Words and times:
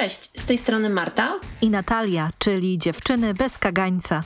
Cześć, 0.00 0.30
z 0.34 0.44
tej 0.44 0.58
strony 0.58 0.88
Marta 0.88 1.40
i 1.62 1.70
Natalia, 1.70 2.30
czyli 2.38 2.78
dziewczyny 2.78 3.34
bez 3.34 3.58
kagańca. 3.58 4.22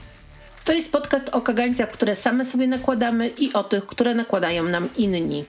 To 0.64 0.72
jest 0.72 0.92
podcast 0.92 1.28
o 1.28 1.40
kagańcach, 1.40 1.90
które 1.90 2.16
same 2.16 2.44
sobie 2.44 2.66
nakładamy 2.66 3.28
i 3.28 3.52
o 3.52 3.64
tych, 3.64 3.86
które 3.86 4.14
nakładają 4.14 4.64
nam 4.64 4.88
inni. 4.96 5.44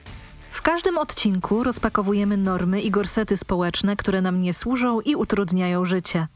W 0.50 0.62
każdym 0.62 0.98
odcinku 0.98 1.64
rozpakowujemy 1.64 2.36
normy 2.36 2.80
i 2.80 2.90
gorsety 2.90 3.36
społeczne, 3.36 3.96
które 3.96 4.20
nam 4.20 4.42
nie 4.42 4.54
służą 4.54 5.00
i 5.00 5.14
utrudniają 5.14 5.84
życie. 5.84 6.26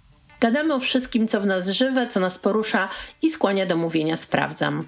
Gadamy 0.41 0.75
o 0.75 0.81
wszystkim, 0.81 1.29
co 1.29 1.41
w 1.41 1.47
nas 1.47 1.69
żywe, 1.69 2.09
co 2.09 2.21
nas 2.21 2.39
porusza 2.39 2.89
i 3.23 3.31
skłania 3.31 3.67
do 3.67 3.77
mówienia 3.77 4.17
sprawdzam. 4.17 4.85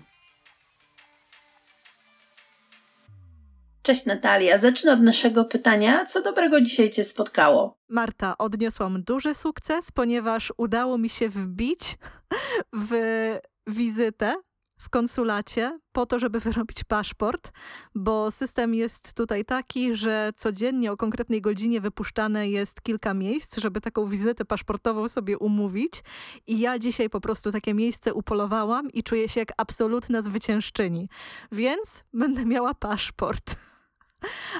Cześć 3.83 4.07
Natalia, 4.07 4.59
zacznę 4.59 4.93
od 4.93 5.03
naszego 5.03 5.45
pytania. 5.45 6.05
Co 6.05 6.23
dobrego 6.23 6.61
dzisiaj 6.61 6.91
Cię 6.91 7.05
spotkało? 7.05 7.79
Marta, 7.89 8.39
odniosłam 8.39 9.03
duży 9.03 9.35
sukces, 9.35 9.93
ponieważ 9.93 10.53
udało 10.57 10.99
mi 10.99 11.09
się 11.09 11.29
wbić 11.29 11.99
w 12.73 12.93
wizytę 13.67 14.35
w 14.79 14.89
konsulacie 14.89 15.79
po 15.93 16.07
to, 16.07 16.19
żeby 16.19 16.41
wyrobić 16.41 16.85
paszport, 16.85 17.53
bo 17.95 18.31
system 18.31 18.75
jest 18.75 19.15
tutaj 19.15 19.45
taki, 19.45 19.97
że 19.97 20.31
codziennie 20.37 20.93
o 20.93 20.97
konkretnej 20.97 21.41
godzinie 21.41 21.81
wypuszczane 21.81 22.49
jest 22.49 22.83
kilka 22.83 23.15
miejsc, 23.15 23.59
żeby 23.59 23.81
taką 23.81 24.07
wizytę 24.07 24.45
paszportową 24.45 25.09
sobie 25.09 25.39
umówić. 25.39 26.03
I 26.47 26.61
ja 26.61 26.79
dzisiaj 26.79 27.11
po 27.11 27.21
prostu 27.21 27.53
takie 27.53 27.75
miejsce 27.75 28.15
upolowałam 28.15 28.91
i 28.91 29.03
czuję 29.03 29.29
się 29.29 29.41
jak 29.41 29.53
absolutna 29.57 30.23
zwyciężczyni. 30.23 31.09
Więc 31.53 32.05
będę 32.13 32.45
miała 32.45 32.75
paszport. 32.75 33.72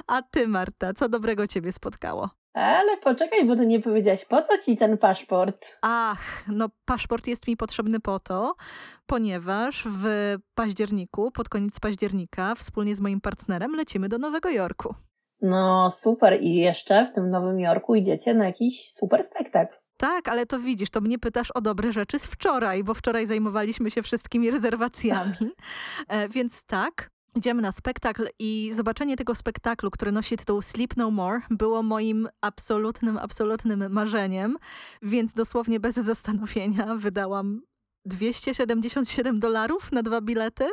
A 0.07 0.21
ty, 0.21 0.47
Marta, 0.47 0.93
co 0.93 1.09
dobrego 1.09 1.47
ciebie 1.47 1.71
spotkało? 1.71 2.29
Ale 2.53 2.97
poczekaj, 2.97 3.45
bo 3.45 3.55
ty 3.55 3.65
nie 3.65 3.79
powiedziałaś, 3.79 4.25
po 4.25 4.41
co 4.41 4.57
ci 4.57 4.77
ten 4.77 4.97
paszport? 4.97 5.77
Ach, 5.81 6.43
no 6.47 6.69
paszport 6.85 7.27
jest 7.27 7.47
mi 7.47 7.57
potrzebny 7.57 7.99
po 7.99 8.19
to, 8.19 8.55
ponieważ 9.05 9.83
w 9.87 10.35
październiku, 10.55 11.31
pod 11.31 11.49
koniec 11.49 11.79
października, 11.79 12.55
wspólnie 12.55 12.95
z 12.95 12.99
moim 12.99 13.21
partnerem 13.21 13.75
lecimy 13.75 14.09
do 14.09 14.17
Nowego 14.17 14.49
Jorku. 14.49 14.95
No 15.41 15.91
super, 15.91 16.41
i 16.41 16.55
jeszcze 16.55 17.05
w 17.05 17.13
tym 17.13 17.29
Nowym 17.29 17.59
Jorku 17.59 17.95
idziecie 17.95 18.33
na 18.33 18.45
jakiś 18.45 18.91
super 18.91 19.23
spektakl. 19.23 19.75
Tak, 19.97 20.27
ale 20.27 20.45
to 20.45 20.59
widzisz, 20.59 20.89
to 20.89 21.01
mnie 21.01 21.19
pytasz 21.19 21.51
o 21.51 21.61
dobre 21.61 21.93
rzeczy 21.93 22.19
z 22.19 22.25
wczoraj, 22.25 22.83
bo 22.83 22.93
wczoraj 22.93 23.27
zajmowaliśmy 23.27 23.91
się 23.91 24.01
wszystkimi 24.01 24.51
rezerwacjami. 24.51 25.33
E, 26.07 26.29
więc 26.29 26.63
tak, 26.63 27.09
Idziemy 27.35 27.61
na 27.61 27.71
spektakl 27.71 28.27
i 28.39 28.71
zobaczenie 28.73 29.17
tego 29.17 29.35
spektaklu, 29.35 29.91
który 29.91 30.11
nosi 30.11 30.37
tytuł 30.37 30.61
Sleep 30.61 30.97
No 30.97 31.11
More, 31.11 31.39
było 31.49 31.83
moim 31.83 32.27
absolutnym, 32.41 33.17
absolutnym 33.17 33.91
marzeniem, 33.93 34.55
więc 35.01 35.33
dosłownie 35.33 35.79
bez 35.79 35.95
zastanowienia 35.95 36.95
wydałam 36.95 37.61
277 38.05 39.39
dolarów 39.39 39.91
na 39.91 40.03
dwa 40.03 40.21
bilety, 40.21 40.65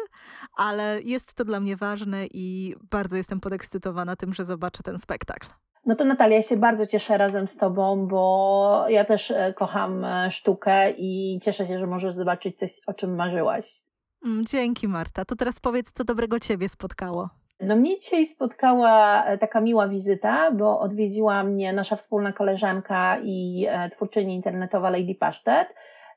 ale 0.57 1.01
jest 1.05 1.35
to 1.35 1.45
dla 1.45 1.61
mnie 1.61 1.77
ważne 1.77 2.27
i 2.27 2.75
bardzo 2.91 3.17
jestem 3.17 3.41
podekscytowana 3.41 4.17
tym, 4.17 4.35
że 4.35 4.45
zobaczę 4.45 4.83
ten 4.83 4.99
spektakl. 4.99 5.49
No 5.87 5.95
to 5.95 6.05
Natalia, 6.05 6.37
ja 6.37 6.43
się 6.43 6.57
bardzo 6.57 6.87
cieszę 6.87 7.19
razem 7.19 7.47
z 7.47 7.57
Tobą, 7.57 8.07
bo 8.07 8.85
ja 8.89 9.05
też 9.05 9.31
e, 9.31 9.55
kocham 9.55 10.05
e, 10.05 10.31
sztukę 10.31 10.91
i 10.91 11.39
cieszę 11.43 11.67
się, 11.67 11.79
że 11.79 11.87
możesz 11.87 12.15
zobaczyć 12.15 12.59
coś, 12.59 12.71
o 12.87 12.95
czym 12.95 13.15
marzyłaś. 13.17 13.83
Mm, 14.25 14.47
dzięki 14.47 14.89
Marta. 14.89 15.25
To 15.25 15.37
teraz 15.37 15.61
powiedz, 15.61 15.93
co 15.93 16.05
dobrego 16.05 16.41
Ciebie 16.41 16.69
spotkało. 16.69 17.29
No 17.61 17.77
mnie 17.77 17.99
dzisiaj 17.99 18.27
spotkała 18.27 19.25
e, 19.25 19.39
taka 19.39 19.61
miła 19.61 19.89
wizyta, 19.89 20.51
bo 20.51 20.81
odwiedziła 20.81 21.45
mnie 21.45 21.73
nasza 21.73 21.97
wspólna 21.97 22.33
koleżanka 22.33 23.19
i 23.23 23.67
e, 23.69 23.91
twórczyni 23.91 24.35
internetowa 24.35 24.91
Lady 24.91 25.15
Pasztet 25.15 25.69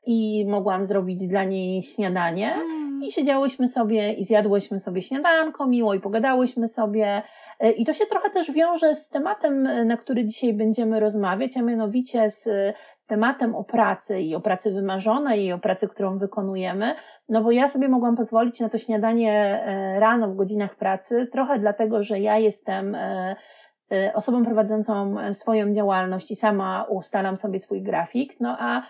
i 0.06 0.46
mogłam 0.48 0.86
zrobić 0.86 1.28
dla 1.28 1.44
niej 1.44 1.82
śniadanie. 1.82 2.54
Mm. 2.54 3.02
I 3.02 3.12
siedziałyśmy 3.12 3.68
sobie 3.68 4.12
i 4.12 4.24
zjadłyśmy 4.24 4.80
sobie 4.80 5.02
śniadanko 5.02 5.66
miło 5.66 5.94
i 5.94 6.00
pogadałyśmy 6.00 6.68
sobie. 6.68 7.22
E, 7.60 7.70
I 7.70 7.84
to 7.84 7.92
się 7.92 8.06
trochę 8.06 8.30
też 8.30 8.52
wiąże 8.52 8.94
z 8.94 9.08
tematem, 9.08 9.86
na 9.86 9.96
który 9.96 10.24
dzisiaj 10.24 10.54
będziemy 10.54 11.00
rozmawiać, 11.00 11.56
a 11.56 11.62
mianowicie 11.62 12.30
z 12.30 12.48
tematem 13.06 13.54
o 13.54 13.64
pracy 13.64 14.20
i 14.20 14.34
o 14.34 14.40
pracy 14.40 14.72
wymarzonej 14.72 15.44
i 15.44 15.52
o 15.52 15.58
pracy, 15.58 15.88
którą 15.88 16.18
wykonujemy, 16.18 16.94
no 17.28 17.42
bo 17.42 17.50
ja 17.50 17.68
sobie 17.68 17.88
mogłam 17.88 18.16
pozwolić 18.16 18.60
na 18.60 18.68
to 18.68 18.78
śniadanie 18.78 19.32
e, 19.32 20.00
rano 20.00 20.28
w 20.28 20.36
godzinach 20.36 20.76
pracy, 20.76 21.26
trochę 21.32 21.58
dlatego, 21.58 22.02
że 22.02 22.20
ja 22.20 22.38
jestem 22.38 22.94
e, 22.94 22.98
e, 23.00 23.36
osobą 24.14 24.44
prowadzącą 24.44 25.16
swoją 25.32 25.72
działalność 25.72 26.30
i 26.30 26.36
sama 26.36 26.84
ustalam 26.84 27.36
sobie 27.36 27.58
swój 27.58 27.82
grafik, 27.82 28.40
no 28.40 28.56
a 28.58 28.82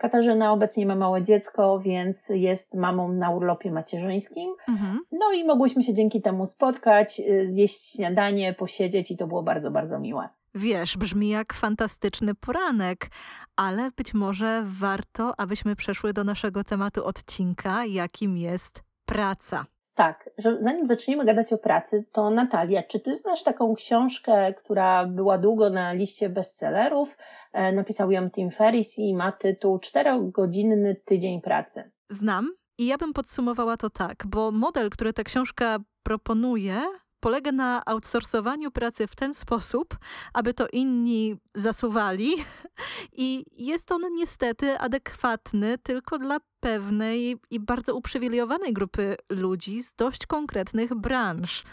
Katarzyna 0.00 0.52
obecnie 0.52 0.86
ma 0.86 0.94
małe 0.94 1.22
dziecko, 1.22 1.80
więc 1.80 2.28
jest 2.28 2.74
mamą 2.74 3.12
na 3.12 3.30
urlopie 3.30 3.72
macierzyńskim. 3.72 4.54
Mhm. 4.68 5.00
No 5.12 5.32
i 5.32 5.44
mogłyśmy 5.44 5.82
się 5.82 5.94
dzięki 5.94 6.22
temu 6.22 6.46
spotkać, 6.46 7.22
zjeść 7.44 7.92
śniadanie, 7.92 8.54
posiedzieć 8.54 9.10
i 9.10 9.16
to 9.16 9.26
było 9.26 9.42
bardzo, 9.42 9.70
bardzo 9.70 9.98
miłe. 9.98 10.28
Wiesz, 10.54 10.96
brzmi 10.96 11.28
jak 11.28 11.52
fantastyczny 11.52 12.34
poranek, 12.34 13.10
ale 13.56 13.90
być 13.90 14.14
może 14.14 14.62
warto, 14.66 15.40
abyśmy 15.40 15.76
przeszły 15.76 16.12
do 16.12 16.24
naszego 16.24 16.64
tematu 16.64 17.04
odcinka, 17.04 17.84
jakim 17.84 18.38
jest 18.38 18.82
praca. 19.06 19.64
Tak, 19.96 20.30
że 20.38 20.58
zanim 20.60 20.86
zaczniemy 20.86 21.24
gadać 21.24 21.52
o 21.52 21.58
pracy, 21.58 22.04
to 22.12 22.30
Natalia, 22.30 22.82
czy 22.82 23.00
ty 23.00 23.14
znasz 23.14 23.42
taką 23.42 23.74
książkę, 23.74 24.54
która 24.54 25.06
była 25.06 25.38
długo 25.38 25.70
na 25.70 25.92
liście 25.92 26.28
bestsellerów? 26.28 27.16
E, 27.52 27.72
napisał 27.72 28.10
ją 28.10 28.30
Tim 28.30 28.50
Ferriss 28.50 28.98
i 28.98 29.14
ma 29.14 29.32
tytuł 29.32 29.78
Czterogodzinny 29.78 30.96
tydzień 31.04 31.40
pracy. 31.40 31.90
Znam 32.10 32.50
i 32.78 32.86
ja 32.86 32.98
bym 32.98 33.12
podsumowała 33.12 33.76
to 33.76 33.90
tak, 33.90 34.24
bo 34.26 34.50
model, 34.50 34.90
który 34.90 35.12
ta 35.12 35.22
książka 35.22 35.78
proponuje, 36.02 36.82
polega 37.26 37.52
na 37.52 37.82
outsourcowaniu 37.86 38.70
pracy 38.70 39.06
w 39.06 39.16
ten 39.16 39.34
sposób, 39.34 39.98
aby 40.34 40.54
to 40.54 40.66
inni 40.72 41.36
zasuwali 41.54 42.30
i 43.26 43.44
jest 43.58 43.92
on 43.92 44.02
niestety 44.12 44.78
adekwatny 44.78 45.78
tylko 45.78 46.18
dla 46.18 46.38
pewnej 46.60 47.36
i 47.50 47.60
bardzo 47.60 47.94
uprzywilejowanej 47.94 48.72
grupy 48.72 49.16
ludzi 49.30 49.82
z 49.82 49.94
dość 49.94 50.26
konkretnych 50.26 50.94
branż. 50.94 51.64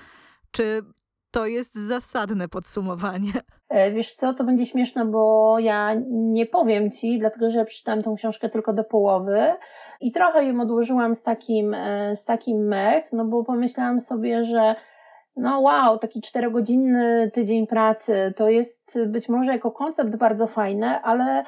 Czy 0.51 0.83
to 1.31 1.45
jest 1.45 1.75
zasadne 1.75 2.47
podsumowanie. 2.47 3.33
E, 3.69 3.91
wiesz 3.91 4.13
co, 4.13 4.33
to 4.33 4.43
będzie 4.43 4.65
śmieszne, 4.65 5.05
bo 5.05 5.55
ja 5.59 5.95
nie 6.09 6.45
powiem 6.45 6.91
ci, 6.91 7.19
dlatego 7.19 7.51
że 7.51 7.65
przeczytałam 7.65 8.03
tą 8.03 8.15
książkę 8.15 8.49
tylko 8.49 8.73
do 8.73 8.83
połowy 8.83 9.53
i 10.01 10.11
trochę 10.11 10.45
ją 10.45 10.61
odłożyłam 10.61 11.15
z 11.15 11.23
takim, 11.23 11.73
e, 11.73 12.15
z 12.15 12.25
takim 12.25 12.57
mech, 12.57 13.05
no 13.11 13.25
bo 13.25 13.43
pomyślałam 13.43 13.99
sobie, 13.99 14.43
że 14.43 14.75
no 15.35 15.59
wow, 15.59 15.99
taki 15.99 16.21
czterogodzinny 16.21 17.31
tydzień 17.33 17.67
pracy, 17.67 18.33
to 18.35 18.49
jest 18.49 18.99
być 19.07 19.29
może 19.29 19.51
jako 19.51 19.71
koncept 19.71 20.15
bardzo 20.15 20.47
fajne, 20.47 21.01
ale 21.01 21.43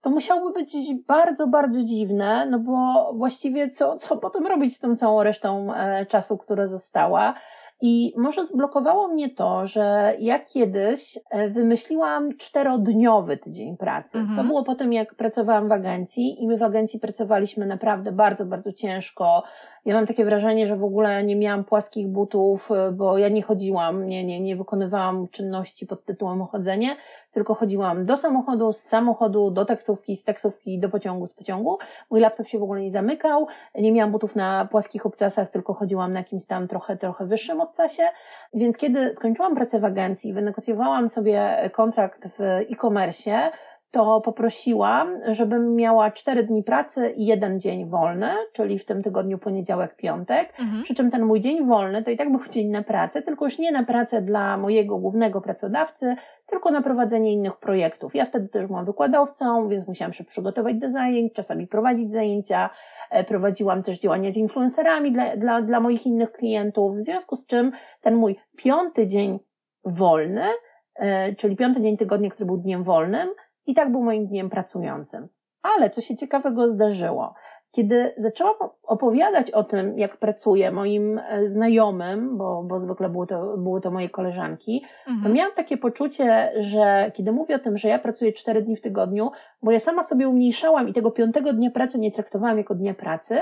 to 0.00 0.10
musiałoby 0.10 0.52
być 0.52 0.76
bardzo, 1.06 1.46
bardzo 1.46 1.82
dziwne, 1.84 2.46
no 2.50 2.58
bo 2.58 3.10
właściwie 3.14 3.70
co, 3.70 3.96
co 3.96 4.16
potem 4.16 4.46
robić 4.46 4.76
z 4.76 4.80
tą 4.80 4.96
całą 4.96 5.22
resztą 5.22 5.74
e, 5.74 6.06
czasu, 6.06 6.38
która 6.38 6.66
została? 6.66 7.34
I 7.82 8.14
może 8.16 8.46
zblokowało 8.46 9.08
mnie 9.08 9.30
to, 9.30 9.66
że 9.66 10.14
ja 10.18 10.38
kiedyś 10.38 11.18
e, 11.30 11.48
wymyśliłam 11.48 12.36
czterodniowy 12.36 13.36
tydzień 13.36 13.76
pracy. 13.76 14.18
Mhm. 14.18 14.36
To 14.36 14.44
było 14.44 14.64
po 14.64 14.74
tym, 14.74 14.92
jak 14.92 15.14
pracowałam 15.14 15.68
w 15.68 15.72
agencji 15.72 16.42
i 16.42 16.46
my 16.46 16.56
w 16.56 16.62
agencji 16.62 17.00
pracowaliśmy 17.00 17.66
naprawdę 17.66 18.12
bardzo, 18.12 18.46
bardzo 18.46 18.72
ciężko. 18.72 19.42
Ja 19.84 19.94
mam 19.94 20.06
takie 20.06 20.24
wrażenie, 20.24 20.66
że 20.66 20.76
w 20.76 20.84
ogóle 20.84 21.24
nie 21.24 21.36
miałam 21.36 21.64
płaskich 21.64 22.08
butów, 22.08 22.70
e, 22.70 22.92
bo 22.92 23.18
ja 23.18 23.28
nie 23.28 23.42
chodziłam, 23.42 24.06
nie, 24.06 24.24
nie, 24.24 24.40
nie 24.40 24.56
wykonywałam 24.56 25.28
czynności 25.28 25.86
pod 25.86 26.04
tytułem 26.04 26.44
chodzenie, 26.44 26.96
tylko 27.32 27.54
chodziłam 27.54 28.04
do 28.04 28.16
samochodu, 28.16 28.72
z 28.72 28.82
samochodu 28.82 29.50
do 29.50 29.64
taksówki, 29.64 30.16
z 30.16 30.24
taksówki 30.24 30.78
do 30.78 30.88
pociągu, 30.88 31.26
z 31.26 31.34
pociągu. 31.34 31.78
Mój 32.10 32.20
laptop 32.20 32.48
się 32.48 32.58
w 32.58 32.62
ogóle 32.62 32.80
nie 32.80 32.90
zamykał, 32.90 33.46
nie 33.74 33.92
miałam 33.92 34.12
butów 34.12 34.36
na 34.36 34.68
płaskich 34.70 35.06
obcasach, 35.06 35.50
tylko 35.50 35.74
chodziłam 35.74 36.12
na 36.12 36.18
jakimś 36.18 36.46
tam 36.46 36.68
trochę, 36.68 36.96
trochę 36.96 37.26
wyższym 37.26 37.60
obcasie. 37.60 38.02
Więc 38.54 38.76
kiedy 38.76 39.14
skończyłam 39.14 39.54
pracę 39.54 39.78
w 39.80 39.84
agencji, 39.84 40.32
wynegocjowałam 40.32 41.08
sobie 41.08 41.70
kontrakt 41.72 42.28
w 42.28 42.40
e-commerce, 42.40 43.50
to 43.90 44.20
poprosiłam, 44.20 45.20
żebym 45.28 45.74
miała 45.74 46.10
cztery 46.10 46.42
dni 46.42 46.62
pracy 46.62 47.10
i 47.16 47.26
jeden 47.26 47.60
dzień 47.60 47.88
wolny, 47.88 48.28
czyli 48.52 48.78
w 48.78 48.84
tym 48.84 49.02
tygodniu 49.02 49.38
poniedziałek, 49.38 49.96
piątek. 49.96 50.54
Mhm. 50.60 50.82
Przy 50.82 50.94
czym 50.94 51.10
ten 51.10 51.24
mój 51.24 51.40
dzień 51.40 51.66
wolny 51.66 52.02
to 52.02 52.10
i 52.10 52.16
tak 52.16 52.32
był 52.32 52.40
dzień 52.50 52.68
na 52.68 52.82
pracę, 52.82 53.22
tylko 53.22 53.44
już 53.44 53.58
nie 53.58 53.72
na 53.72 53.84
pracę 53.84 54.22
dla 54.22 54.56
mojego 54.56 54.98
głównego 54.98 55.40
pracodawcy, 55.40 56.16
tylko 56.46 56.70
na 56.70 56.82
prowadzenie 56.82 57.32
innych 57.32 57.56
projektów. 57.56 58.14
Ja 58.14 58.24
wtedy 58.24 58.48
też 58.48 58.66
byłam 58.66 58.84
wykładowcą, 58.84 59.68
więc 59.68 59.88
musiałam 59.88 60.12
się 60.12 60.24
przygotować 60.24 60.74
do 60.76 60.90
zajęć, 60.90 61.32
czasami 61.32 61.66
prowadzić 61.66 62.12
zajęcia. 62.12 62.70
E, 63.10 63.24
prowadziłam 63.24 63.82
też 63.82 63.98
działania 63.98 64.30
z 64.30 64.36
influencerami 64.36 65.12
dla, 65.12 65.36
dla, 65.36 65.62
dla 65.62 65.80
moich 65.80 66.06
innych 66.06 66.32
klientów, 66.32 66.96
w 66.96 67.00
związku 67.00 67.36
z 67.36 67.46
czym 67.46 67.72
ten 68.00 68.14
mój 68.14 68.36
piąty 68.56 69.06
dzień 69.06 69.38
wolny, 69.84 70.44
e, 70.94 71.34
czyli 71.34 71.56
piąty 71.56 71.80
dzień 71.80 71.96
tygodnia, 71.96 72.30
który 72.30 72.46
był 72.46 72.56
dniem 72.56 72.84
wolnym, 72.84 73.28
I 73.66 73.74
tak 73.74 73.92
był 73.92 74.02
moim 74.02 74.26
dniem 74.26 74.50
pracującym. 74.50 75.28
Ale 75.62 75.90
co 75.90 76.00
się 76.00 76.16
ciekawego 76.16 76.68
zdarzyło? 76.68 77.34
Kiedy 77.72 78.14
zaczęłam 78.16 78.54
opowiadać 78.82 79.50
o 79.50 79.64
tym, 79.64 79.98
jak 79.98 80.16
pracuję 80.16 80.72
moim 80.72 81.18
e, 81.18 81.46
znajomym, 81.46 82.38
bo, 82.38 82.62
bo 82.62 82.78
zwykle 82.78 83.08
były 83.08 83.26
to, 83.26 83.56
były 83.56 83.80
to 83.80 83.90
moje 83.90 84.08
koleżanki, 84.08 84.84
mhm. 85.06 85.22
to 85.22 85.34
miałam 85.34 85.54
takie 85.54 85.76
poczucie, 85.76 86.52
że 86.58 87.12
kiedy 87.14 87.32
mówię 87.32 87.54
o 87.54 87.58
tym, 87.58 87.78
że 87.78 87.88
ja 87.88 87.98
pracuję 87.98 88.32
cztery 88.32 88.62
dni 88.62 88.76
w 88.76 88.80
tygodniu, 88.80 89.30
bo 89.62 89.70
ja 89.70 89.80
sama 89.80 90.02
sobie 90.02 90.28
umniejszałam 90.28 90.88
i 90.88 90.92
tego 90.92 91.10
piątego 91.10 91.52
dnia 91.52 91.70
pracy 91.70 91.98
nie 91.98 92.12
traktowałam 92.12 92.58
jako 92.58 92.74
dnia 92.74 92.94
pracy, 92.94 93.38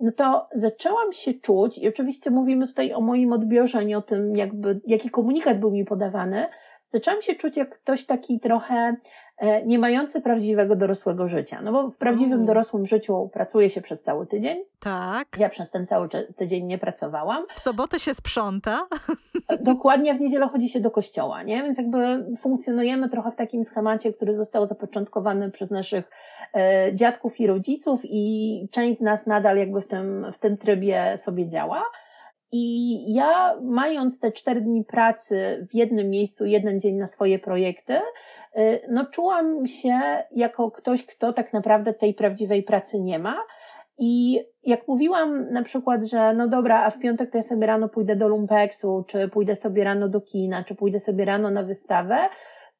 no 0.00 0.12
to 0.12 0.48
zaczęłam 0.54 1.12
się 1.12 1.34
czuć, 1.34 1.78
i 1.78 1.88
oczywiście 1.88 2.30
mówimy 2.30 2.66
tutaj 2.66 2.92
o 2.92 3.00
moim 3.00 3.32
odbiorze, 3.32 3.84
nie 3.84 3.98
o 3.98 4.02
tym, 4.02 4.36
jakby, 4.36 4.80
jaki 4.86 5.10
komunikat 5.10 5.60
był 5.60 5.70
mi 5.70 5.84
podawany, 5.84 6.46
zaczęłam 6.88 7.22
się 7.22 7.34
czuć 7.34 7.56
jak 7.56 7.78
ktoś 7.78 8.06
taki 8.06 8.40
trochę 8.40 8.96
nie 9.66 9.78
mający 9.78 10.20
prawdziwego 10.20 10.76
dorosłego 10.76 11.28
życia. 11.28 11.62
No 11.62 11.72
bo 11.72 11.90
w 11.90 11.96
prawdziwym 11.96 12.32
mm. 12.32 12.46
dorosłym 12.46 12.86
życiu 12.86 13.30
pracuje 13.32 13.70
się 13.70 13.80
przez 13.80 14.02
cały 14.02 14.26
tydzień. 14.26 14.58
Tak. 14.80 15.28
Ja 15.38 15.48
przez 15.48 15.70
ten 15.70 15.86
cały 15.86 16.08
tydzień 16.36 16.66
nie 16.66 16.78
pracowałam. 16.78 17.44
W 17.54 17.60
sobotę 17.60 18.00
się 18.00 18.14
sprząta. 18.14 18.86
E, 19.48 19.58
dokładnie, 19.58 20.14
w 20.14 20.20
niedzielę 20.20 20.48
chodzi 20.48 20.68
się 20.68 20.80
do 20.80 20.90
kościoła, 20.90 21.42
nie? 21.42 21.62
Więc 21.62 21.78
jakby 21.78 22.26
funkcjonujemy 22.36 23.08
trochę 23.08 23.30
w 23.30 23.36
takim 23.36 23.64
schemacie, 23.64 24.12
który 24.12 24.34
został 24.34 24.66
zapoczątkowany 24.66 25.50
przez 25.50 25.70
naszych 25.70 26.10
e, 26.54 26.94
dziadków 26.94 27.40
i 27.40 27.46
rodziców 27.46 28.00
i 28.04 28.68
część 28.70 28.98
z 28.98 29.02
nas 29.02 29.26
nadal 29.26 29.56
jakby 29.56 29.80
w 29.80 29.86
tym, 29.86 30.26
w 30.32 30.38
tym 30.38 30.56
trybie 30.56 31.14
sobie 31.18 31.48
działa. 31.48 31.82
I 32.52 33.04
ja, 33.14 33.56
mając 33.62 34.20
te 34.20 34.32
cztery 34.32 34.60
dni 34.60 34.84
pracy 34.84 35.66
w 35.70 35.74
jednym 35.74 36.10
miejscu, 36.10 36.46
jeden 36.46 36.80
dzień 36.80 36.96
na 36.96 37.06
swoje 37.06 37.38
projekty, 37.38 37.94
y, 37.94 38.80
no 38.90 39.06
czułam 39.06 39.66
się 39.66 40.00
jako 40.30 40.70
ktoś, 40.70 41.06
kto 41.06 41.32
tak 41.32 41.52
naprawdę 41.52 41.94
tej 41.94 42.14
prawdziwej 42.14 42.62
pracy 42.62 43.00
nie 43.00 43.18
ma. 43.18 43.36
I 43.98 44.40
jak 44.62 44.88
mówiłam 44.88 45.50
na 45.50 45.62
przykład, 45.62 46.04
że 46.04 46.34
no 46.34 46.48
dobra, 46.48 46.84
a 46.84 46.90
w 46.90 46.98
piątek 46.98 47.30
to 47.30 47.38
ja 47.38 47.42
sobie 47.42 47.66
rano 47.66 47.88
pójdę 47.88 48.16
do 48.16 48.28
lumpeksu, 48.28 49.04
czy 49.06 49.28
pójdę 49.28 49.56
sobie 49.56 49.84
rano 49.84 50.08
do 50.08 50.20
kina, 50.20 50.64
czy 50.64 50.74
pójdę 50.74 51.00
sobie 51.00 51.24
rano 51.24 51.50
na 51.50 51.62
wystawę, 51.62 52.18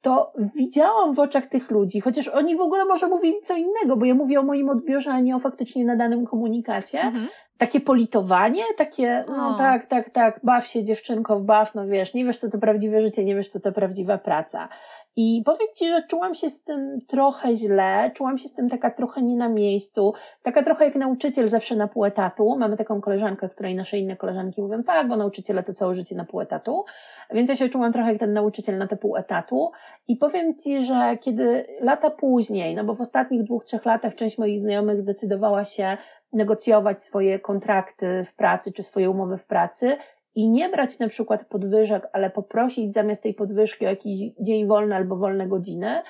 to 0.00 0.32
widziałam 0.56 1.14
w 1.14 1.18
oczach 1.18 1.46
tych 1.46 1.70
ludzi, 1.70 2.00
chociaż 2.00 2.28
oni 2.28 2.56
w 2.56 2.60
ogóle 2.60 2.84
może 2.84 3.08
mówili 3.08 3.34
co 3.44 3.56
innego, 3.56 3.96
bo 3.96 4.04
ja 4.04 4.14
mówię 4.14 4.40
o 4.40 4.42
moim 4.42 4.68
odbiorze, 4.68 5.10
a 5.10 5.20
nie 5.20 5.36
o 5.36 5.40
faktycznie 5.40 5.84
nadanym 5.84 6.26
komunikacie, 6.26 7.00
mhm 7.00 7.28
takie 7.66 7.80
politowanie, 7.80 8.64
takie, 8.76 9.24
no 9.28 9.54
tak, 9.58 9.86
tak, 9.86 10.10
tak, 10.10 10.40
baw 10.42 10.66
się 10.66 10.84
dziewczynko, 10.84 11.40
baw, 11.40 11.74
no 11.74 11.86
wiesz, 11.86 12.14
nie 12.14 12.24
wiesz 12.24 12.38
co 12.38 12.50
to 12.50 12.58
prawdziwe 12.58 13.02
życie, 13.02 13.24
nie 13.24 13.34
wiesz 13.34 13.48
co 13.48 13.60
to 13.60 13.72
prawdziwa 13.72 14.18
praca. 14.18 14.68
I 15.16 15.42
powiem 15.44 15.68
Ci, 15.76 15.88
że 15.88 16.02
czułam 16.02 16.34
się 16.34 16.50
z 16.50 16.62
tym 16.62 16.98
trochę 17.06 17.56
źle, 17.56 18.10
czułam 18.14 18.38
się 18.38 18.48
z 18.48 18.54
tym 18.54 18.68
taka 18.68 18.90
trochę 18.90 19.22
nie 19.22 19.36
na 19.36 19.48
miejscu, 19.48 20.14
taka 20.42 20.62
trochę 20.62 20.84
jak 20.84 20.94
nauczyciel 20.94 21.48
zawsze 21.48 21.76
na 21.76 21.88
pół 21.88 22.04
etatu. 22.04 22.56
Mamy 22.58 22.76
taką 22.76 23.00
koleżankę, 23.00 23.48
której 23.48 23.74
nasze 23.74 23.98
inne 23.98 24.16
koleżanki 24.16 24.62
mówią, 24.62 24.82
tak, 24.82 25.08
bo 25.08 25.16
nauczyciele 25.16 25.62
to 25.62 25.74
całe 25.74 25.94
życie 25.94 26.16
na 26.16 26.24
pół 26.24 26.40
etatu. 26.40 26.84
Więc 27.30 27.50
ja 27.50 27.56
się 27.56 27.68
czułam 27.68 27.92
trochę 27.92 28.08
jak 28.10 28.20
ten 28.20 28.32
nauczyciel 28.32 28.78
na 28.78 28.86
te 28.86 28.96
pół 28.96 29.16
etatu. 29.16 29.70
I 30.08 30.16
powiem 30.16 30.58
Ci, 30.58 30.84
że 30.84 31.18
kiedy 31.20 31.66
lata 31.80 32.10
później, 32.10 32.74
no 32.74 32.84
bo 32.84 32.94
w 32.94 33.00
ostatnich 33.00 33.44
dwóch, 33.44 33.64
trzech 33.64 33.84
latach 33.84 34.14
część 34.14 34.38
moich 34.38 34.60
znajomych 34.60 35.00
zdecydowała 35.00 35.64
się 35.64 35.96
negocjować 36.32 37.02
swoje 37.02 37.38
kontrakty 37.38 38.24
w 38.24 38.34
pracy 38.34 38.72
czy 38.72 38.82
swoje 38.82 39.10
umowy 39.10 39.38
w 39.38 39.44
pracy 39.44 39.96
i 40.34 40.48
nie 40.48 40.68
brać 40.68 40.98
na 40.98 41.08
przykład 41.08 41.44
podwyżek, 41.44 42.08
ale 42.12 42.30
poprosić 42.30 42.92
zamiast 42.92 43.22
tej 43.22 43.34
podwyżki 43.34 43.86
o 43.86 43.88
jakiś 43.88 44.18
dzień 44.40 44.66
wolny 44.66 44.94
albo 44.94 45.16
wolne 45.16 45.48
godziny, 45.48 46.02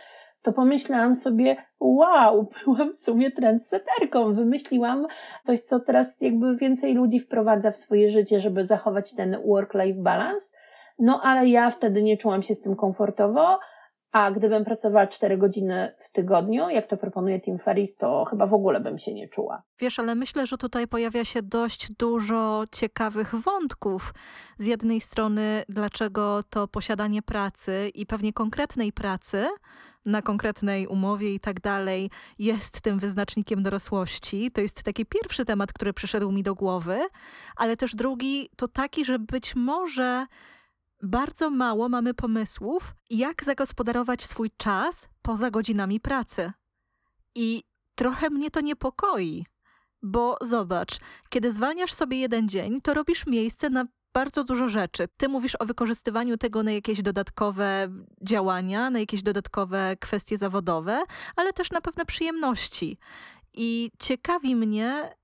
to 0.42 0.52
pomyślałam 0.52 1.14
sobie, 1.14 1.56
wow, 1.80 2.48
byłam 2.64 2.92
w 2.92 2.96
sumie 2.96 3.30
trendseterką, 3.30 4.34
wymyśliłam 4.34 5.06
coś, 5.42 5.60
co 5.60 5.80
teraz 5.80 6.20
jakby 6.20 6.56
więcej 6.56 6.94
ludzi 6.94 7.20
wprowadza 7.20 7.70
w 7.70 7.76
swoje 7.76 8.10
życie, 8.10 8.40
żeby 8.40 8.66
zachować 8.66 9.14
ten 9.14 9.36
work-life 9.46 10.02
balance. 10.02 10.46
No 10.98 11.20
ale 11.22 11.48
ja 11.48 11.70
wtedy 11.70 12.02
nie 12.02 12.16
czułam 12.16 12.42
się 12.42 12.54
z 12.54 12.60
tym 12.60 12.76
komfortowo, 12.76 13.58
a 14.12 14.30
gdybym 14.30 14.64
pracowała 14.64 15.06
4 15.06 15.38
godziny 15.38 15.94
w 15.98 16.10
tygodniu, 16.12 16.68
jak 16.68 16.86
to 16.86 16.96
proponuje 16.96 17.40
Tim 17.40 17.58
Ferris, 17.58 17.96
to 17.96 18.24
chyba 18.24 18.46
w 18.46 18.54
ogóle 18.54 18.80
bym 18.80 18.98
się 18.98 19.14
nie 19.14 19.28
czuła. 19.28 19.62
Wiesz, 19.78 19.98
ale 19.98 20.14
myślę, 20.14 20.46
że 20.46 20.58
tutaj 20.58 20.88
pojawia 20.88 21.24
się 21.24 21.42
dość 21.42 21.88
dużo 21.98 22.64
ciekawych 22.72 23.34
wątków. 23.34 24.14
Z 24.58 24.66
jednej 24.66 25.00
strony, 25.00 25.62
dlaczego 25.68 26.42
to 26.50 26.68
posiadanie 26.68 27.22
pracy 27.22 27.90
i 27.94 28.06
pewnie 28.06 28.32
konkretnej 28.32 28.92
pracy 28.92 29.48
na 30.04 30.22
konkretnej 30.22 30.86
umowie 30.86 31.34
i 31.34 31.40
tak 31.40 31.60
dalej 31.60 32.10
jest 32.38 32.80
tym 32.80 32.98
wyznacznikiem 32.98 33.62
dorosłości. 33.62 34.50
To 34.50 34.60
jest 34.60 34.82
taki 34.82 35.06
pierwszy 35.06 35.44
temat, 35.44 35.72
który 35.72 35.92
przyszedł 35.92 36.32
mi 36.32 36.42
do 36.42 36.54
głowy, 36.54 37.00
ale 37.56 37.76
też 37.76 37.94
drugi 37.94 38.48
to 38.56 38.68
taki, 38.68 39.04
że 39.04 39.18
być 39.18 39.56
może 39.56 40.26
bardzo 41.02 41.50
mało 41.50 41.88
mamy 41.88 42.14
pomysłów, 42.14 42.94
jak 43.10 43.44
zagospodarować 43.44 44.22
swój 44.22 44.50
czas 44.56 45.08
poza 45.22 45.50
godzinami 45.50 46.00
pracy. 46.00 46.52
I 47.34 47.62
trochę 47.94 48.30
mnie 48.30 48.50
to 48.50 48.60
niepokoi, 48.60 49.46
bo 50.02 50.36
zobacz, 50.40 50.98
kiedy 51.28 51.52
zwalniasz 51.52 51.92
sobie 51.92 52.18
jeden 52.20 52.48
dzień, 52.48 52.80
to 52.80 52.94
robisz 52.94 53.26
miejsce 53.26 53.70
na 53.70 53.84
bardzo 54.14 54.44
dużo 54.44 54.68
rzeczy. 54.68 55.08
Ty 55.16 55.28
mówisz 55.28 55.56
o 55.58 55.66
wykorzystywaniu 55.66 56.36
tego 56.36 56.62
na 56.62 56.72
jakieś 56.72 57.02
dodatkowe 57.02 57.88
działania, 58.22 58.90
na 58.90 58.98
jakieś 58.98 59.22
dodatkowe 59.22 59.96
kwestie 60.00 60.38
zawodowe, 60.38 61.02
ale 61.36 61.52
też 61.52 61.70
na 61.70 61.80
pewne 61.80 62.04
przyjemności. 62.04 62.98
I 63.54 63.90
ciekawi 63.98 64.56
mnie, 64.56 65.14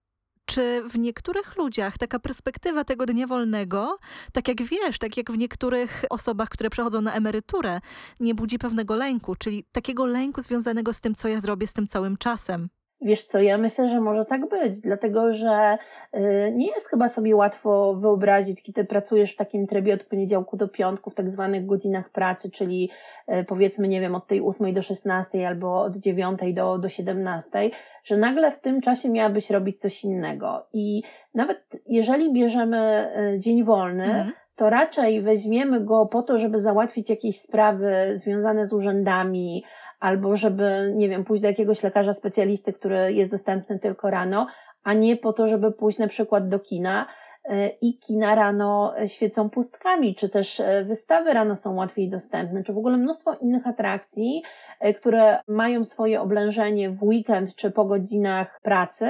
czy 0.48 0.82
w 0.88 0.98
niektórych 0.98 1.56
ludziach 1.56 1.98
taka 1.98 2.18
perspektywa 2.18 2.84
tego 2.84 3.06
dnia 3.06 3.26
wolnego, 3.26 3.98
tak 4.32 4.48
jak 4.48 4.62
wiesz, 4.62 4.98
tak 4.98 5.16
jak 5.16 5.30
w 5.30 5.38
niektórych 5.38 6.04
osobach, 6.10 6.48
które 6.48 6.70
przechodzą 6.70 7.00
na 7.00 7.12
emeryturę, 7.12 7.80
nie 8.20 8.34
budzi 8.34 8.58
pewnego 8.58 8.94
lęku, 8.94 9.34
czyli 9.36 9.64
takiego 9.72 10.06
lęku 10.06 10.42
związanego 10.42 10.92
z 10.92 11.00
tym, 11.00 11.14
co 11.14 11.28
ja 11.28 11.40
zrobię 11.40 11.66
z 11.66 11.72
tym 11.72 11.86
całym 11.86 12.16
czasem? 12.16 12.68
Wiesz 13.00 13.24
co, 13.24 13.40
ja 13.40 13.58
myślę, 13.58 13.88
że 13.88 14.00
może 14.00 14.24
tak 14.24 14.48
być, 14.48 14.80
dlatego 14.80 15.34
że 15.34 15.78
y, 16.14 16.52
nie 16.54 16.66
jest 16.66 16.88
chyba 16.88 17.08
sobie 17.08 17.36
łatwo 17.36 17.94
wyobrazić, 17.94 18.62
kiedy 18.62 18.84
pracujesz 18.84 19.32
w 19.32 19.36
takim 19.36 19.66
trybie 19.66 19.94
od 19.94 20.04
poniedziałku 20.04 20.56
do 20.56 20.68
piątku 20.68 21.10
w 21.10 21.14
tak 21.14 21.30
zwanych 21.30 21.66
godzinach 21.66 22.10
pracy, 22.10 22.50
czyli 22.50 22.90
y, 23.28 23.44
powiedzmy, 23.44 23.88
nie 23.88 24.00
wiem, 24.00 24.14
od 24.14 24.26
tej 24.26 24.40
8 24.40 24.74
do 24.74 24.82
16 24.82 25.48
albo 25.48 25.82
od 25.82 25.96
9 25.96 26.40
do, 26.54 26.78
do 26.78 26.88
17, 26.88 27.70
że 28.04 28.16
nagle 28.16 28.50
w 28.50 28.58
tym 28.58 28.80
czasie 28.80 29.08
miałabyś 29.10 29.50
robić 29.50 29.80
coś 29.80 30.04
innego. 30.04 30.66
I 30.72 31.02
nawet 31.34 31.58
jeżeli 31.86 32.32
bierzemy 32.32 33.08
y, 33.34 33.38
dzień 33.38 33.64
wolny, 33.64 34.04
mhm 34.04 34.32
to 34.58 34.70
raczej 34.70 35.22
weźmiemy 35.22 35.80
go 35.80 36.06
po 36.06 36.22
to, 36.22 36.38
żeby 36.38 36.60
załatwić 36.60 37.10
jakieś 37.10 37.40
sprawy 37.40 38.12
związane 38.14 38.66
z 38.66 38.72
urzędami, 38.72 39.64
albo 40.00 40.36
żeby, 40.36 40.92
nie 40.96 41.08
wiem, 41.08 41.24
pójść 41.24 41.42
do 41.42 41.48
jakiegoś 41.48 41.82
lekarza 41.82 42.12
specjalisty, 42.12 42.72
który 42.72 43.12
jest 43.12 43.30
dostępny 43.30 43.78
tylko 43.78 44.10
rano, 44.10 44.46
a 44.82 44.92
nie 44.92 45.16
po 45.16 45.32
to, 45.32 45.48
żeby 45.48 45.72
pójść 45.72 45.98
na 45.98 46.08
przykład 46.08 46.48
do 46.48 46.60
kina 46.60 47.06
e, 47.44 47.68
i 47.68 47.98
kina 47.98 48.34
rano 48.34 48.94
świecą 49.06 49.50
pustkami, 49.50 50.14
czy 50.14 50.28
też 50.28 50.60
e, 50.60 50.84
wystawy 50.84 51.32
rano 51.32 51.54
są 51.54 51.74
łatwiej 51.74 52.10
dostępne, 52.10 52.64
czy 52.64 52.72
w 52.72 52.78
ogóle 52.78 52.96
mnóstwo 52.96 53.34
innych 53.34 53.66
atrakcji, 53.66 54.42
e, 54.80 54.94
które 54.94 55.38
mają 55.48 55.84
swoje 55.84 56.20
oblężenie 56.20 56.90
w 56.90 57.02
weekend 57.02 57.54
czy 57.54 57.70
po 57.70 57.84
godzinach 57.84 58.60
pracy, 58.62 59.06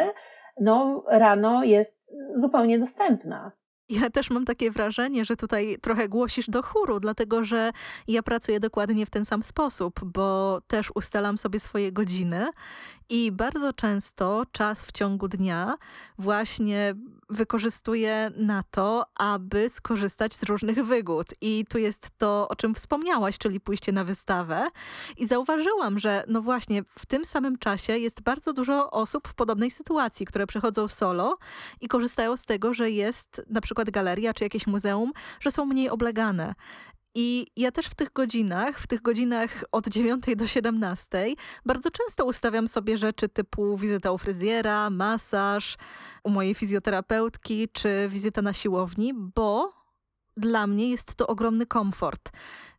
no 0.61 1.05
rano 1.09 1.65
jest 1.65 1.99
zupełnie 2.35 2.79
dostępna. 2.79 3.53
Ja 3.89 4.11
też 4.11 4.31
mam 4.31 4.45
takie 4.45 4.71
wrażenie, 4.71 5.25
że 5.25 5.37
tutaj 5.37 5.79
trochę 5.81 6.09
głosisz 6.09 6.51
do 6.51 6.63
chóru, 6.63 7.01
dlatego 7.01 7.45
że 7.45 7.71
ja 8.09 8.23
pracuję 8.23 8.61
dokładnie 8.61 9.07
w 9.07 9.11
ten 9.11 9.25
sam 9.25 9.43
sposób, 9.43 10.01
bo 10.05 10.61
też 10.67 10.91
ustalam 10.95 11.39
sobie 11.39 11.61
swoje 11.61 11.93
godziny 11.93 12.51
i 13.09 13.33
bardzo 13.33 13.73
często 13.73 14.43
czas 14.53 14.85
w 14.85 14.93
ciągu 14.93 15.29
dnia 15.29 15.75
właśnie 16.19 16.95
wykorzystuję 17.31 18.31
na 18.37 18.63
to, 18.71 19.07
aby 19.15 19.69
skorzystać 19.71 20.35
z 20.35 20.43
różnych 20.43 20.87
wygód. 20.87 21.27
I 21.41 21.65
tu 21.69 21.79
jest 21.79 22.11
to, 22.19 22.49
o 22.49 22.57
czym 22.57 22.75
wspomniałaś, 22.75 23.39
czyli 23.39 23.61
pójście 23.61 23.93
na 23.93 24.05
wystawę. 24.05 24.69
I 25.17 25.27
zauważyłam, 25.27 25.99
że 25.99 26.25
no 26.29 26.43
właśnie 26.43 26.83
w 26.99 27.07
tym 27.07 27.25
samym 27.25 27.59
czasie 27.59 27.99
jest 27.99 28.23
bardzo 28.23 28.53
dużo 28.53 28.91
osób 28.91 29.29
w 29.29 29.35
podobnej 29.35 29.71
sytuacji, 29.71 30.27
które 30.27 30.47
przychodzą 30.47 30.89
solo 30.89 31.39
i 31.81 31.89
korzystają 31.89 32.37
z 32.37 32.45
tego, 32.45 32.75
że 32.75 32.91
jest 32.91 33.43
na 33.51 33.61
przykład 33.61 33.78
galeria 33.87 34.35
czy 34.35 34.45
jakieś 34.45 34.67
muzeum, 34.67 35.13
że 35.41 35.53
są 35.53 35.67
mniej 35.67 35.91
oblegane. 35.91 36.55
I 37.15 37.47
ja 37.57 37.73
też 37.73 37.87
w 37.87 37.95
tych 37.95 38.13
godzinach, 38.13 38.79
w 38.79 38.87
tych 38.87 39.03
godzinach 39.03 39.65
od 39.73 39.89
9 39.89 40.25
do 40.37 40.47
17, 40.47 41.35
bardzo 41.67 41.91
często 41.91 42.25
ustawiam 42.25 42.69
sobie 42.69 42.99
rzeczy 42.99 43.29
typu 43.29 43.77
wizyta 43.77 44.13
u 44.13 44.19
fryzjera, 44.19 44.91
masaż, 44.91 45.77
u 46.25 46.31
mojej 46.31 46.55
fizjoterapeutki 46.55 47.69
czy 47.73 48.09
wizyta 48.09 48.43
na 48.43 48.53
siłowni, 48.53 49.15
bo 49.15 49.73
dla 50.37 50.67
mnie 50.67 50.91
jest 50.91 51.15
to 51.15 51.27
ogromny 51.27 51.67
komfort. 51.67 52.31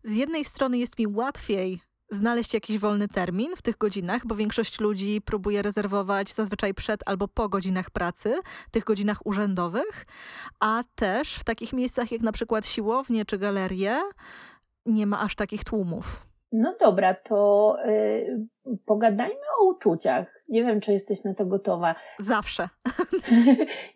Z 0.04 0.14
jednej 0.14 0.46
strony 0.46 0.78
jest 0.78 1.00
mi 1.00 1.08
łatwiej 1.08 1.82
znaleźć 2.12 2.54
jakiś 2.54 2.78
wolny 2.78 3.08
termin 3.08 3.56
w 3.56 3.62
tych 3.62 3.78
godzinach, 3.78 4.28
bo 4.28 4.36
większość 4.36 4.80
ludzi 4.80 5.22
próbuje 5.26 5.62
rezerwować 5.62 6.34
zazwyczaj 6.34 6.74
przed 6.74 7.02
albo 7.06 7.28
po 7.28 7.50
godzinach 7.50 7.90
pracy, 7.90 8.40
tych 8.72 8.84
godzinach 8.84 9.26
urzędowych, 9.26 10.06
a 10.60 10.84
też 10.96 11.36
w 11.36 11.44
takich 11.44 11.74
miejscach 11.74 12.12
jak 12.12 12.22
na 12.22 12.32
przykład 12.32 12.66
siłownie 12.66 13.26
czy 13.26 13.38
galerie 13.38 14.02
nie 14.86 15.08
ma 15.08 15.20
aż 15.20 15.36
takich 15.36 15.64
tłumów. 15.64 16.26
No 16.52 16.76
dobra, 16.80 17.14
to 17.14 17.76
yy, 17.86 18.78
pogadajmy 18.86 19.42
o 19.60 19.66
uczuciach. 19.66 20.39
Nie 20.50 20.64
wiem, 20.64 20.82
czy 20.82 20.94
jesteś 20.94 21.24
na 21.24 21.34
to 21.34 21.46
gotowa. 21.46 21.96
Zawsze. 22.20 22.70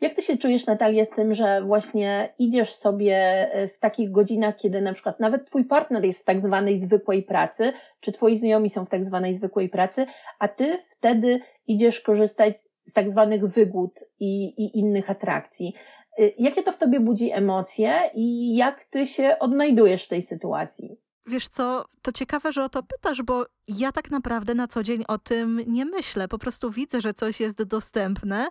Jak 0.01 0.13
ty 0.13 0.21
się 0.21 0.37
czujesz, 0.37 0.65
Natalia, 0.65 1.05
z 1.05 1.09
tym, 1.09 1.33
że 1.33 1.61
właśnie 1.61 2.33
idziesz 2.39 2.73
sobie 2.73 3.47
y, 3.63 3.67
w 3.67 3.79
takich 3.79 4.11
godzinach, 4.11 4.55
kiedy 4.55 4.81
na 4.81 4.93
przykład 4.93 5.19
nawet 5.19 5.45
twój 5.45 5.65
partner 5.65 6.05
jest 6.05 6.21
w 6.21 6.25
tak 6.25 6.41
zwanej 6.41 6.81
zwykłej 6.81 7.23
pracy, 7.23 7.73
czy 7.99 8.11
twoi 8.11 8.35
znajomi 8.35 8.69
są 8.69 8.85
w 8.85 8.89
tak 8.89 9.03
zwanej 9.03 9.35
zwykłej 9.35 9.69
pracy, 9.69 10.05
a 10.39 10.47
ty 10.47 10.77
wtedy 10.89 11.39
idziesz 11.67 12.01
korzystać 12.01 12.57
z 12.83 12.93
tak 12.93 13.09
zwanych 13.09 13.45
wygód 13.45 14.03
i, 14.19 14.45
i 14.45 14.79
innych 14.79 15.09
atrakcji. 15.09 15.73
Y, 16.19 16.33
jakie 16.37 16.63
to 16.63 16.71
w 16.71 16.77
tobie 16.77 16.99
budzi 16.99 17.31
emocje 17.31 17.93
i 18.13 18.55
jak 18.55 18.85
ty 18.85 19.05
się 19.05 19.39
odnajdujesz 19.39 20.05
w 20.05 20.09
tej 20.09 20.21
sytuacji? 20.21 20.97
Wiesz 21.25 21.47
co, 21.47 21.85
to 22.01 22.11
ciekawe, 22.11 22.51
że 22.51 22.63
o 22.63 22.69
to 22.69 22.83
pytasz, 22.83 23.21
bo 23.21 23.45
ja 23.67 23.91
tak 23.91 24.11
naprawdę 24.11 24.53
na 24.53 24.67
co 24.67 24.83
dzień 24.83 25.03
o 25.07 25.17
tym 25.17 25.61
nie 25.67 25.85
myślę. 25.85 26.27
Po 26.27 26.39
prostu 26.39 26.71
widzę, 26.71 27.01
że 27.01 27.13
coś 27.13 27.39
jest 27.39 27.63
dostępne, 27.63 28.49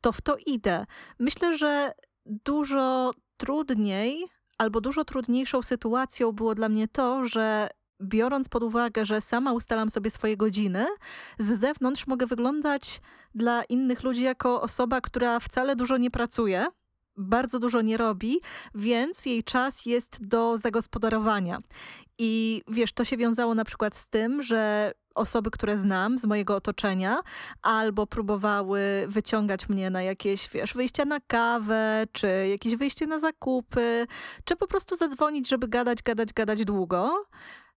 to 0.00 0.12
w 0.12 0.20
to 0.20 0.36
idę. 0.46 0.86
Myślę, 1.18 1.58
że 1.58 1.92
dużo 2.26 3.10
trudniej 3.36 4.26
albo 4.58 4.80
dużo 4.80 5.04
trudniejszą 5.04 5.62
sytuacją 5.62 6.32
było 6.32 6.54
dla 6.54 6.68
mnie 6.68 6.88
to, 6.88 7.26
że 7.26 7.68
biorąc 8.02 8.48
pod 8.48 8.62
uwagę, 8.62 9.06
że 9.06 9.20
sama 9.20 9.52
ustalam 9.52 9.90
sobie 9.90 10.10
swoje 10.10 10.36
godziny, 10.36 10.86
z 11.38 11.60
zewnątrz 11.60 12.06
mogę 12.06 12.26
wyglądać 12.26 13.00
dla 13.34 13.64
innych 13.64 14.02
ludzi 14.02 14.22
jako 14.22 14.62
osoba, 14.62 15.00
która 15.00 15.40
wcale 15.40 15.76
dużo 15.76 15.96
nie 15.96 16.10
pracuje 16.10 16.66
bardzo 17.16 17.58
dużo 17.58 17.80
nie 17.80 17.96
robi, 17.96 18.40
więc 18.74 19.26
jej 19.26 19.44
czas 19.44 19.86
jest 19.86 20.26
do 20.26 20.58
zagospodarowania. 20.58 21.58
I 22.18 22.62
wiesz, 22.68 22.92
to 22.92 23.04
się 23.04 23.16
wiązało 23.16 23.54
na 23.54 23.64
przykład 23.64 23.96
z 23.96 24.08
tym, 24.08 24.42
że 24.42 24.92
osoby, 25.14 25.50
które 25.50 25.78
znam 25.78 26.18
z 26.18 26.24
mojego 26.24 26.56
otoczenia, 26.56 27.20
albo 27.62 28.06
próbowały 28.06 28.80
wyciągać 29.08 29.68
mnie 29.68 29.90
na 29.90 30.02
jakieś, 30.02 30.48
wiesz, 30.50 30.74
wyjścia 30.74 31.04
na 31.04 31.20
kawę, 31.20 32.06
czy 32.12 32.46
jakieś 32.50 32.76
wyjście 32.76 33.06
na 33.06 33.18
zakupy, 33.18 34.06
czy 34.44 34.56
po 34.56 34.66
prostu 34.66 34.96
zadzwonić, 34.96 35.48
żeby 35.48 35.68
gadać, 35.68 36.02
gadać, 36.02 36.32
gadać 36.32 36.64
długo 36.64 37.24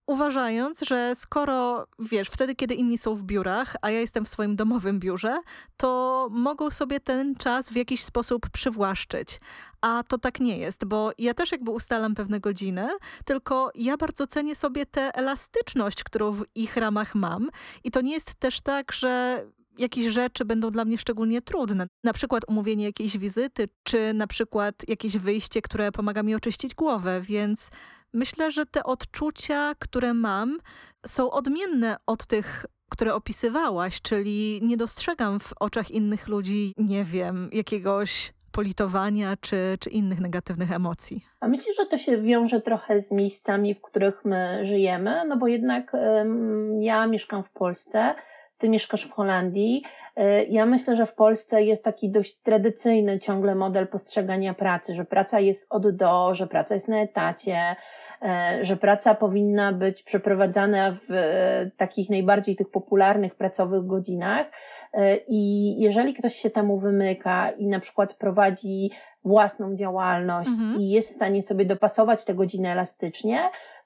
uważając, 0.06 0.80
że 0.80 1.12
skoro, 1.14 1.86
wiesz, 1.98 2.28
wtedy, 2.28 2.54
kiedy 2.54 2.74
inni 2.74 2.98
są 2.98 3.14
w 3.16 3.22
biurach, 3.22 3.76
a 3.82 3.90
ja 3.90 4.00
jestem 4.00 4.24
w 4.24 4.28
swoim 4.28 4.56
domowym 4.56 5.00
biurze, 5.00 5.40
to 5.76 6.28
mogą 6.30 6.70
sobie 6.70 7.00
ten 7.00 7.34
czas 7.34 7.70
w 7.70 7.76
jakiś 7.76 8.04
sposób 8.04 8.50
przywłaszczyć. 8.50 9.40
A 9.80 10.02
to 10.08 10.18
tak 10.18 10.40
nie 10.40 10.58
jest, 10.58 10.84
bo 10.84 11.12
ja 11.18 11.34
też 11.34 11.52
jakby 11.52 11.70
ustalam 11.70 12.14
pewne 12.14 12.40
godziny, 12.40 12.88
tylko 13.24 13.70
ja 13.74 13.96
bardzo 13.96 14.26
cenię 14.26 14.54
sobie 14.54 14.86
tę 14.86 15.14
elastyczność, 15.14 16.04
którą 16.04 16.32
w 16.32 16.44
ich 16.54 16.76
ramach 16.76 17.14
mam. 17.14 17.48
I 17.84 17.90
to 17.90 18.00
nie 18.00 18.12
jest 18.12 18.34
też 18.34 18.60
tak, 18.60 18.92
że 18.92 19.44
jakieś 19.78 20.06
rzeczy 20.06 20.44
będą 20.44 20.70
dla 20.70 20.84
mnie 20.84 20.98
szczególnie 20.98 21.42
trudne. 21.42 21.86
Na 22.04 22.12
przykład 22.12 22.42
umówienie 22.48 22.84
jakiejś 22.84 23.18
wizyty, 23.18 23.68
czy 23.82 24.14
na 24.14 24.26
przykład 24.26 24.74
jakieś 24.88 25.18
wyjście, 25.18 25.62
które 25.62 25.92
pomaga 25.92 26.22
mi 26.22 26.34
oczyścić 26.34 26.74
głowę, 26.74 27.20
więc 27.20 27.70
Myślę, 28.14 28.50
że 28.50 28.66
te 28.66 28.84
odczucia, 28.84 29.74
które 29.78 30.14
mam, 30.14 30.58
są 31.06 31.30
odmienne 31.30 31.96
od 32.06 32.26
tych, 32.26 32.66
które 32.90 33.14
opisywałaś, 33.14 34.02
czyli 34.02 34.60
nie 34.62 34.76
dostrzegam 34.76 35.40
w 35.40 35.52
oczach 35.60 35.90
innych 35.90 36.28
ludzi, 36.28 36.72
nie 36.78 37.04
wiem, 37.04 37.48
jakiegoś 37.52 38.32
politowania 38.52 39.36
czy, 39.40 39.56
czy 39.80 39.90
innych 39.90 40.20
negatywnych 40.20 40.72
emocji. 40.72 41.24
A 41.40 41.48
myślisz, 41.48 41.76
że 41.76 41.86
to 41.86 41.98
się 41.98 42.22
wiąże 42.22 42.60
trochę 42.60 43.00
z 43.00 43.10
miejscami, 43.10 43.74
w 43.74 43.80
których 43.80 44.24
my 44.24 44.60
żyjemy? 44.62 45.22
No 45.28 45.36
bo 45.36 45.46
jednak 45.46 45.92
ja 46.80 47.06
mieszkam 47.06 47.44
w 47.44 47.50
Polsce, 47.50 48.14
ty 48.58 48.68
mieszkasz 48.68 49.04
w 49.04 49.12
Holandii. 49.12 49.82
E, 50.16 50.44
ja 50.44 50.66
myślę, 50.66 50.96
że 50.96 51.06
w 51.06 51.14
Polsce 51.14 51.62
jest 51.62 51.84
taki 51.84 52.10
dość 52.10 52.36
tradycyjny 52.36 53.18
ciągle 53.18 53.54
model 53.54 53.86
postrzegania 53.86 54.54
pracy, 54.54 54.94
że 54.94 55.04
praca 55.04 55.40
jest 55.40 55.66
od 55.70 55.96
do, 55.96 56.34
że 56.34 56.46
praca 56.46 56.74
jest 56.74 56.88
na 56.88 57.02
etacie, 57.02 57.76
że 58.62 58.76
praca 58.76 59.14
powinna 59.14 59.72
być 59.72 60.02
przeprowadzana 60.02 60.92
w 60.92 61.10
e, 61.10 61.70
takich 61.76 62.10
najbardziej 62.10 62.56
tych 62.56 62.70
popularnych 62.70 63.34
pracowych 63.34 63.86
godzinach. 63.86 64.50
E, 64.92 65.16
I 65.28 65.74
jeżeli 65.80 66.14
ktoś 66.14 66.34
się 66.34 66.50
temu 66.50 66.78
wymyka 66.78 67.50
i 67.50 67.66
na 67.66 67.80
przykład 67.80 68.14
prowadzi 68.14 68.90
własną 69.24 69.74
działalność 69.74 70.50
mhm. 70.50 70.80
i 70.80 70.88
jest 70.88 71.10
w 71.10 71.14
stanie 71.14 71.42
sobie 71.42 71.64
dopasować 71.64 72.24
te 72.24 72.34
godziny 72.34 72.70
elastycznie, 72.70 73.38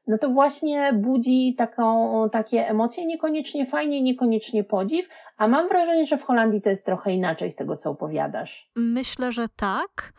no 0.07 0.19
to 0.19 0.29
właśnie 0.29 0.93
budzi 0.93 1.55
taką, 1.59 2.31
takie 2.31 2.69
emocje, 2.69 3.07
niekoniecznie 3.07 3.67
fajnie, 3.67 4.03
niekoniecznie 4.03 4.65
podziw, 4.65 5.09
a 5.37 5.49
mam 5.49 5.69
wrażenie, 5.69 6.07
że 6.07 6.19
w 6.19 6.25
Holandii 6.25 6.63
to 6.63 6.69
jest 6.69 6.85
trochę 6.85 7.13
inaczej 7.13 7.51
z 7.51 7.57
tego, 7.57 7.77
co 7.77 7.91
opowiadasz. 7.91 8.71
Myślę, 8.77 9.33
że 9.33 9.47
tak 9.57 10.13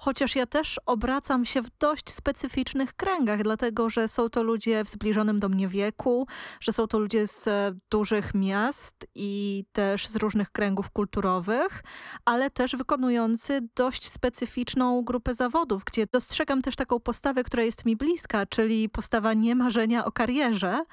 chociaż 0.00 0.36
ja 0.36 0.46
też 0.46 0.80
obracam 0.86 1.44
się 1.44 1.62
w 1.62 1.70
dość 1.78 2.10
specyficznych 2.10 2.92
kręgach, 2.92 3.42
dlatego 3.42 3.90
że 3.90 4.08
są 4.08 4.28
to 4.28 4.42
ludzie 4.42 4.84
w 4.84 4.88
zbliżonym 4.88 5.40
do 5.40 5.48
mnie 5.48 5.68
wieku, 5.68 6.26
że 6.60 6.72
są 6.72 6.86
to 6.86 6.98
ludzie 6.98 7.26
z 7.26 7.48
e, 7.48 7.72
dużych 7.90 8.34
miast 8.34 9.06
i 9.14 9.64
też 9.72 10.08
z 10.08 10.16
różnych 10.16 10.50
kręgów 10.50 10.90
kulturowych, 10.90 11.82
ale 12.24 12.50
też 12.50 12.76
wykonujący 12.76 13.60
dość 13.76 14.10
specyficzną 14.10 15.02
grupę 15.02 15.34
zawodów, 15.34 15.84
gdzie 15.84 16.06
dostrzegam 16.12 16.62
też 16.62 16.76
taką 16.76 17.00
postawę, 17.00 17.44
która 17.44 17.62
jest 17.62 17.84
mi 17.84 17.96
bliska, 17.96 18.46
czyli 18.46 18.88
postawa 18.88 19.34
nie 19.34 19.54
marzenia 19.54 20.04
o 20.04 20.12
karierze. 20.12 20.84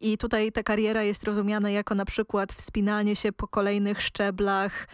I 0.00 0.18
tutaj 0.18 0.52
ta 0.52 0.62
kariera 0.62 1.02
jest 1.02 1.24
rozumiana 1.24 1.70
jako 1.70 1.94
na 1.94 2.04
przykład 2.04 2.52
wspinanie 2.52 3.16
się 3.16 3.32
po 3.32 3.48
kolejnych 3.48 4.02
szczeblach 4.02 4.86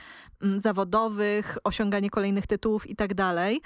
zawodowych, 0.58 1.58
osiąganie 1.64 2.10
kolejnych 2.10 2.46
tytułów 2.46 2.90
i 2.90 2.96
tak 2.96 3.14
dalej. 3.14 3.60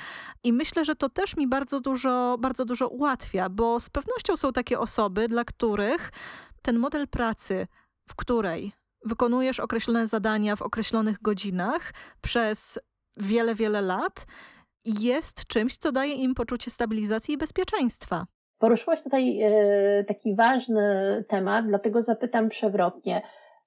I 0.45 0.53
myślę, 0.53 0.85
że 0.85 0.95
to 0.95 1.09
też 1.09 1.37
mi 1.37 1.49
bardzo 1.49 1.81
dużo, 1.81 2.37
bardzo 2.41 2.65
dużo 2.65 2.89
ułatwia, 2.89 3.49
bo 3.49 3.81
z 3.81 3.91
pewnością 3.91 4.37
są 4.37 4.53
takie 4.53 4.79
osoby, 4.79 5.29
dla 5.29 5.45
których 5.45 6.13
ten 6.63 6.79
model 6.79 7.09
pracy, 7.09 7.67
w 8.09 8.15
której 8.17 8.73
wykonujesz 9.05 9.61
określone 9.61 10.09
zadania 10.09 10.57
w 10.57 10.63
określonych 10.63 11.23
godzinach 11.23 11.93
przez 12.21 12.79
wiele, 13.17 13.55
wiele 13.55 13.81
lat, 13.83 14.27
jest 14.85 15.47
czymś, 15.47 15.77
co 15.77 15.93
daje 15.93 16.15
im 16.15 16.35
poczucie 16.35 16.71
stabilizacji 16.71 17.35
i 17.35 17.39
bezpieczeństwa. 17.39 18.27
Poruszyłaś 18.59 19.03
tutaj 19.03 19.43
e, 19.43 20.05
taki 20.05 20.35
ważny 20.35 20.85
temat, 21.29 21.67
dlatego 21.67 22.03
zapytam 22.03 22.49
przewrotnie 22.49 23.23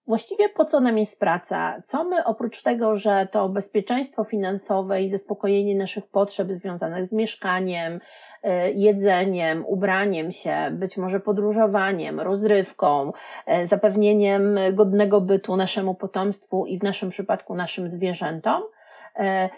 Właściwie 0.07 0.49
po 0.49 0.65
co 0.65 0.79
nam 0.79 0.97
jest 0.97 1.19
praca? 1.19 1.81
Co 1.83 2.03
my 2.03 2.25
oprócz 2.25 2.61
tego, 2.61 2.97
że 2.97 3.27
to 3.31 3.49
bezpieczeństwo 3.49 4.23
finansowe 4.23 5.01
i 5.01 5.09
zaspokojenie 5.09 5.75
naszych 5.75 6.07
potrzeb 6.07 6.51
związanych 6.51 7.05
z 7.05 7.13
mieszkaniem, 7.13 7.99
e, 8.43 8.71
jedzeniem, 8.71 9.65
ubraniem 9.65 10.31
się, 10.31 10.55
być 10.71 10.97
może 10.97 11.19
podróżowaniem, 11.19 12.19
rozrywką, 12.19 13.11
e, 13.45 13.67
zapewnieniem 13.67 14.59
godnego 14.73 15.21
bytu 15.21 15.55
naszemu 15.55 15.95
potomstwu 15.95 16.65
i 16.65 16.79
w 16.79 16.83
naszym 16.83 17.09
przypadku 17.09 17.55
naszym 17.55 17.89
zwierzętom, 17.89 18.63
e, 19.15 19.49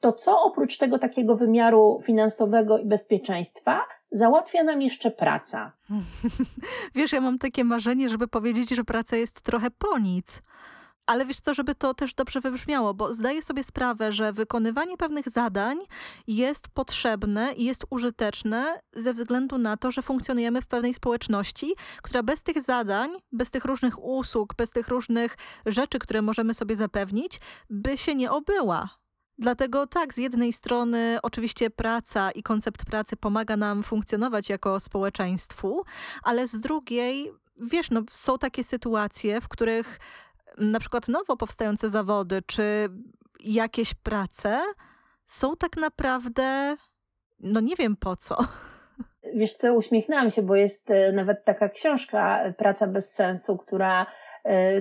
to 0.00 0.12
co 0.12 0.42
oprócz 0.42 0.78
tego 0.78 0.98
takiego 0.98 1.36
wymiaru 1.36 1.98
finansowego 2.02 2.78
i 2.78 2.86
bezpieczeństwa 2.86 3.80
załatwia 4.12 4.64
nam 4.64 4.82
jeszcze 4.82 5.10
praca. 5.10 5.72
Wiesz, 6.94 7.12
ja 7.12 7.20
mam 7.20 7.38
takie 7.38 7.64
marzenie, 7.64 8.08
żeby 8.08 8.28
powiedzieć, 8.28 8.70
że 8.70 8.84
praca 8.84 9.16
jest 9.16 9.40
trochę 9.40 9.70
po 9.70 9.98
nic. 9.98 10.42
Ale 11.06 11.26
wiesz 11.26 11.40
co, 11.40 11.54
żeby 11.54 11.74
to 11.74 11.94
też 11.94 12.14
dobrze 12.14 12.40
wybrzmiało, 12.40 12.94
bo 12.94 13.14
zdaję 13.14 13.42
sobie 13.42 13.64
sprawę, 13.64 14.12
że 14.12 14.32
wykonywanie 14.32 14.96
pewnych 14.96 15.28
zadań 15.28 15.78
jest 16.26 16.68
potrzebne 16.68 17.52
i 17.52 17.64
jest 17.64 17.84
użyteczne 17.90 18.80
ze 18.92 19.12
względu 19.12 19.58
na 19.58 19.76
to, 19.76 19.92
że 19.92 20.02
funkcjonujemy 20.02 20.62
w 20.62 20.66
pewnej 20.66 20.94
społeczności, 20.94 21.74
która 22.02 22.22
bez 22.22 22.42
tych 22.42 22.62
zadań, 22.62 23.10
bez 23.32 23.50
tych 23.50 23.64
różnych 23.64 24.04
usług, 24.04 24.54
bez 24.56 24.70
tych 24.70 24.88
różnych 24.88 25.36
rzeczy, 25.66 25.98
które 25.98 26.22
możemy 26.22 26.54
sobie 26.54 26.76
zapewnić, 26.76 27.40
by 27.70 27.98
się 27.98 28.14
nie 28.14 28.30
obyła. 28.30 28.88
Dlatego 29.38 29.86
tak, 29.86 30.14
z 30.14 30.16
jednej 30.16 30.52
strony 30.52 31.18
oczywiście 31.22 31.70
praca 31.70 32.30
i 32.30 32.42
koncept 32.42 32.84
pracy 32.84 33.16
pomaga 33.16 33.56
nam 33.56 33.82
funkcjonować 33.82 34.48
jako 34.48 34.80
społeczeństwu, 34.80 35.82
ale 36.22 36.46
z 36.46 36.60
drugiej, 36.60 37.32
wiesz, 37.60 37.90
no, 37.90 38.02
są 38.10 38.38
takie 38.38 38.64
sytuacje, 38.64 39.40
w 39.40 39.48
których 39.48 40.00
na 40.58 40.80
przykład 40.80 41.08
nowo 41.08 41.36
powstające 41.36 41.90
zawody 41.90 42.42
czy 42.46 42.88
jakieś 43.40 43.94
prace 43.94 44.62
są 45.26 45.56
tak 45.56 45.76
naprawdę, 45.76 46.76
no 47.40 47.60
nie 47.60 47.76
wiem 47.76 47.96
po 47.96 48.16
co. 48.16 48.36
wiesz 49.34 49.54
co, 49.54 49.74
uśmiechnęłam 49.74 50.30
się, 50.30 50.42
bo 50.42 50.56
jest 50.56 50.88
nawet 51.12 51.44
taka 51.44 51.68
książka 51.68 52.52
Praca 52.56 52.86
bez 52.86 53.12
sensu, 53.12 53.56
która 53.56 54.06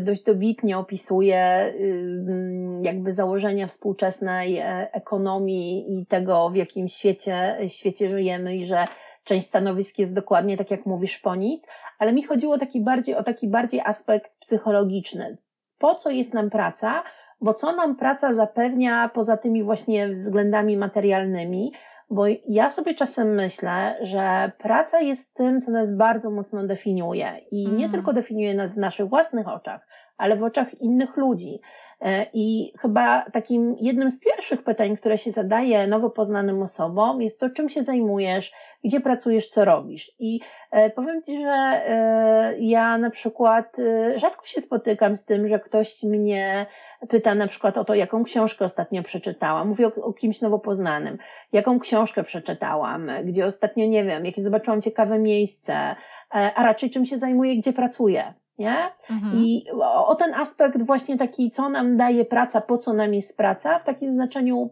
dość 0.02 0.24
dobitnie 0.24 0.78
opisuje 0.78 1.74
jakby 2.82 3.12
założenia 3.12 3.68
współczesnej 3.68 4.60
ekonomii 4.92 6.00
i 6.00 6.06
tego, 6.06 6.50
w 6.50 6.56
jakim 6.56 6.88
świecie, 6.88 7.58
świecie 7.68 8.10
żyjemy 8.10 8.56
i 8.56 8.66
że 8.66 8.88
część 9.24 9.48
stanowisk 9.48 10.00
jest 10.00 10.16
dokładnie 10.16 10.58
tak, 10.58 10.72
jak 10.72 10.86
mówisz, 10.86 11.18
po 11.18 11.36
nic, 11.36 11.68
ale 12.00 12.14
mi 12.14 12.24
chodziło 12.24 12.58
taki 12.58 12.82
bardziej, 12.82 13.16
o 13.16 13.24
taki 13.24 13.48
bardziej 13.48 13.82
aspekt 13.86 14.32
psychologiczny. 14.40 15.38
Po 15.78 15.96
co 15.96 16.10
jest 16.10 16.34
nam 16.34 16.50
praca? 16.50 17.04
Bo 17.42 17.54
co 17.54 17.76
nam 17.76 17.96
praca 17.96 18.34
zapewnia 18.34 19.10
poza 19.14 19.38
tymi 19.38 19.64
właśnie 19.64 20.10
względami 20.10 20.78
materialnymi? 20.78 21.74
Bo 22.10 22.26
ja 22.48 22.72
sobie 22.72 22.94
czasem 22.96 23.36
myślę, 23.36 23.98
że 24.02 24.52
praca 24.58 25.00
jest 25.00 25.34
tym, 25.34 25.62
co 25.62 25.72
nas 25.72 25.96
bardzo 25.96 26.32
mocno 26.32 26.68
definiuje 26.68 27.42
i 27.52 27.68
nie 27.68 27.86
mm. 27.86 27.92
tylko 27.92 28.14
definiuje 28.14 28.56
nas 28.56 28.76
w 28.76 28.78
naszych 28.78 29.10
własnych 29.10 29.48
oczach, 29.48 29.88
ale 30.18 30.38
w 30.38 30.44
oczach 30.44 30.82
innych 30.82 31.18
ludzi. 31.18 31.60
E, 32.01 32.25
I 32.34 32.74
chyba 32.80 33.25
takim 33.32 33.75
jednym 33.80 34.12
z 34.12 34.20
pierwszych 34.20 34.63
pytań, 34.63 34.98
które 34.98 35.18
się 35.18 35.32
zadaje 35.32 35.88
nowo 35.88 36.10
poznanym 36.10 36.62
osobom, 36.62 37.22
jest 37.22 37.39
to, 37.39 37.50
czym 37.50 37.70
się 37.70 37.84
zajmujesz, 37.84 38.51
gdzie 38.84 39.00
pracujesz, 39.00 39.48
co 39.48 39.66
robisz. 39.66 40.12
I 40.20 40.39
e, 40.72 40.89
powiem 40.89 41.24
Ci, 41.24 41.42
że 41.42 41.51
e, 41.51 42.56
ja 42.60 42.98
na 42.98 43.10
przykład 43.10 43.77
rzadko 44.16 44.46
się 44.46 44.62
spotykam 44.62 45.16
z 45.16 45.25
tym, 45.25 45.48
że 45.48 45.60
ktoś 45.60 46.04
mnie 46.04 46.66
pyta 47.10 47.36
na 47.36 47.48
przykład 47.48 47.77
o 47.77 47.86
to, 47.86 47.96
jaką 47.96 48.24
książkę 48.24 48.66
ostatnio 48.66 49.04
przeczytałam. 49.04 49.68
Mówię 49.68 49.88
o, 49.88 50.04
o 50.04 50.13
kimś 50.13 50.42
nowo 50.42 50.60
poznanym. 50.60 51.18
Jaką 51.51 51.80
książkę 51.80 52.24
przeczytałam, 52.24 53.12
gdzie 53.24 53.46
ostatnio, 53.46 53.86
nie 53.86 54.04
wiem, 54.04 54.25
jakie 54.25 54.42
zobaczyłam 54.42 54.82
ciekawe 54.82 55.20
miejsce, 55.20 55.96
a 56.30 56.63
raczej 56.63 56.89
czym 56.89 57.06
się 57.06 57.18
zajmuję, 57.18 57.58
gdzie 57.58 57.74
pracuję 57.74 58.34
nie? 58.58 58.90
Mhm. 59.10 59.36
I 59.36 59.66
o, 59.74 60.08
o, 60.08 60.16
ten 60.16 60.34
aspekt 60.34 60.84
właśnie 60.84 61.18
taki, 61.18 61.52
co 61.52 61.70
nam 61.70 61.98
daje 61.98 62.26
praca, 62.26 62.62
po 62.62 62.78
co 62.78 62.94
nam 62.94 63.14
jest 63.14 63.38
praca, 63.38 63.80
w 63.80 63.84
takim 63.84 64.14
znaczeniu 64.14 64.70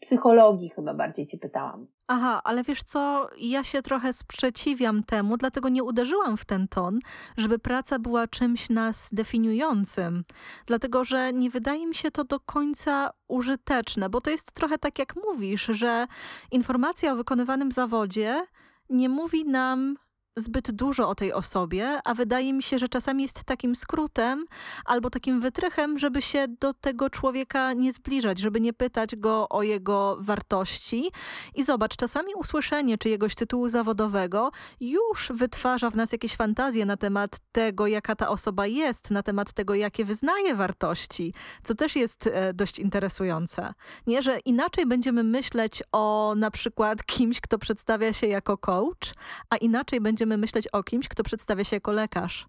psychologii 0.00 0.68
chyba 0.68 0.94
bardziej 0.94 1.26
Cię 1.26 1.38
pytałam. 1.38 1.86
Aha, 2.08 2.40
ale 2.44 2.62
wiesz 2.62 2.82
co, 2.82 3.28
ja 3.38 3.64
się 3.64 3.82
trochę 3.82 4.12
sprzeciwiam 4.12 5.02
temu, 5.02 5.36
dlatego 5.36 5.68
nie 5.68 5.84
uderzyłam 5.84 6.36
w 6.36 6.44
ten 6.44 6.68
ton, 6.68 6.98
żeby 7.36 7.58
praca 7.58 7.98
była 7.98 8.26
czymś 8.26 8.70
nas 8.70 9.08
definiującym. 9.12 10.24
Dlatego, 10.66 11.04
że 11.04 11.32
nie 11.32 11.50
wydaje 11.50 11.86
mi 11.86 11.94
się 11.94 12.10
to 12.10 12.24
do 12.24 12.40
końca 12.40 13.10
użyteczne, 13.28 14.08
bo 14.08 14.20
to 14.20 14.30
jest 14.30 14.52
trochę 14.52 14.78
tak 14.78 14.98
jak 14.98 15.14
mówisz, 15.16 15.66
że 15.66 16.06
informacja 16.50 17.12
o 17.12 17.16
wykonywanym 17.16 17.72
zawodzie 17.72 18.46
nie 18.90 19.08
mówi 19.08 19.44
nam 19.44 19.96
zbyt 20.38 20.70
dużo 20.70 21.08
o 21.08 21.14
tej 21.14 21.32
osobie, 21.32 21.98
a 22.04 22.14
wydaje 22.14 22.52
mi 22.52 22.62
się, 22.62 22.78
że 22.78 22.88
czasami 22.88 23.22
jest 23.22 23.44
takim 23.44 23.76
skrótem 23.76 24.44
albo 24.84 25.10
takim 25.10 25.40
wytrychem, 25.40 25.98
żeby 25.98 26.22
się 26.22 26.46
do 26.60 26.74
tego 26.74 27.10
człowieka 27.10 27.72
nie 27.72 27.92
zbliżać, 27.92 28.38
żeby 28.38 28.60
nie 28.60 28.72
pytać 28.72 29.16
go 29.16 29.48
o 29.48 29.62
jego 29.62 30.16
wartości. 30.20 31.10
I 31.54 31.64
zobacz, 31.64 31.96
czasami 31.96 32.34
usłyszenie 32.34 32.98
czyjegoś 32.98 33.34
tytułu 33.34 33.68
zawodowego 33.68 34.50
już 34.80 35.32
wytwarza 35.34 35.90
w 35.90 35.96
nas 35.96 36.12
jakieś 36.12 36.36
fantazje 36.36 36.86
na 36.86 36.96
temat 36.96 37.38
tego, 37.52 37.86
jaka 37.86 38.16
ta 38.16 38.28
osoba 38.28 38.66
jest, 38.66 39.10
na 39.10 39.22
temat 39.22 39.52
tego, 39.52 39.74
jakie 39.74 40.04
wyznaje 40.04 40.54
wartości, 40.54 41.34
co 41.64 41.74
też 41.74 41.96
jest 41.96 42.26
e, 42.26 42.54
dość 42.54 42.78
interesujące. 42.78 43.74
Nie, 44.06 44.22
że 44.22 44.38
inaczej 44.38 44.86
będziemy 44.86 45.22
myśleć 45.24 45.82
o 45.92 46.34
na 46.36 46.50
przykład 46.50 47.04
kimś, 47.04 47.40
kto 47.40 47.58
przedstawia 47.58 48.12
się 48.12 48.26
jako 48.26 48.58
coach, 48.58 49.14
a 49.50 49.56
inaczej 49.56 50.00
będziemy 50.00 50.25
będziemy 50.26 50.40
myśleć 50.40 50.68
o 50.68 50.82
kimś, 50.82 51.08
kto 51.08 51.22
przedstawia 51.22 51.64
się 51.64 51.76
jako 51.76 51.92
lekarz, 51.92 52.46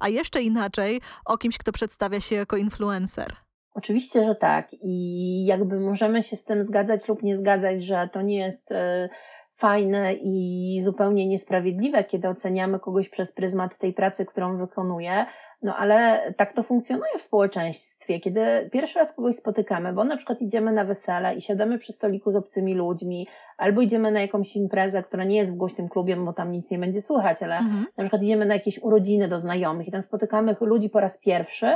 a 0.00 0.08
jeszcze 0.08 0.42
inaczej 0.42 1.00
o 1.24 1.38
kimś, 1.38 1.58
kto 1.58 1.72
przedstawia 1.72 2.20
się 2.20 2.34
jako 2.34 2.56
influencer. 2.56 3.36
Oczywiście, 3.74 4.24
że 4.24 4.34
tak. 4.34 4.68
I 4.82 5.46
jakby 5.46 5.80
możemy 5.80 6.22
się 6.22 6.36
z 6.36 6.44
tym 6.44 6.64
zgadzać 6.64 7.08
lub 7.08 7.22
nie 7.22 7.36
zgadzać, 7.36 7.84
że 7.84 8.08
to 8.12 8.22
nie 8.22 8.36
jest 8.36 8.72
e, 8.72 9.08
fajne 9.56 10.14
i 10.14 10.80
zupełnie 10.84 11.26
niesprawiedliwe, 11.26 12.04
kiedy 12.04 12.28
oceniamy 12.28 12.80
kogoś 12.80 13.08
przez 13.08 13.32
pryzmat 13.32 13.78
tej 13.78 13.92
pracy, 13.92 14.26
którą 14.26 14.58
wykonuje, 14.58 15.26
no 15.62 15.76
ale 15.76 16.22
tak 16.36 16.52
to 16.52 16.62
funkcjonuje 16.62 17.18
w 17.18 17.22
społeczeństwie. 17.22 18.20
Kiedy 18.20 18.40
pierwszy 18.72 18.98
raz 18.98 19.12
kogoś 19.12 19.36
spotykamy, 19.36 19.92
bo 19.92 20.04
na 20.04 20.16
przykład 20.16 20.42
idziemy 20.42 20.72
na 20.72 20.84
wesele 20.84 21.34
i 21.34 21.40
siadamy 21.40 21.78
przy 21.78 21.92
stoliku 21.92 22.30
z 22.30 22.36
obcymi 22.36 22.74
ludźmi, 22.74 23.28
albo 23.56 23.80
idziemy 23.80 24.10
na 24.10 24.20
jakąś 24.20 24.56
imprezę, 24.56 25.02
która 25.02 25.24
nie 25.24 25.36
jest 25.36 25.52
w 25.52 25.56
głośnym 25.56 25.88
klubie, 25.88 26.16
bo 26.16 26.32
tam 26.32 26.52
nic 26.52 26.70
nie 26.70 26.78
będzie 26.78 27.02
słychać, 27.02 27.42
ale 27.42 27.58
mhm. 27.58 27.86
na 27.96 28.04
przykład 28.04 28.22
idziemy 28.22 28.46
na 28.46 28.54
jakieś 28.54 28.78
urodziny 28.82 29.28
do 29.28 29.38
znajomych 29.38 29.88
i 29.88 29.92
tam 29.92 30.02
spotykamy 30.02 30.56
ludzi 30.60 30.90
po 30.90 31.00
raz 31.00 31.18
pierwszy, 31.18 31.66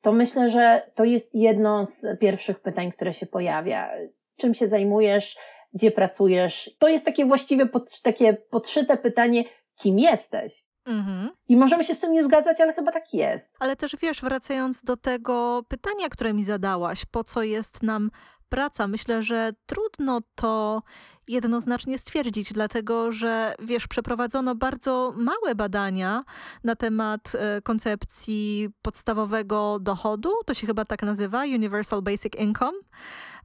to 0.00 0.12
myślę, 0.12 0.50
że 0.50 0.82
to 0.94 1.04
jest 1.04 1.34
jedno 1.34 1.86
z 1.86 2.18
pierwszych 2.18 2.60
pytań, 2.60 2.92
które 2.92 3.12
się 3.12 3.26
pojawia. 3.26 3.90
Czym 4.36 4.54
się 4.54 4.68
zajmujesz? 4.68 5.36
Gdzie 5.72 5.90
pracujesz? 5.90 6.70
To 6.78 6.88
jest 6.88 7.04
takie 7.04 7.26
właściwie 7.26 7.66
pod, 7.66 8.00
takie 8.02 8.34
podszyte 8.34 8.96
pytanie, 8.96 9.44
kim 9.76 9.98
jesteś? 9.98 10.70
Mhm. 10.86 11.30
I 11.48 11.56
możemy 11.56 11.84
się 11.84 11.94
z 11.94 12.00
tym 12.00 12.12
nie 12.12 12.24
zgadzać, 12.24 12.60
ale 12.60 12.72
chyba 12.72 12.92
tak 12.92 13.14
jest. 13.14 13.50
Ale 13.58 13.76
też 13.76 13.96
wiesz, 14.02 14.20
wracając 14.20 14.82
do 14.82 14.96
tego 14.96 15.62
pytania, 15.68 16.08
które 16.08 16.32
mi 16.32 16.44
zadałaś, 16.44 17.04
po 17.04 17.24
co 17.24 17.42
jest 17.42 17.82
nam 17.82 18.10
praca, 18.48 18.86
myślę, 18.86 19.22
że 19.22 19.52
trudno 19.66 20.20
to 20.34 20.82
jednoznacznie 21.28 21.98
stwierdzić, 21.98 22.52
dlatego 22.52 23.12
że 23.12 23.54
wiesz, 23.58 23.86
przeprowadzono 23.86 24.54
bardzo 24.54 25.12
małe 25.16 25.54
badania 25.54 26.24
na 26.64 26.76
temat 26.76 27.32
e, 27.34 27.62
koncepcji 27.62 28.68
podstawowego 28.82 29.78
dochodu, 29.80 30.30
to 30.46 30.54
się 30.54 30.66
chyba 30.66 30.84
tak 30.84 31.02
nazywa, 31.02 31.42
Universal 31.42 32.02
Basic 32.02 32.32
Income. 32.38 32.78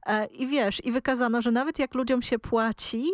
E, 0.06 0.26
I 0.26 0.46
wiesz, 0.46 0.84
i 0.84 0.92
wykazano, 0.92 1.42
że 1.42 1.50
nawet 1.50 1.78
jak 1.78 1.94
ludziom 1.94 2.22
się 2.22 2.38
płaci, 2.38 3.10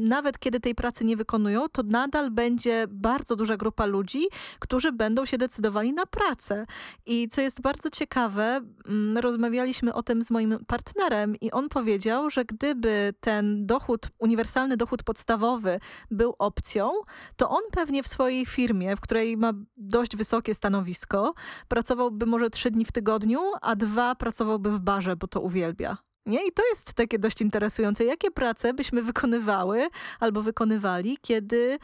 nawet 0.00 0.38
kiedy 0.38 0.60
tej 0.60 0.74
pracy 0.74 1.04
nie 1.04 1.16
wykonują, 1.16 1.68
to 1.68 1.82
nadal 1.82 2.30
będzie 2.30 2.84
bardzo 2.88 3.36
duża 3.36 3.56
grupa 3.56 3.86
ludzi, 3.86 4.24
którzy 4.58 4.92
będą 4.92 5.26
się 5.26 5.38
decydowali 5.38 5.92
na 5.92 6.06
pracę. 6.06 6.66
I 7.06 7.28
co 7.28 7.40
jest 7.40 7.60
bardzo 7.60 7.90
ciekawe, 7.90 8.60
rozmawialiśmy 9.20 9.94
o 9.94 10.02
tym 10.02 10.22
z 10.22 10.30
moim 10.30 10.58
partnerem 10.66 11.36
i 11.40 11.50
on 11.50 11.68
powiedział, 11.68 12.30
że 12.30 12.44
gdyby 12.44 13.14
ten 13.20 13.66
dochód, 13.66 14.08
uniwersalny 14.18 14.76
dochód 14.76 15.02
podstawowy 15.02 15.80
był 16.10 16.34
opcją, 16.38 16.90
to 17.36 17.50
on 17.50 17.62
pewnie 17.72 18.02
w 18.02 18.08
swojej 18.08 18.46
firmie, 18.46 18.96
w 18.96 19.00
której 19.00 19.36
ma 19.36 19.52
dość 19.76 20.16
wysokie 20.16 20.54
stanowisko, 20.54 21.34
pracowałby 21.68 22.26
może 22.26 22.50
trzy 22.50 22.70
dni 22.70 22.84
w 22.84 22.92
tygodniu, 22.92 23.40
a 23.62 23.76
dwa 23.76 24.14
pracowałby 24.14 24.70
w 24.70 24.78
barze, 24.78 25.16
bo 25.16 25.26
to 25.26 25.40
uwielbia. 25.40 26.07
Nie? 26.28 26.46
I 26.46 26.52
to 26.52 26.62
jest 26.70 26.94
takie 26.94 27.18
dość 27.18 27.40
interesujące. 27.40 28.04
Jakie 28.04 28.30
prace 28.30 28.74
byśmy 28.74 29.02
wykonywały 29.02 29.88
albo 30.20 30.42
wykonywali, 30.42 31.18
kiedy 31.22 31.78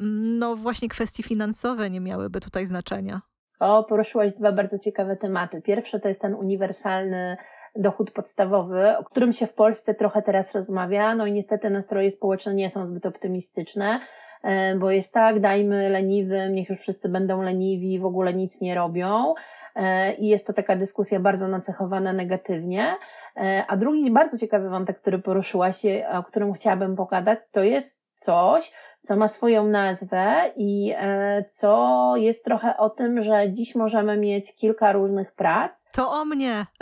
mm, 0.00 0.38
no 0.38 0.56
właśnie 0.56 0.88
kwestie 0.88 1.22
finansowe 1.22 1.90
nie 1.90 2.00
miałyby 2.00 2.40
tutaj 2.40 2.66
znaczenia? 2.66 3.20
O, 3.60 3.84
poruszyłaś 3.84 4.32
dwa 4.32 4.52
bardzo 4.52 4.78
ciekawe 4.78 5.16
tematy. 5.16 5.62
Pierwsze 5.62 6.00
to 6.00 6.08
jest 6.08 6.20
ten 6.20 6.34
uniwersalny 6.34 7.36
dochód 7.76 8.10
podstawowy, 8.10 8.96
o 8.98 9.04
którym 9.04 9.32
się 9.32 9.46
w 9.46 9.54
Polsce 9.54 9.94
trochę 9.94 10.22
teraz 10.22 10.54
rozmawia, 10.54 11.14
no 11.14 11.26
i 11.26 11.32
niestety 11.32 11.70
nastroje 11.70 12.10
społeczne 12.10 12.54
nie 12.54 12.70
są 12.70 12.86
zbyt 12.86 13.06
optymistyczne, 13.06 14.00
e, 14.42 14.76
bo 14.76 14.90
jest 14.90 15.12
tak, 15.12 15.40
dajmy 15.40 15.88
leniwym, 15.88 16.54
niech 16.54 16.68
już 16.68 16.80
wszyscy 16.80 17.08
będą 17.08 17.42
leniwi, 17.42 17.98
w 17.98 18.04
ogóle 18.04 18.34
nic 18.34 18.60
nie 18.60 18.74
robią. 18.74 19.34
E, 19.74 20.12
i 20.12 20.28
jest 20.28 20.46
to 20.46 20.52
taka 20.52 20.76
dyskusja 20.76 21.20
bardzo 21.20 21.48
nacechowana 21.48 22.12
negatywnie. 22.12 22.96
E, 23.36 23.64
a 23.68 23.76
drugi 23.76 24.10
bardzo 24.10 24.38
ciekawy 24.38 24.68
wątek, 24.68 25.00
który 25.00 25.18
poruszyłaś, 25.18 25.76
o 26.12 26.22
którym 26.22 26.52
chciałabym 26.52 26.96
pogadać, 26.96 27.38
to 27.52 27.62
jest 27.62 28.00
coś, 28.14 28.72
co 29.02 29.16
ma 29.16 29.28
swoją 29.28 29.66
nazwę 29.66 30.52
i 30.56 30.94
e, 30.96 31.44
co 31.44 32.12
jest 32.16 32.44
trochę 32.44 32.76
o 32.76 32.90
tym, 32.90 33.22
że 33.22 33.52
dziś 33.52 33.74
możemy 33.74 34.16
mieć 34.16 34.56
kilka 34.56 34.92
różnych 34.92 35.32
prac. 35.32 35.84
To 35.92 36.10
o 36.10 36.24
mnie. 36.24 36.66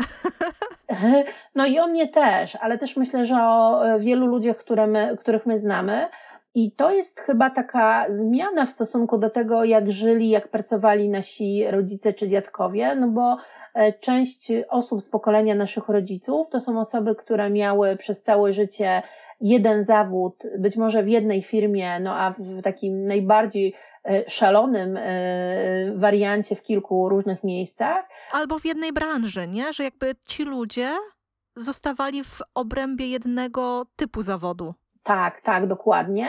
No 1.55 1.67
i 1.67 1.79
o 1.79 1.87
mnie 1.87 2.09
też, 2.09 2.57
ale 2.57 2.79
też 2.79 2.97
myślę, 2.97 3.27
że 3.27 3.37
o 3.43 3.83
wielu 3.99 4.27
ludziach, 4.27 4.57
które 4.57 4.87
my, 4.87 5.17
których 5.21 5.47
my 5.47 5.59
znamy. 5.59 6.09
I 6.55 6.73
to 6.73 6.91
jest 6.91 7.21
chyba 7.21 7.51
taka 7.51 8.07
zmiana 8.09 8.67
w 8.67 8.71
stosunku 8.71 9.19
do 9.19 9.31
tego, 9.31 9.65
jak 9.65 9.93
żyli, 9.93 10.29
jak 10.29 10.49
pracowali 10.49 11.09
nasi 11.09 11.65
rodzice 11.71 12.13
czy 12.13 12.29
dziadkowie, 12.29 12.95
no 12.95 13.09
bo 13.09 13.37
e, 13.75 13.93
część 13.93 14.53
osób 14.69 15.03
z 15.03 15.09
pokolenia 15.09 15.55
naszych 15.55 15.89
rodziców 15.89 16.51
to 16.51 16.61
są 16.61 16.81
osoby, 16.81 17.15
które 17.15 17.51
miały 17.51 17.97
przez 17.97 18.23
całe 18.23 18.53
życie 18.53 19.03
jeden 19.41 19.85
zawód, 19.85 20.43
być 20.59 20.77
może 20.77 21.03
w 21.03 21.09
jednej 21.09 21.43
firmie, 21.43 22.01
no 22.01 22.17
a 22.17 22.31
w 22.31 22.63
takim 22.63 23.05
najbardziej 23.05 23.75
e, 24.05 24.31
szalonym 24.31 24.97
e, 24.97 25.93
wariancie 25.97 26.57
w 26.57 26.63
kilku 26.63 27.09
różnych 27.09 27.45
miejscach. 27.45 28.09
Albo 28.33 28.59
w 28.59 28.65
jednej 28.65 28.93
branży, 28.93 29.47
nie? 29.47 29.73
Że 29.73 29.85
jakby 29.85 30.15
ci 30.27 30.45
ludzie 30.45 30.91
zostawali 31.57 32.25
w 32.25 32.41
obrębie 32.55 33.07
jednego 33.07 33.87
typu 33.97 34.23
zawodu. 34.23 34.75
Tak, 35.03 35.41
tak, 35.41 35.67
dokładnie. 35.67 36.29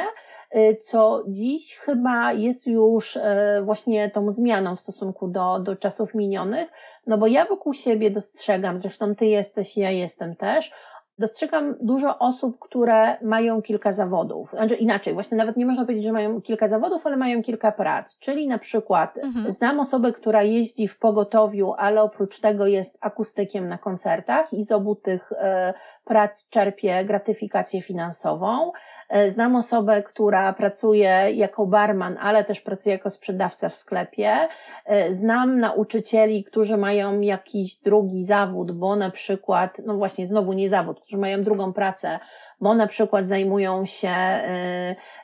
Y, 0.55 0.75
co 0.75 1.23
dziś 1.27 1.75
chyba 1.75 2.33
jest 2.33 2.67
już 2.67 3.15
y, 3.15 3.21
właśnie 3.63 4.09
tą 4.09 4.29
zmianą 4.29 4.75
w 4.75 4.79
stosunku 4.79 5.27
do, 5.27 5.59
do 5.59 5.75
czasów 5.75 6.13
minionych, 6.13 6.71
no 7.07 7.17
bo 7.17 7.27
ja 7.27 7.45
wokół 7.45 7.73
siebie 7.73 8.11
dostrzegam, 8.11 8.79
zresztą 8.79 9.15
ty 9.15 9.25
jesteś, 9.25 9.77
ja 9.77 9.91
jestem 9.91 10.35
też, 10.35 10.71
Dostrzegam 11.19 11.75
dużo 11.81 12.19
osób, 12.19 12.59
które 12.59 13.17
mają 13.21 13.61
kilka 13.61 13.93
zawodów. 13.93 14.49
Znaczy 14.51 14.75
inaczej, 14.75 15.13
właśnie 15.13 15.37
nawet 15.37 15.57
nie 15.57 15.65
można 15.65 15.83
powiedzieć, 15.83 16.03
że 16.03 16.11
mają 16.11 16.41
kilka 16.41 16.67
zawodów, 16.67 17.07
ale 17.07 17.17
mają 17.17 17.41
kilka 17.41 17.71
prac. 17.71 18.19
Czyli 18.19 18.47
na 18.47 18.57
przykład 18.57 19.17
mhm. 19.17 19.51
znam 19.51 19.79
osobę, 19.79 20.13
która 20.13 20.43
jeździ 20.43 20.87
w 20.87 20.99
pogotowiu, 20.99 21.73
ale 21.77 22.01
oprócz 22.01 22.39
tego 22.39 22.67
jest 22.67 22.97
akustykiem 23.01 23.67
na 23.67 23.77
koncertach 23.77 24.53
i 24.53 24.63
z 24.63 24.71
obu 24.71 24.95
tych 24.95 25.31
e, 25.31 25.73
prac 26.05 26.49
czerpie 26.49 27.05
gratyfikację 27.05 27.81
finansową. 27.81 28.71
E, 29.09 29.29
znam 29.29 29.55
osobę, 29.55 30.03
która 30.03 30.53
pracuje 30.53 31.31
jako 31.33 31.65
barman, 31.65 32.17
ale 32.21 32.43
też 32.43 32.61
pracuje 32.61 32.95
jako 32.95 33.09
sprzedawca 33.09 33.69
w 33.69 33.73
sklepie. 33.73 34.47
E, 34.85 35.13
znam 35.13 35.59
nauczycieli, 35.59 36.43
którzy 36.43 36.77
mają 36.77 37.19
jakiś 37.21 37.75
drugi 37.75 38.23
zawód, 38.23 38.71
bo 38.71 38.95
na 38.95 39.11
przykład, 39.11 39.81
no 39.85 39.97
właśnie, 39.97 40.27
znowu 40.27 40.53
nie 40.53 40.69
zawód, 40.69 40.99
którzy 40.99 41.17
mają 41.17 41.43
drugą 41.43 41.73
pracę, 41.73 42.19
bo 42.61 42.75
na 42.75 42.87
przykład 42.87 43.27
zajmują 43.27 43.85
się 43.85 44.15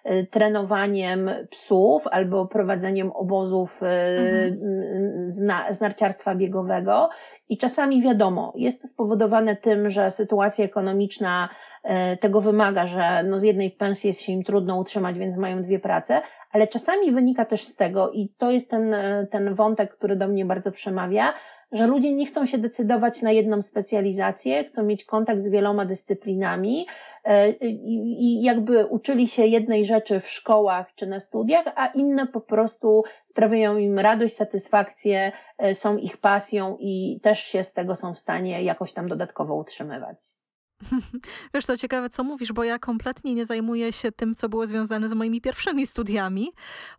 y, 0.05 0.11
y, 0.11 0.27
trenowaniem 0.31 1.29
psów 1.49 2.07
albo 2.07 2.45
prowadzeniem 2.45 3.11
obozów 3.11 3.83
y, 3.83 3.85
mhm. 3.85 5.31
z, 5.31 5.77
z 5.77 5.81
narciarstwa 5.81 6.35
biegowego. 6.35 7.09
I 7.49 7.57
czasami 7.57 8.01
wiadomo, 8.01 8.53
jest 8.55 8.81
to 8.81 8.87
spowodowane 8.87 9.55
tym, 9.55 9.89
że 9.89 10.11
sytuacja 10.11 10.65
ekonomiczna 10.65 11.49
tego 12.19 12.41
wymaga, 12.41 12.87
że 12.87 13.23
no 13.23 13.39
z 13.39 13.43
jednej 13.43 13.71
pensji 13.71 14.07
jest 14.07 14.21
się 14.21 14.31
im 14.31 14.43
trudno 14.43 14.77
utrzymać, 14.77 15.17
więc 15.17 15.37
mają 15.37 15.61
dwie 15.61 15.79
prace, 15.79 16.21
ale 16.51 16.67
czasami 16.67 17.11
wynika 17.11 17.45
też 17.45 17.63
z 17.63 17.75
tego, 17.75 18.11
i 18.11 18.29
to 18.37 18.51
jest 18.51 18.69
ten, 18.69 18.95
ten 19.31 19.55
wątek, 19.55 19.97
który 19.97 20.15
do 20.15 20.27
mnie 20.27 20.45
bardzo 20.45 20.71
przemawia, 20.71 21.33
że 21.71 21.87
ludzie 21.87 22.13
nie 22.13 22.25
chcą 22.25 22.45
się 22.45 22.57
decydować 22.57 23.21
na 23.21 23.31
jedną 23.31 23.61
specjalizację, 23.61 24.63
chcą 24.63 24.83
mieć 24.83 25.05
kontakt 25.05 25.41
z 25.41 25.47
wieloma 25.47 25.85
dyscyplinami 25.85 26.87
e, 27.23 27.49
i 27.49 28.41
jakby 28.41 28.85
uczyli 28.85 29.27
się 29.27 29.45
jednej 29.45 29.85
rzeczy 29.85 30.19
w 30.19 30.29
szkołach 30.29 30.95
czy 30.95 31.07
na 31.07 31.19
studiach, 31.19 31.65
a 31.75 31.87
inne 31.87 32.27
po 32.27 32.41
prostu 32.41 33.03
sprawiają 33.25 33.77
im 33.77 33.99
radość, 33.99 34.35
satysfakcję, 34.35 35.31
e, 35.57 35.75
są 35.75 35.97
ich 35.97 36.17
pasją 36.17 36.77
i 36.79 37.19
też 37.23 37.39
się 37.39 37.63
z 37.63 37.73
tego 37.73 37.95
są 37.95 38.13
w 38.13 38.19
stanie 38.19 38.63
jakoś 38.63 38.93
tam 38.93 39.07
dodatkowo 39.07 39.55
utrzymywać. 39.55 40.38
Wiesz, 41.53 41.65
to 41.65 41.77
ciekawe, 41.77 42.09
co 42.09 42.23
mówisz, 42.23 42.53
bo 42.53 42.63
ja 42.63 42.79
kompletnie 42.79 43.33
nie 43.33 43.45
zajmuję 43.45 43.93
się 43.93 44.11
tym, 44.11 44.35
co 44.35 44.49
było 44.49 44.67
związane 44.67 45.09
z 45.09 45.13
moimi 45.13 45.41
pierwszymi 45.41 45.87
studiami, 45.87 46.51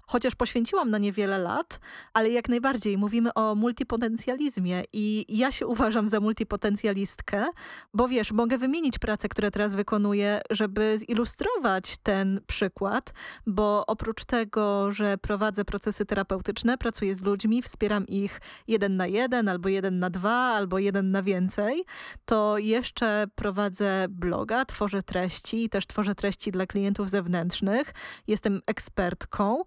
chociaż 0.07 0.35
poświęciłam 0.35 0.91
na 0.91 0.99
nie 0.99 1.13
wiele 1.13 1.39
lat, 1.39 1.81
ale 2.15 2.31
jak 2.31 2.49
najbardziej 2.49 2.99
mówimy 2.99 3.35
o 3.35 3.55
multipotencjalizmie 3.55 4.83
i 4.93 5.25
ja 5.29 5.53
się 5.53 5.67
uważam 5.67 6.09
za 6.09 6.21
multipotencjalistkę, 6.21 7.47
bo 7.95 8.09
wiesz, 8.09 8.33
mogę 8.33 8.59
wymienić 8.59 8.99
prace, 8.99 9.29
które 9.29 9.51
teraz 9.51 9.75
wykonuję, 9.75 10.41
żeby 10.51 10.99
zilustrować 10.99 11.97
ten 12.03 12.41
przykład, 12.47 13.13
bo 13.47 13.87
oprócz 13.87 14.25
tego, 14.25 14.93
że 14.93 15.19
prowadzę 15.19 15.65
procesy 15.65 16.07
terapeutyczne, 16.07 16.79
pracuję 16.79 17.15
z 17.15 17.23
ludźmi, 17.23 17.63
wspieram 17.63 18.07
ich 18.07 18.41
jeden 18.69 18.97
na 18.97 19.07
jeden, 19.07 19.49
albo 19.49 19.69
jeden 19.69 19.99
na 19.99 20.11
dwa, 20.11 20.31
albo 20.31 20.79
jeden 20.79 21.11
na 21.11 21.23
więcej, 21.23 21.85
to 22.25 22.59
jeszcze 22.59 23.27
prowadzę 23.35 23.70
prowadzę 23.71 24.07
bloga, 24.09 24.65
tworzę 24.65 25.03
treści 25.03 25.69
też 25.69 25.87
tworzę 25.87 26.15
treści 26.15 26.53
dla 26.53 26.67
klientów 26.67 27.09
zewnętrznych. 27.09 27.93
Jestem 28.27 28.61
ekspertką, 28.67 29.63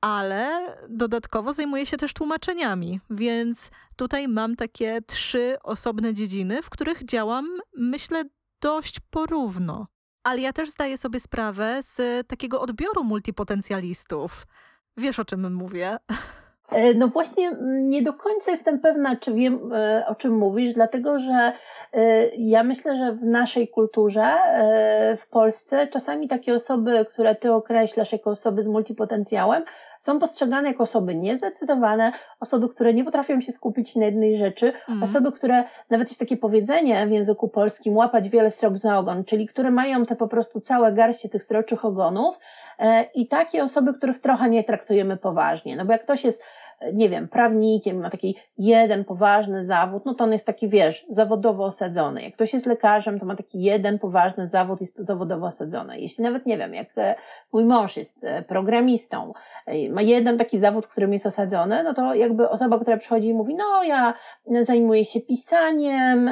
ale 0.00 0.76
dodatkowo 0.88 1.52
zajmuję 1.52 1.86
się 1.86 1.96
też 1.96 2.12
tłumaczeniami, 2.12 3.00
więc 3.10 3.70
tutaj 3.96 4.28
mam 4.28 4.56
takie 4.56 4.98
trzy 5.06 5.56
osobne 5.62 6.14
dziedziny, 6.14 6.62
w 6.62 6.70
których 6.70 7.04
działam, 7.04 7.46
myślę, 7.76 8.24
dość 8.62 9.00
porówno. 9.10 9.86
Ale 10.24 10.40
ja 10.40 10.52
też 10.52 10.70
zdaję 10.70 10.98
sobie 10.98 11.20
sprawę 11.20 11.78
z 11.82 12.26
takiego 12.26 12.60
odbioru 12.60 13.04
multipotencjalistów. 13.04 14.46
Wiesz 14.96 15.18
o 15.18 15.24
czym 15.24 15.54
mówię? 15.54 15.96
E, 16.70 16.94
no 16.94 17.08
właśnie, 17.08 17.56
nie 17.62 18.02
do 18.02 18.12
końca 18.12 18.50
jestem 18.50 18.80
pewna, 18.80 19.16
czy 19.16 19.34
wiem, 19.34 19.72
e, 19.72 20.04
o 20.06 20.14
czym 20.14 20.36
mówisz, 20.36 20.72
dlatego 20.72 21.18
że 21.18 21.52
ja 22.38 22.64
myślę, 22.64 22.96
że 22.96 23.12
w 23.12 23.24
naszej 23.24 23.68
kulturze 23.68 24.36
w 25.16 25.28
Polsce 25.30 25.86
czasami 25.86 26.28
takie 26.28 26.54
osoby, 26.54 27.06
które 27.10 27.34
ty 27.34 27.52
określasz 27.52 28.12
jako 28.12 28.30
osoby 28.30 28.62
z 28.62 28.66
multipotencjałem, 28.66 29.62
są 29.98 30.18
postrzegane 30.18 30.68
jako 30.68 30.82
osoby 30.82 31.14
niezdecydowane, 31.14 32.12
osoby, 32.40 32.68
które 32.68 32.94
nie 32.94 33.04
potrafią 33.04 33.40
się 33.40 33.52
skupić 33.52 33.96
na 33.96 34.04
jednej 34.04 34.36
rzeczy, 34.36 34.72
mm. 34.88 35.02
osoby, 35.02 35.32
które, 35.32 35.64
nawet 35.90 36.08
jest 36.08 36.20
takie 36.20 36.36
powiedzenie 36.36 37.06
w 37.06 37.10
języku 37.10 37.48
polskim, 37.48 37.96
łapać 37.96 38.28
wiele 38.28 38.50
strok 38.50 38.76
za 38.76 38.98
ogon, 38.98 39.24
czyli 39.24 39.46
które 39.46 39.70
mają 39.70 40.06
te 40.06 40.16
po 40.16 40.28
prostu 40.28 40.60
całe 40.60 40.92
garście 40.92 41.28
tych 41.28 41.42
stroczych 41.42 41.84
ogonów 41.84 42.38
i 43.14 43.28
takie 43.28 43.64
osoby, 43.64 43.92
których 43.92 44.18
trochę 44.18 44.50
nie 44.50 44.64
traktujemy 44.64 45.16
poważnie. 45.16 45.76
No 45.76 45.84
bo 45.84 45.92
jak 45.92 46.02
ktoś 46.02 46.24
jest 46.24 46.44
nie 46.92 47.08
wiem, 47.08 47.28
prawnikiem, 47.28 48.00
ma 48.00 48.10
taki 48.10 48.36
jeden 48.58 49.04
poważny 49.04 49.64
zawód, 49.64 50.04
no 50.06 50.14
to 50.14 50.24
on 50.24 50.32
jest 50.32 50.46
taki, 50.46 50.68
wiesz, 50.68 51.06
zawodowo 51.08 51.64
osadzony. 51.64 52.22
Jak 52.22 52.34
ktoś 52.34 52.52
jest 52.52 52.66
lekarzem, 52.66 53.18
to 53.18 53.26
ma 53.26 53.36
taki 53.36 53.62
jeden 53.62 53.98
poważny 53.98 54.48
zawód 54.48 54.80
i 54.80 54.84
jest 54.84 54.96
zawodowo 54.98 55.46
osadzony. 55.46 56.00
Jeśli 56.00 56.24
nawet, 56.24 56.46
nie 56.46 56.58
wiem, 56.58 56.74
jak 56.74 56.88
e, 56.98 57.14
mój 57.52 57.64
mąż 57.64 57.96
jest 57.96 58.24
e, 58.24 58.42
programistą, 58.42 59.32
e, 59.66 59.88
ma 59.90 60.02
jeden 60.02 60.38
taki 60.38 60.58
zawód, 60.58 60.86
którym 60.86 61.12
jest 61.12 61.26
osadzony, 61.26 61.82
no 61.82 61.94
to 61.94 62.14
jakby 62.14 62.48
osoba, 62.48 62.78
która 62.78 62.96
przychodzi 62.96 63.28
i 63.28 63.34
mówi, 63.34 63.54
no 63.54 63.84
ja 63.84 64.14
zajmuję 64.62 65.04
się 65.04 65.20
pisaniem, 65.20 66.30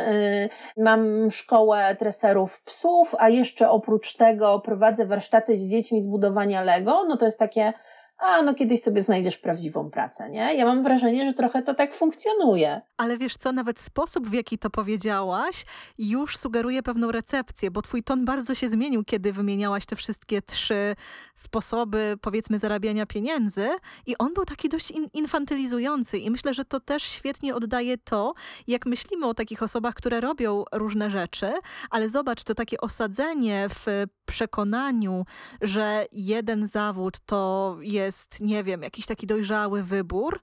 mam 0.77 1.31
szkołę 1.31 1.97
treserów 1.99 2.63
psów, 2.63 3.15
a 3.19 3.29
jeszcze 3.29 3.71
oprócz 3.71 4.17
tego 4.17 4.61
prowadzę 4.61 5.07
warsztaty 5.07 5.59
z 5.59 5.71
dziećmi 5.71 6.01
z 6.01 6.07
budowania 6.07 6.63
Lego, 6.63 7.05
no 7.09 7.17
to 7.17 7.25
jest 7.25 7.39
takie, 7.39 7.73
a 8.19 8.43
no 8.43 8.55
kiedyś 8.55 8.83
sobie 8.83 9.03
znajdziesz 9.03 9.39
prawdziwą 9.39 9.91
pracę, 9.91 10.31
nie? 10.31 10.55
Ja 10.55 10.67
mam 10.67 10.83
wrażenie, 10.83 11.29
że 11.29 11.35
trochę 11.35 11.63
to 11.63 11.75
tak 11.75 11.95
funkcjonuje. 11.95 12.81
Ale 12.97 13.19
wiesz 13.19 13.37
co, 13.37 13.53
nawet 13.53 13.81
sposób, 13.81 14.29
w 14.29 14.33
jaki 14.33 14.59
to 14.59 14.71
powiedziałaś, 14.71 15.65
już 15.99 16.37
sugeruje 16.37 16.83
pewną 16.83 17.13
recepcję, 17.13 17.71
bo 17.71 17.83
twój 17.83 18.03
ton 18.03 18.25
bardzo 18.25 18.55
się 18.55 18.69
zmienił, 18.69 19.05
kiedy 19.05 19.33
wymieniałaś 19.33 19.87
te 19.87 19.97
wszystkie 19.97 20.43
trzy 20.43 20.97
sposoby, 21.35 22.15
powiedzmy, 22.21 22.59
zarabiania 22.59 23.07
pieniędzy 23.07 23.69
i 24.07 24.19
on 24.19 24.35
był 24.35 24.45
taki 24.45 24.69
dość 24.69 24.91
in 24.91 25.07
infantylizujący 25.15 26.19
i 26.19 26.31
myślę, 26.31 26.55
że 26.55 26.65
to 26.65 26.81
też 26.81 27.03
świetnie 27.03 27.55
oddaje 27.55 27.99
to, 27.99 28.35
jak 28.67 28.87
myślimy 28.87 29.27
o 29.27 29.35
takich 29.35 29.63
osobach, 29.63 29.95
które 29.95 30.21
robią 30.21 30.65
różne 30.73 31.11
rzeczy, 31.11 31.53
ale 31.91 32.09
zobacz, 32.09 32.45
to 32.45 32.55
takie 32.55 32.81
osadzenie 32.81 33.67
w 33.69 33.87
przekonaniu, 34.27 35.25
że 35.61 36.07
jeden 36.13 36.69
zawód 36.69 37.19
to 37.27 37.77
jest, 37.81 38.41
nie 38.41 38.65
wiem, 38.65 38.83
jakiś 38.83 39.07
taki 39.07 39.27
dojrzały 39.27 39.83
wybór, 39.83 40.41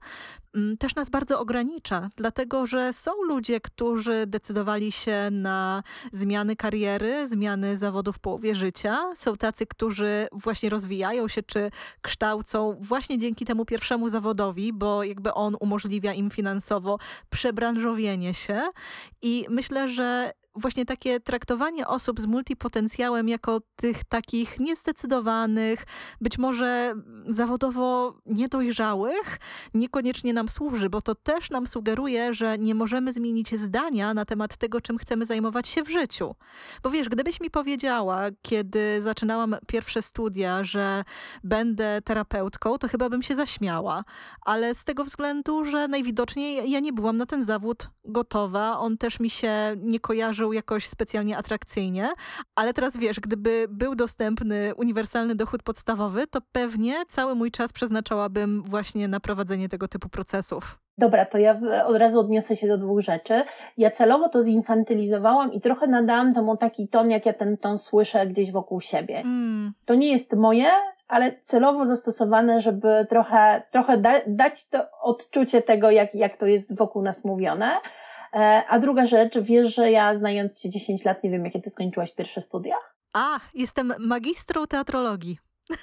mm, 0.54 0.76
też 0.76 0.94
nas 0.94 1.10
bardzo 1.10 1.40
ogranicza, 1.40 2.08
dlatego 2.16 2.66
że 2.66 2.92
są 2.92 3.10
ludzie, 3.22 3.60
którzy 3.60 4.24
decydowali 4.26 4.92
się 4.92 5.28
na 5.32 5.82
zmiany 6.12 6.56
kariery, 6.56 7.28
zmiany 7.28 7.76
zawodu 7.76 8.12
w 8.12 8.18
połowie 8.18 8.54
życia. 8.54 8.98
Są 9.14 9.36
tacy, 9.36 9.66
którzy 9.66 10.26
właśnie 10.32 10.70
rozwijają 10.70 11.28
się 11.28 11.42
czy 11.42 11.70
kształcą 12.02 12.76
właśnie 12.80 13.18
dzięki 13.18 13.44
temu 13.44 13.64
pierwszemu 13.64 14.08
zawodowi, 14.08 14.72
bo 14.72 15.04
jakby 15.04 15.34
on 15.34 15.56
umożliwia 15.60 16.12
im 16.12 16.30
finansowo 16.30 16.98
przebranżowienie 17.30 18.34
się. 18.34 18.62
I 19.22 19.46
myślę, 19.50 19.88
że 19.88 20.32
właśnie 20.56 20.84
takie 20.86 21.20
traktowanie 21.20 21.86
osób 21.86 22.20
z 22.20 22.26
multipotencjałem 22.26 23.28
jako 23.28 23.60
tych 23.76 24.04
takich 24.04 24.60
niezdecydowanych, 24.60 25.84
być 26.20 26.38
może 26.38 26.94
zawodowo 27.26 28.14
niedojrzałych, 28.26 29.38
niekoniecznie 29.74 30.32
nam 30.32 30.48
służy, 30.48 30.90
bo 30.90 31.02
to 31.02 31.14
też 31.14 31.50
nam 31.50 31.66
sugeruje, 31.66 32.34
że 32.34 32.58
nie 32.58 32.74
możemy 32.74 33.12
zmienić 33.12 33.60
zdania 33.60 34.14
na 34.14 34.24
temat 34.24 34.56
tego, 34.56 34.80
czym 34.80 34.98
chcemy 34.98 35.26
zajmować 35.26 35.68
się 35.68 35.82
w 35.82 35.90
życiu. 35.90 36.34
Bo 36.82 36.90
wiesz, 36.90 37.08
gdybyś 37.08 37.40
mi 37.40 37.50
powiedziała, 37.50 38.20
kiedy 38.42 39.02
zaczynałam 39.02 39.56
pierwsze 39.66 40.02
studia, 40.02 40.64
że 40.64 41.04
będę 41.44 42.02
terapeutką, 42.04 42.78
to 42.78 42.88
chyba 42.88 43.08
bym 43.08 43.22
się 43.22 43.36
zaśmiała. 43.36 44.04
Ale 44.40 44.74
z 44.74 44.84
tego 44.84 45.04
względu, 45.04 45.64
że 45.64 45.88
najwidoczniej 45.88 46.70
ja 46.70 46.80
nie 46.80 46.92
byłam 46.92 47.16
na 47.16 47.26
ten 47.26 47.44
zawód 47.44 47.88
gotowa, 48.04 48.78
on 48.78 48.98
też 48.98 49.20
mi 49.20 49.30
się 49.30 49.76
nie 49.78 50.00
kojarzył 50.00 50.43
jakoś 50.52 50.86
specjalnie 50.86 51.36
atrakcyjnie, 51.36 52.08
ale 52.54 52.74
teraz 52.74 52.96
wiesz, 52.96 53.20
gdyby 53.20 53.66
był 53.68 53.94
dostępny 53.94 54.74
uniwersalny 54.74 55.34
dochód 55.34 55.62
podstawowy, 55.62 56.26
to 56.26 56.40
pewnie 56.52 56.94
cały 57.08 57.34
mój 57.34 57.50
czas 57.50 57.72
przeznaczałabym 57.72 58.62
właśnie 58.66 59.08
na 59.08 59.20
prowadzenie 59.20 59.68
tego 59.68 59.88
typu 59.88 60.08
procesów. 60.08 60.78
Dobra, 60.98 61.24
to 61.24 61.38
ja 61.38 61.60
od 61.86 61.96
razu 61.96 62.20
odniosę 62.20 62.56
się 62.56 62.68
do 62.68 62.78
dwóch 62.78 63.00
rzeczy. 63.00 63.42
Ja 63.76 63.90
celowo 63.90 64.28
to 64.28 64.42
zinfantylizowałam 64.42 65.52
i 65.52 65.60
trochę 65.60 65.86
nadałam 65.86 66.34
temu 66.34 66.56
taki 66.56 66.88
ton, 66.88 67.10
jak 67.10 67.26
ja 67.26 67.32
ten 67.32 67.56
ton 67.56 67.78
słyszę 67.78 68.26
gdzieś 68.26 68.52
wokół 68.52 68.80
siebie. 68.80 69.18
Mm. 69.18 69.72
To 69.84 69.94
nie 69.94 70.12
jest 70.12 70.32
moje, 70.36 70.66
ale 71.08 71.34
celowo 71.44 71.86
zastosowane, 71.86 72.60
żeby 72.60 73.06
trochę, 73.08 73.62
trochę 73.70 73.98
da, 73.98 74.12
dać 74.26 74.68
to 74.68 74.78
odczucie 75.02 75.62
tego, 75.62 75.90
jak, 75.90 76.14
jak 76.14 76.36
to 76.36 76.46
jest 76.46 76.76
wokół 76.76 77.02
nas 77.02 77.24
mówione. 77.24 77.70
E, 78.34 78.62
a 78.68 78.78
druga 78.78 79.06
rzecz, 79.06 79.38
wiesz, 79.38 79.74
że 79.74 79.90
ja 79.90 80.18
znając 80.18 80.60
Cię 80.60 80.70
10 80.70 81.04
lat, 81.04 81.24
nie 81.24 81.30
wiem, 81.30 81.44
jakie 81.44 81.60
Ty 81.60 81.70
skończyłaś 81.70 82.14
pierwsze 82.14 82.40
studia? 82.40 82.74
A, 83.12 83.40
jestem 83.54 83.92
magistrą 83.98 84.66
teatrologii. 84.66 85.38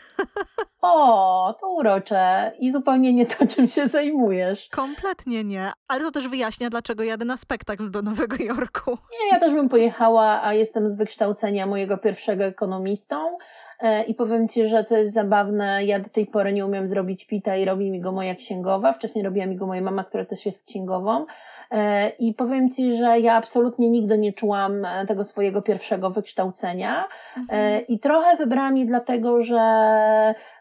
O, 0.84 1.56
to 1.60 1.70
urocze 1.74 2.52
i 2.60 2.72
zupełnie 2.72 3.14
nie 3.14 3.26
to, 3.26 3.48
czym 3.48 3.68
się 3.68 3.88
zajmujesz. 3.88 4.70
Kompletnie 4.70 5.44
nie, 5.44 5.72
ale 5.88 6.02
to 6.02 6.12
też 6.12 6.28
wyjaśnia, 6.28 6.70
dlaczego 6.70 7.04
jadę 7.04 7.26
na 7.26 7.38
spektakl 7.38 7.92
do 7.92 8.02
Nowego 8.02 8.36
Jorku. 8.44 8.92
Nie, 8.92 9.28
ja 9.32 9.40
też 9.40 9.52
bym 9.52 9.70
pojechała, 9.70 10.44
a 10.44 10.54
jestem 10.54 10.90
z 10.90 10.98
wykształcenia 10.98 11.68
mojego 11.68 11.98
pierwszego 11.98 12.44
ekonomistą. 12.44 13.38
E, 13.80 14.04
I 14.04 14.16
powiem 14.16 14.48
Ci, 14.48 14.68
że 14.68 14.84
co 14.84 14.98
jest 14.98 15.14
zabawne, 15.14 15.86
ja 15.86 16.00
do 16.00 16.10
tej 16.10 16.28
pory 16.28 16.54
nie 16.54 16.66
umiem 16.66 16.88
zrobić 16.88 17.26
pita 17.28 17.56
i 17.56 17.66
robi 17.66 17.92
mi 17.92 18.02
go 18.02 18.12
moja 18.12 18.36
księgowa. 18.36 18.94
Wcześniej 18.94 19.24
robiła 19.26 19.46
mi 19.46 19.56
go 19.56 19.68
moja 19.68 19.82
mama, 19.82 20.04
która 20.04 20.26
też 20.26 20.46
jest 20.46 20.68
księgową. 20.68 21.26
E, 21.72 22.10
I 22.10 22.34
powiem 22.34 22.70
Ci, 22.70 22.96
że 22.96 23.20
ja 23.20 23.34
absolutnie 23.34 23.90
nigdy 23.90 24.18
nie 24.18 24.34
czułam 24.34 24.86
e, 24.86 25.06
tego 25.06 25.24
swojego 25.24 25.62
pierwszego 25.62 26.10
wykształcenia. 26.10 27.04
Mhm. 27.38 27.88
I 27.88 28.00
trochę 28.00 28.38
wybrałam 28.38 28.78
je 28.78 28.86
dlatego, 28.86 29.42
że 29.42 29.62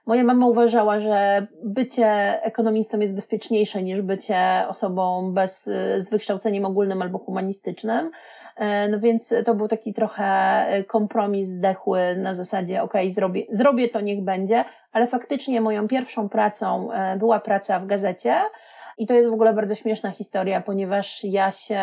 moja 0.07 0.25
mama 0.25 0.47
uważała, 0.47 1.01
że 1.01 1.47
bycie 1.65 2.43
ekonomistą 2.43 3.01
jest 3.01 3.15
bezpieczniejsze 3.15 3.83
niż 3.83 4.03
bycie 4.03 4.39
osobą 4.69 5.33
bez, 5.33 5.65
z 5.97 6.11
wykształceniem 6.11 6.65
ogólnym 6.65 7.03
albo 7.03 7.19
humanistycznym. 7.19 8.11
E, 8.61 8.89
no 8.89 9.01
więc 9.01 9.35
to 9.45 9.55
był 9.55 9.69
taki 9.69 9.93
trochę 9.93 10.25
e, 10.25 10.85
kompromis 10.85 11.49
zdechły 11.49 12.17
na 12.17 12.35
zasadzie, 12.35 12.83
ok, 12.83 12.93
zrobię, 13.09 13.43
zrobię 13.51 13.89
to, 13.89 14.01
niech 14.01 14.25
będzie, 14.25 14.65
ale 14.93 15.07
faktycznie 15.07 15.61
moją 15.61 15.89
pierwszą 15.89 16.29
pracą 16.29 16.93
e, 16.93 17.17
była 17.17 17.41
praca 17.41 17.81
w 17.81 17.87
gazecie 17.87 18.35
i 19.01 19.07
to 19.07 19.15
jest 19.15 19.29
w 19.29 19.33
ogóle 19.33 19.53
bardzo 19.53 19.75
śmieszna 19.75 20.11
historia, 20.11 20.61
ponieważ 20.61 21.25
ja 21.25 21.51
się 21.51 21.81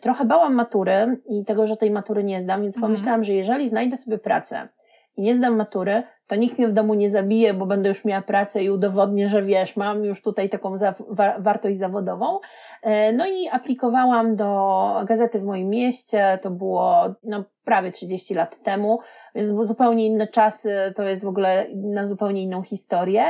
trochę 0.00 0.24
bałam 0.24 0.54
matury 0.54 1.20
i 1.28 1.44
tego, 1.44 1.66
że 1.66 1.76
tej 1.76 1.90
matury 1.90 2.24
nie 2.24 2.42
zdam, 2.42 2.62
więc 2.62 2.76
mhm. 2.76 2.92
pomyślałam, 2.92 3.24
że 3.24 3.32
jeżeli 3.32 3.68
znajdę 3.68 3.96
sobie 3.96 4.18
pracę 4.18 4.68
i 5.16 5.22
nie 5.22 5.34
zdam 5.34 5.56
matury, 5.56 6.02
to 6.26 6.36
nikt 6.36 6.58
mnie 6.58 6.68
w 6.68 6.72
domu 6.72 6.94
nie 6.94 7.10
zabije, 7.10 7.54
bo 7.54 7.66
będę 7.66 7.88
już 7.88 8.04
miała 8.04 8.22
pracę 8.22 8.64
i 8.64 8.70
udowodnię, 8.70 9.28
że 9.28 9.42
wiesz, 9.42 9.76
mam 9.76 10.04
już 10.04 10.22
tutaj 10.22 10.48
taką 10.48 10.78
za, 10.78 10.94
wa, 11.08 11.38
wartość 11.38 11.78
zawodową. 11.78 12.38
E, 12.82 13.12
no 13.12 13.26
i 13.26 13.48
aplikowałam 13.48 14.36
do 14.36 15.02
gazety 15.04 15.38
w 15.38 15.44
moim 15.44 15.68
mieście, 15.68 16.38
to 16.42 16.50
było 16.50 17.14
no, 17.24 17.44
prawie 17.64 17.90
30 17.90 18.34
lat 18.34 18.62
temu, 18.62 18.98
więc 19.34 19.48
zupełnie 19.66 20.06
inne 20.06 20.26
czasy, 20.26 20.92
to 20.96 21.02
jest 21.02 21.24
w 21.24 21.28
ogóle 21.28 21.66
na 21.74 22.06
zupełnie 22.06 22.42
inną 22.42 22.62
historię, 22.62 23.24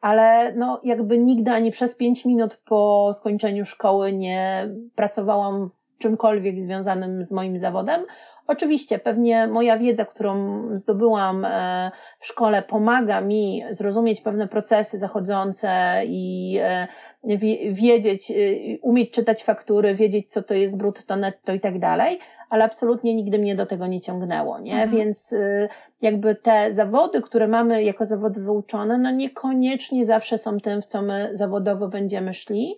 ale 0.00 0.54
no 0.56 0.80
jakby 0.84 1.18
nigdy 1.18 1.50
ani 1.50 1.70
przez 1.70 1.96
5 1.96 2.24
minut 2.24 2.56
po 2.56 3.10
skończeniu 3.14 3.64
szkoły 3.64 4.12
nie 4.12 4.68
pracowałam 4.94 5.70
czymkolwiek 5.98 6.60
związanym 6.60 7.24
z 7.24 7.32
moim 7.32 7.58
zawodem, 7.58 8.04
Oczywiście, 8.48 8.98
pewnie 8.98 9.46
moja 9.46 9.78
wiedza, 9.78 10.04
którą 10.04 10.62
zdobyłam 10.76 11.44
e, 11.44 11.90
w 12.18 12.26
szkole, 12.26 12.62
pomaga 12.62 13.20
mi 13.20 13.62
zrozumieć 13.70 14.20
pewne 14.20 14.48
procesy 14.48 14.98
zachodzące 14.98 16.02
i 16.06 16.56
e, 16.62 16.86
wiedzieć, 17.72 18.30
e, 18.30 18.34
umieć 18.82 19.10
czytać 19.10 19.44
faktury, 19.44 19.94
wiedzieć, 19.94 20.32
co 20.32 20.42
to 20.42 20.54
jest 20.54 20.78
brutto, 20.78 21.16
netto 21.16 21.52
i 21.52 21.60
tak 21.60 21.78
dalej, 21.78 22.18
ale 22.50 22.64
absolutnie 22.64 23.14
nigdy 23.14 23.38
mnie 23.38 23.56
do 23.56 23.66
tego 23.66 23.86
nie 23.86 24.00
ciągnęło, 24.00 24.60
nie? 24.60 24.72
Mhm. 24.72 24.90
Więc 24.90 25.34
jakby 26.02 26.34
te 26.34 26.72
zawody, 26.72 27.22
które 27.22 27.48
mamy 27.48 27.82
jako 27.82 28.04
zawody 28.06 28.40
wyuczone, 28.40 28.98
no 28.98 29.10
niekoniecznie 29.10 30.06
zawsze 30.06 30.38
są 30.38 30.60
tym, 30.60 30.82
w 30.82 30.86
co 30.86 31.02
my 31.02 31.30
zawodowo 31.32 31.88
będziemy 31.88 32.34
szli. 32.34 32.76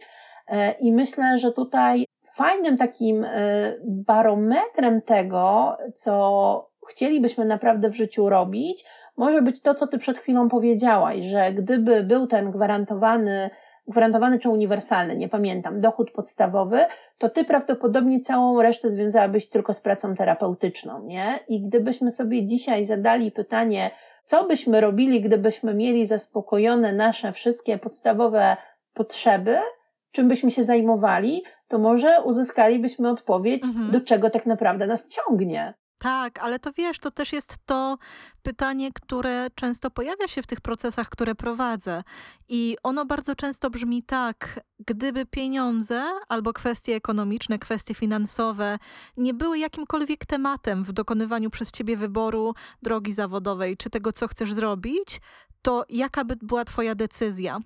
I 0.81 0.93
myślę, 0.93 1.39
że 1.39 1.53
tutaj 1.53 2.07
fajnym 2.39 2.77
takim 2.77 3.25
e, 3.25 3.75
barometrem 3.85 5.03
tego, 5.03 5.77
co 5.95 6.71
chcielibyśmy 6.89 7.45
naprawdę 7.45 7.91
w 7.91 7.97
życiu 7.97 8.29
robić, 8.29 8.85
może 9.17 9.43
być 9.43 9.63
to, 9.63 9.75
co 9.75 9.87
ty 9.87 9.99
przed 9.99 10.19
chwilą 10.19 10.49
powiedziałaś, 10.49 11.25
że 11.25 11.53
gdyby 11.53 12.03
był 12.03 12.27
ten 12.27 12.51
gwarantowany, 12.51 13.51
gwarantowany 13.89 14.39
czy 14.39 14.49
uniwersalny, 14.49 15.17
nie 15.17 15.29
pamiętam, 15.29 15.81
dochód 15.81 16.11
podstawowy, 16.11 16.87
to 17.19 17.29
ty 17.29 17.45
prawdopodobnie 17.45 18.21
całą 18.21 18.63
resztę 18.63 18.91
związałabyś 18.91 19.49
tylko 19.49 19.73
z 19.73 19.81
pracą 19.81 20.15
terapeutyczną, 20.15 21.03
nie? 21.05 21.39
I 21.49 21.63
gdybyśmy 21.63 22.11
sobie 22.11 22.47
dzisiaj 22.47 22.85
zadali 22.85 23.33
pytanie, 23.33 23.91
co 24.25 24.45
byśmy 24.45 24.81
robili, 24.81 25.21
gdybyśmy 25.21 25.75
mieli 25.75 26.07
zaspokojone 26.07 26.93
nasze 26.93 27.33
wszystkie 27.33 27.79
podstawowe 27.79 28.57
potrzeby, 28.95 29.57
czym 30.13 30.29
byśmy 30.29 30.51
się 30.51 30.65
zajmowali, 30.65 31.43
to 31.69 31.79
może 31.79 32.23
uzyskalibyśmy 32.25 33.09
odpowiedź, 33.09 33.65
mhm. 33.65 33.91
do 33.91 34.01
czego 34.01 34.31
tak 34.31 34.47
naprawdę 34.47 34.87
nas 34.87 35.09
ciągnie. 35.09 35.75
Tak, 35.99 36.39
ale 36.39 36.59
to 36.59 36.73
wiesz, 36.73 36.99
to 36.99 37.11
też 37.11 37.33
jest 37.33 37.59
to 37.67 37.99
pytanie, 38.43 38.93
które 38.93 39.47
często 39.55 39.91
pojawia 39.91 40.29
się 40.29 40.43
w 40.43 40.47
tych 40.47 40.61
procesach, 40.61 41.09
które 41.09 41.35
prowadzę. 41.35 42.03
I 42.49 42.77
ono 42.83 43.05
bardzo 43.05 43.37
często 43.37 43.71
brzmi 43.71 44.03
tak: 44.03 44.61
gdyby 44.87 45.27
pieniądze 45.27 46.05
albo 46.29 46.53
kwestie 46.53 46.95
ekonomiczne, 46.95 47.59
kwestie 47.59 47.95
finansowe 47.95 48.79
nie 49.17 49.35
były 49.35 49.59
jakimkolwiek 49.59 50.27
tematem 50.27 50.85
w 50.85 50.93
dokonywaniu 50.93 51.51
przez 51.51 51.73
ciebie 51.73 51.97
wyboru 51.97 52.55
drogi 52.83 53.13
zawodowej 53.13 53.77
czy 53.77 53.91
tego, 53.91 54.13
co 54.13 54.29
chcesz 54.29 54.53
zrobić, 54.53 55.21
to 55.63 55.85
jaka 55.89 56.25
by 56.25 56.37
była 56.43 56.65
Twoja 56.65 56.95
decyzja? 56.95 57.59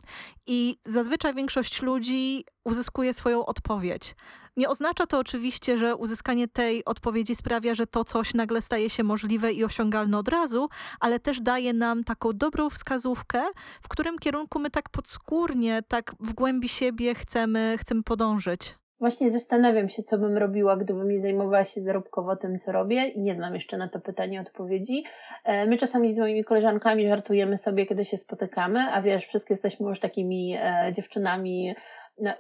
I 0.47 0.77
zazwyczaj 0.85 1.35
większość 1.35 1.83
ludzi 1.83 2.45
uzyskuje 2.65 3.15
swoją 3.15 3.47
odpowiedź. 3.47 4.15
Nie 4.57 4.69
oznacza 4.69 5.07
to 5.07 5.19
oczywiście, 5.19 5.79
że 5.79 5.97
uzyskanie 5.97 6.49
tej 6.49 6.85
odpowiedzi 6.85 7.37
sprawia, 7.37 7.75
że 7.75 7.87
to 7.87 8.05
coś 8.05 8.35
nagle 8.35 8.63
staje 8.63 8.91
się 8.91 9.05
możliwe 9.05 9.53
i 9.53 9.65
osiągalne 9.65 10.19
od 10.19 10.29
razu, 10.29 10.69
ale 11.01 11.21
też 11.21 11.41
daje 11.41 11.73
nam 11.73 12.05
taką 12.05 12.33
dobrą 12.33 12.71
wskazówkę, 12.71 13.43
w 13.83 13.89
którym 13.89 14.19
kierunku 14.19 14.59
my 14.59 14.71
tak 14.71 14.91
podskórnie, 14.91 15.83
tak 15.89 16.15
w 16.21 16.33
głębi 16.33 16.69
siebie 16.69 17.15
chcemy, 17.15 17.77
chcemy 17.81 18.03
podążyć. 18.03 18.82
Właśnie 19.03 19.31
zastanawiam 19.31 19.89
się, 19.89 20.03
co 20.03 20.19
bym 20.19 20.37
robiła, 20.37 20.77
gdybym 20.77 21.09
nie 21.09 21.21
zajmowała 21.21 21.65
się 21.65 21.81
zarobkowo 21.81 22.37
tym, 22.37 22.59
co 22.59 22.73
robię. 22.73 23.07
I 23.07 23.21
nie 23.21 23.35
znam 23.35 23.55
jeszcze 23.55 23.77
na 23.77 23.89
to 23.89 24.01
pytanie 24.01 24.41
odpowiedzi. 24.41 25.05
E, 25.45 25.67
my 25.67 25.77
czasami 25.77 26.13
z 26.13 26.19
moimi 26.19 26.45
koleżankami 26.45 27.09
żartujemy 27.09 27.59
sobie, 27.59 27.87
kiedy 27.87 28.05
się 28.05 28.17
spotykamy, 28.17 28.81
a 28.81 29.03
wiesz, 29.03 29.27
wszystkie 29.27 29.55
jesteśmy 29.55 29.89
już 29.89 30.01
takimi 30.01 30.57
e, 30.61 30.93
dziewczynami 30.93 31.75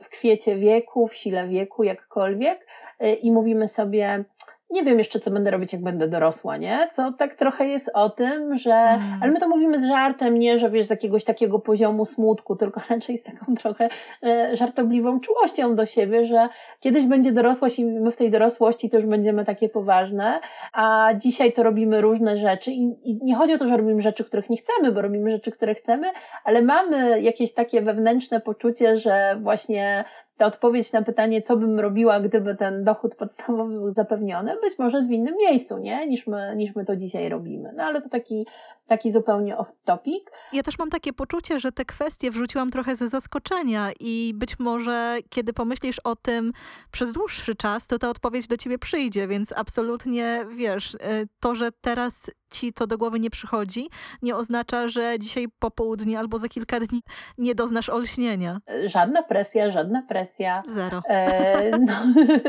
w 0.02 0.08
kwiecie 0.08 0.56
wieku, 0.56 1.08
w 1.08 1.14
sile 1.14 1.48
wieku, 1.48 1.82
jakkolwiek. 1.82 2.66
E, 3.00 3.14
i 3.14 3.32
mówimy 3.32 3.68
sobie, 3.68 4.24
nie 4.72 4.82
wiem 4.82 4.98
jeszcze, 4.98 5.20
co 5.20 5.30
będę 5.30 5.50
robić, 5.50 5.72
jak 5.72 5.82
będę 5.82 6.08
dorosła, 6.08 6.56
nie? 6.56 6.88
Co 6.92 7.12
tak 7.12 7.34
trochę 7.34 7.68
jest 7.68 7.90
o 7.94 8.10
tym, 8.10 8.58
że. 8.58 8.74
Mm. 8.74 9.02
Ale 9.20 9.32
my 9.32 9.40
to 9.40 9.48
mówimy 9.48 9.80
z 9.80 9.84
żartem, 9.84 10.38
nie, 10.38 10.58
że 10.58 10.70
wiesz, 10.70 10.86
z 10.86 10.90
jakiegoś 10.90 11.24
takiego 11.24 11.58
poziomu 11.58 12.04
smutku, 12.04 12.56
tylko 12.56 12.80
raczej 12.90 13.18
z 13.18 13.22
taką 13.22 13.54
trochę 13.54 13.88
e, 14.22 14.56
żartobliwą 14.56 15.20
czułością 15.20 15.74
do 15.74 15.86
siebie, 15.86 16.26
że 16.26 16.48
kiedyś 16.80 17.06
będzie 17.06 17.32
dorosłość 17.32 17.78
i 17.78 17.84
my 17.84 18.10
w 18.10 18.16
tej 18.16 18.30
dorosłości 18.30 18.90
też 18.90 19.06
będziemy 19.06 19.44
takie 19.44 19.68
poważne, 19.68 20.40
a 20.72 21.10
dzisiaj 21.16 21.52
to 21.52 21.62
robimy 21.62 22.00
różne 22.00 22.38
rzeczy 22.38 22.72
i, 22.72 23.10
i 23.10 23.18
nie 23.24 23.36
chodzi 23.36 23.54
o 23.54 23.58
to, 23.58 23.68
że 23.68 23.76
robimy 23.76 24.02
rzeczy, 24.02 24.24
których 24.24 24.50
nie 24.50 24.56
chcemy, 24.56 24.92
bo 24.92 25.02
robimy 25.02 25.30
rzeczy, 25.30 25.52
które 25.52 25.74
chcemy, 25.74 26.06
ale 26.44 26.62
mamy 26.62 27.20
jakieś 27.20 27.54
takie 27.54 27.82
wewnętrzne 27.82 28.40
poczucie, 28.40 28.96
że 28.96 29.36
właśnie 29.40 30.04
ta 30.42 30.46
odpowiedź 30.46 30.92
na 30.92 31.02
pytanie, 31.02 31.42
co 31.42 31.56
bym 31.56 31.80
robiła, 31.80 32.20
gdyby 32.20 32.56
ten 32.56 32.84
dochód 32.84 33.14
podstawowy 33.14 33.72
był 33.74 33.94
zapewniony, 33.94 34.56
być 34.62 34.78
może 34.78 35.02
w 35.02 35.10
innym 35.10 35.34
miejscu, 35.36 35.78
nie? 35.78 36.06
Niż 36.06 36.26
my, 36.26 36.54
niż 36.56 36.74
my 36.76 36.84
to 36.84 36.96
dzisiaj 36.96 37.28
robimy. 37.28 37.72
No 37.76 37.84
ale 37.84 38.02
to 38.02 38.08
taki, 38.08 38.46
taki 38.86 39.10
zupełnie 39.10 39.56
off-topic. 39.56 40.20
Ja 40.52 40.62
też 40.62 40.78
mam 40.78 40.90
takie 40.90 41.12
poczucie, 41.12 41.60
że 41.60 41.72
te 41.72 41.84
kwestie 41.84 42.30
wrzuciłam 42.30 42.70
trochę 42.70 42.96
ze 42.96 43.08
zaskoczenia 43.08 43.90
i 44.00 44.32
być 44.34 44.58
może 44.58 45.18
kiedy 45.28 45.52
pomyślisz 45.52 45.98
o 45.98 46.16
tym 46.16 46.52
przez 46.92 47.12
dłuższy 47.12 47.54
czas, 47.54 47.86
to 47.86 47.98
ta 47.98 48.10
odpowiedź 48.10 48.46
do 48.46 48.56
ciebie 48.56 48.78
przyjdzie, 48.78 49.28
więc 49.28 49.52
absolutnie 49.56 50.44
wiesz, 50.56 50.94
y, 50.94 50.98
to, 51.40 51.54
że 51.54 51.68
teraz 51.80 52.30
ci 52.52 52.72
to 52.72 52.86
do 52.86 52.98
głowy 52.98 53.20
nie 53.20 53.30
przychodzi, 53.30 53.88
nie 54.22 54.36
oznacza, 54.36 54.88
że 54.88 55.18
dzisiaj 55.18 55.46
po 55.58 55.70
południu 55.70 56.18
albo 56.18 56.38
za 56.38 56.48
kilka 56.48 56.80
dni 56.80 57.02
nie 57.38 57.54
doznasz 57.54 57.88
olśnienia. 57.88 58.58
Żadna 58.84 59.22
presja, 59.22 59.70
żadna 59.70 60.02
presja. 60.08 60.62
Zero. 60.68 61.02
E, 61.08 61.78
no, 61.78 61.92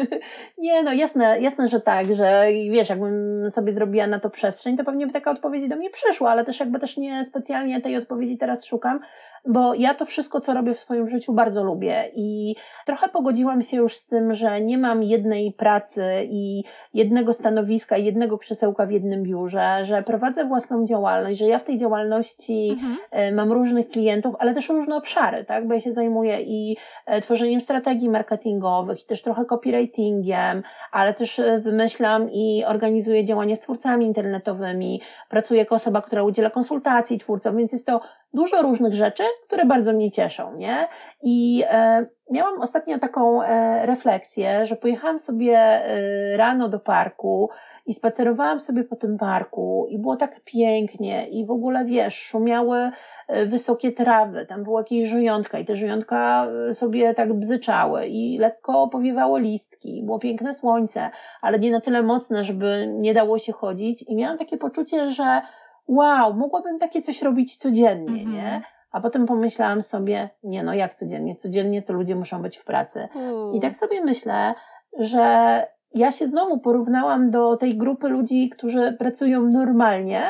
nie, 0.63 0.83
no 0.83 0.93
jasne, 0.93 1.41
jasne, 1.41 1.67
że 1.67 1.81
tak, 1.81 2.15
że 2.15 2.47
wiesz, 2.71 2.89
jakbym 2.89 3.49
sobie 3.49 3.73
zrobiła 3.73 4.07
na 4.07 4.19
to 4.19 4.29
przestrzeń, 4.29 4.77
to 4.77 4.83
pewnie 4.83 5.07
by 5.07 5.13
taka 5.13 5.31
odpowiedź 5.31 5.67
do 5.67 5.75
mnie 5.75 5.89
przyszła, 5.89 6.31
ale 6.31 6.45
też 6.45 6.59
jakby 6.59 6.79
też 6.79 6.97
nie 6.97 7.25
specjalnie 7.25 7.81
tej 7.81 7.97
odpowiedzi 7.97 8.37
teraz 8.37 8.65
szukam, 8.65 8.99
bo 9.45 9.73
ja 9.73 9.93
to 9.93 10.05
wszystko, 10.05 10.41
co 10.41 10.53
robię 10.53 10.73
w 10.73 10.79
swoim 10.79 11.09
życiu, 11.09 11.33
bardzo 11.33 11.63
lubię 11.63 12.11
i 12.15 12.55
trochę 12.85 13.09
pogodziłam 13.09 13.61
się 13.61 13.77
już 13.77 13.95
z 13.95 14.07
tym, 14.07 14.33
że 14.33 14.61
nie 14.61 14.77
mam 14.77 15.03
jednej 15.03 15.51
pracy 15.51 16.03
i 16.23 16.63
jednego 16.93 17.33
stanowiska, 17.33 17.97
jednego 17.97 18.37
krzesełka 18.37 18.85
w 18.85 18.91
jednym 18.91 19.23
biurze, 19.23 19.85
że 19.85 20.03
prowadzę 20.03 20.45
własną 20.45 20.85
działalność, 20.85 21.39
że 21.39 21.47
ja 21.47 21.59
w 21.59 21.63
tej 21.63 21.77
działalności 21.77 22.69
mhm. 22.69 22.97
E, 23.11 23.31
mam 23.31 23.51
różnych 23.51 23.89
klientów, 23.89 24.35
ale 24.39 24.53
też 24.53 24.69
różne 24.69 24.95
obszary, 24.95 25.45
tak? 25.45 25.67
Bo 25.67 25.73
ja 25.73 25.81
się 25.81 25.91
zajmuję 25.91 26.41
i 26.41 26.77
e, 27.05 27.21
tworzeniem 27.21 27.61
strategii 27.61 28.09
marketingowych, 28.09 29.03
i 29.03 29.05
też 29.05 29.21
trochę 29.21 29.45
copywritingiem, 29.45 30.63
ale 30.91 31.13
też 31.13 31.39
e, 31.39 31.59
wymyślam 31.59 32.31
i 32.31 32.63
organizuję 32.67 33.25
działania 33.25 33.55
z 33.55 33.59
twórcami 33.59 34.05
internetowymi, 34.05 35.01
pracuję 35.29 35.59
jako 35.59 35.75
osoba, 35.75 36.01
która 36.01 36.23
udziela 36.23 36.49
konsultacji 36.49 37.17
twórcom, 37.17 37.57
więc 37.57 37.73
jest 37.73 37.87
to 37.87 38.01
dużo 38.33 38.61
różnych 38.61 38.93
rzeczy, 38.93 39.23
które 39.47 39.65
bardzo 39.65 39.93
mnie 39.93 40.11
cieszą, 40.11 40.55
nie? 40.57 40.87
I 41.21 41.63
e, 41.69 42.05
miałam 42.31 42.61
ostatnio 42.61 42.99
taką 42.99 43.43
e, 43.43 43.85
refleksję, 43.85 44.65
że 44.65 44.75
pojechałam 44.75 45.19
sobie 45.19 45.57
e, 45.57 46.37
rano 46.37 46.69
do 46.69 46.79
parku 46.79 47.49
i 47.85 47.93
spacerowałam 47.93 48.59
sobie 48.59 48.83
po 48.83 48.95
tym 48.95 49.17
parku 49.17 49.87
i 49.89 49.99
było 49.99 50.15
tak 50.15 50.41
pięknie 50.45 51.27
i 51.29 51.45
w 51.45 51.51
ogóle 51.51 51.85
wiesz, 51.85 52.15
szumiały 52.15 52.91
e, 53.27 53.45
wysokie 53.45 53.91
trawy, 53.91 54.45
tam 54.45 54.63
było 54.63 54.79
jakieś 54.79 55.09
żyjątka 55.09 55.59
i 55.59 55.65
te 55.65 55.75
żyjątka 55.75 56.47
e, 56.69 56.73
sobie 56.73 57.13
tak 57.13 57.33
bzyczały 57.33 58.05
i 58.05 58.37
lekko 58.37 58.87
powiewało 58.87 59.37
listki, 59.37 60.03
było 60.05 60.19
piękne 60.19 60.53
słońce, 60.53 61.09
ale 61.41 61.59
nie 61.59 61.71
na 61.71 61.81
tyle 61.81 62.03
mocne, 62.03 62.45
żeby 62.45 62.87
nie 62.93 63.13
dało 63.13 63.39
się 63.39 63.53
chodzić 63.53 64.03
i 64.09 64.15
miałam 64.15 64.37
takie 64.37 64.57
poczucie, 64.57 65.11
że 65.11 65.41
wow, 65.87 66.33
mogłabym 66.33 66.79
takie 66.79 67.01
coś 67.01 67.21
robić 67.21 67.57
codziennie, 67.57 68.21
mhm. 68.21 68.33
nie? 68.33 68.61
A 68.91 69.01
potem 69.01 69.25
pomyślałam 69.25 69.83
sobie, 69.83 70.29
nie 70.43 70.63
no, 70.63 70.73
jak 70.73 70.93
codziennie? 70.93 71.35
Codziennie 71.35 71.81
to 71.81 71.93
ludzie 71.93 72.15
muszą 72.15 72.41
być 72.41 72.57
w 72.57 72.65
pracy. 72.65 73.07
I 73.53 73.59
tak 73.59 73.75
sobie 73.75 74.03
myślę, 74.03 74.53
że 74.99 75.67
ja 75.93 76.11
się 76.11 76.27
znowu 76.27 76.59
porównałam 76.59 77.31
do 77.31 77.57
tej 77.57 77.77
grupy 77.77 78.09
ludzi, 78.09 78.49
którzy 78.49 78.95
pracują 78.99 79.41
normalnie, 79.41 80.23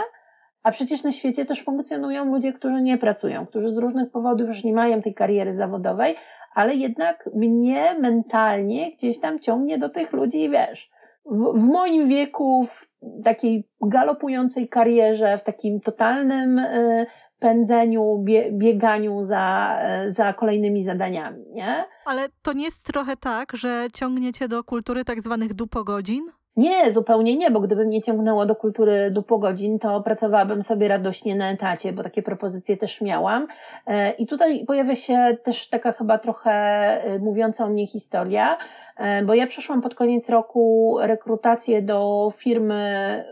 a 0.64 0.72
przecież 0.72 1.04
na 1.04 1.12
świecie 1.12 1.46
też 1.46 1.64
funkcjonują 1.64 2.26
ludzie, 2.26 2.54
którzy 2.54 2.82
nie 2.82 2.98
pracują, 2.98 3.46
którzy 3.46 3.72
z 3.72 3.78
różnych 3.78 4.12
powodów 4.12 4.48
już 4.48 4.64
nie 4.64 4.74
mają 4.74 5.02
tej 5.02 5.14
kariery 5.14 5.54
zawodowej, 5.54 6.16
ale 6.54 6.76
jednak 6.76 7.30
mnie 7.36 7.96
mentalnie 8.00 8.92
gdzieś 8.92 9.20
tam 9.20 9.40
ciągnie 9.40 9.78
do 9.78 9.90
tych 9.90 10.14
ludzi, 10.14 10.50
wiesz, 10.50 10.92
w, 11.26 11.64
moim 11.64 12.08
wieku, 12.08 12.66
w 12.66 12.90
takiej 13.24 13.68
galopującej 13.82 14.70
karierze, 14.70 15.38
w 15.38 15.44
takim 15.44 15.82
totalnym 15.82 16.60
y, 16.60 17.06
pędzeniu, 17.40 18.22
bie, 18.24 18.52
bieganiu 18.52 19.24
za, 19.24 19.78
y, 20.08 20.12
za 20.12 20.34
kolejnymi 20.34 20.84
zadaniami, 20.84 21.46
nie? 21.52 21.86
Ale 22.06 22.30
to 22.42 22.54
nie 22.54 22.66
jest 22.66 22.86
trochę 22.86 23.18
tak, 23.18 23.56
że 23.56 23.88
ciągniecie 23.94 24.48
do 24.48 24.64
kultury 24.64 25.06
tak 25.06 25.22
zwanych 25.22 25.54
dupogodzin? 25.54 26.24
Nie, 26.58 26.92
zupełnie 26.92 27.38
nie, 27.38 27.52
bo 27.52 27.60
gdyby 27.60 27.86
mnie 27.86 28.02
ciągnęło 28.02 28.46
do 28.46 28.56
kultury 28.56 29.12
dupogodzin, 29.12 29.80
to 29.80 30.02
pracowałabym 30.02 30.64
sobie 30.64 30.88
radośnie 30.88 31.36
na 31.36 31.52
etacie, 31.52 31.94
bo 31.94 32.04
takie 32.04 32.24
propozycje 32.24 32.78
też 32.78 33.02
miałam. 33.02 33.48
E, 33.88 34.12
I 34.12 34.28
tutaj 34.28 34.66
pojawia 34.66 34.96
się 34.96 35.38
też 35.44 35.70
taka 35.70 35.92
chyba 35.92 36.18
trochę 36.18 37.20
mówiąca 37.20 37.66
o 37.66 37.70
mnie 37.70 37.88
historia, 37.88 38.58
E, 38.98 39.24
bo 39.24 39.34
ja 39.34 39.48
przeszłam 39.48 39.82
pod 39.82 39.96
koniec 39.96 40.30
roku 40.30 40.98
rekrutację 41.02 41.82
do 41.82 42.32
firmy 42.38 43.24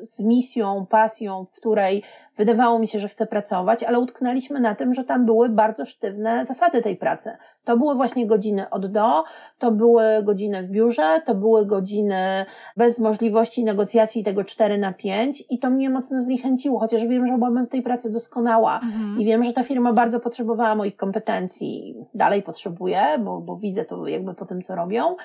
z 0.00 0.20
misją, 0.20 0.86
pasją, 0.86 1.44
w 1.44 1.52
której 1.52 2.02
wydawało 2.36 2.78
mi 2.78 2.88
się, 2.88 3.00
że 3.00 3.08
chcę 3.08 3.26
pracować, 3.26 3.82
ale 3.82 3.98
utknęliśmy 3.98 4.60
na 4.60 4.74
tym, 4.74 4.94
że 4.94 5.04
tam 5.04 5.26
były 5.26 5.48
bardzo 5.48 5.84
sztywne 5.84 6.44
zasady 6.46 6.82
tej 6.82 6.96
pracy. 6.96 7.36
To 7.64 7.76
były 7.76 7.94
właśnie 7.94 8.26
godziny 8.26 8.70
od 8.70 8.86
do, 8.86 9.24
to 9.58 9.70
były 9.72 10.04
godziny 10.22 10.62
w 10.62 10.70
biurze, 10.70 11.22
to 11.26 11.34
były 11.34 11.66
godziny 11.66 12.44
bez 12.76 12.98
możliwości 12.98 13.64
negocjacji 13.64 14.24
tego 14.24 14.44
4 14.44 14.78
na 14.78 14.92
5 14.92 15.44
i 15.50 15.58
to 15.58 15.70
mnie 15.70 15.90
mocno 15.90 16.20
zniechęciło, 16.20 16.80
chociaż 16.80 17.06
wiem, 17.06 17.26
że 17.26 17.34
byłabym 17.34 17.66
w 17.66 17.70
tej 17.70 17.82
pracy 17.82 18.10
doskonała 18.10 18.74
mhm. 18.74 19.20
i 19.20 19.24
wiem, 19.24 19.44
że 19.44 19.52
ta 19.52 19.62
firma 19.62 19.92
bardzo 19.92 20.20
potrzebowała 20.20 20.74
moich 20.74 20.96
kompetencji. 20.96 21.94
Dalej 22.14 22.42
potrzebuje, 22.42 23.02
bo, 23.20 23.40
bo 23.40 23.56
widzę 23.56 23.84
to 23.84 24.06
jakby 24.06 24.34
po 24.34 24.46
tym, 24.46 24.62
co 24.62 24.74
robią. 24.74 25.16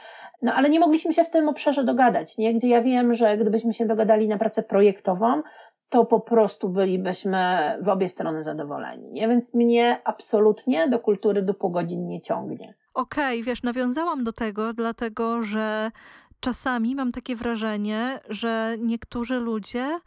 No 0.42 0.54
ale 0.54 0.70
nie 0.70 0.80
mogliśmy 0.80 1.14
się 1.14 1.24
w 1.24 1.30
tym 1.30 1.50
obszarze 1.50 1.84
dogadać, 1.84 2.38
nie? 2.38 2.54
Gdzie 2.54 2.68
ja 2.68 2.82
wiem, 2.82 3.14
że 3.14 3.38
gdybyśmy 3.38 3.74
się 3.74 3.86
dogadali 3.86 4.28
na 4.28 4.38
pracę 4.38 4.64
projektową, 4.64 5.42
to 5.90 6.06
po 6.06 6.20
prostu 6.20 6.70
bylibyśmy 6.70 7.78
w 7.82 7.90
obie 7.90 8.10
strony 8.10 8.44
zadowoleni. 8.44 9.12
Nie? 9.12 9.28
Więc 9.28 9.54
mnie 9.54 10.02
absolutnie 10.06 10.88
do 10.88 11.00
kultury 11.00 11.42
do 11.42 11.54
pogodzin 11.54 12.08
nie 12.08 12.22
ciągnie. 12.22 12.74
Okej, 12.94 13.42
okay, 13.42 13.44
wiesz, 13.44 13.64
nawiązałam 13.64 14.24
do 14.24 14.34
tego, 14.34 14.74
dlatego 14.74 15.44
że 15.44 15.92
czasami 16.40 16.96
mam 16.96 17.12
takie 17.12 17.36
wrażenie, 17.36 18.20
że 18.30 18.76
niektórzy 18.80 19.40
ludzie 19.40 20.00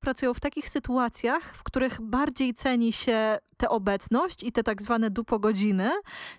pracują 0.00 0.34
w 0.34 0.40
takich 0.40 0.68
sytuacjach, 0.68 1.56
w 1.56 1.62
których 1.62 2.00
bardziej 2.00 2.54
ceni 2.54 2.92
się 2.92 3.38
tę 3.56 3.68
obecność 3.68 4.42
i 4.42 4.52
te 4.52 4.62
tak 4.62 4.82
zwane 4.82 5.10
dupogodziny, 5.10 5.90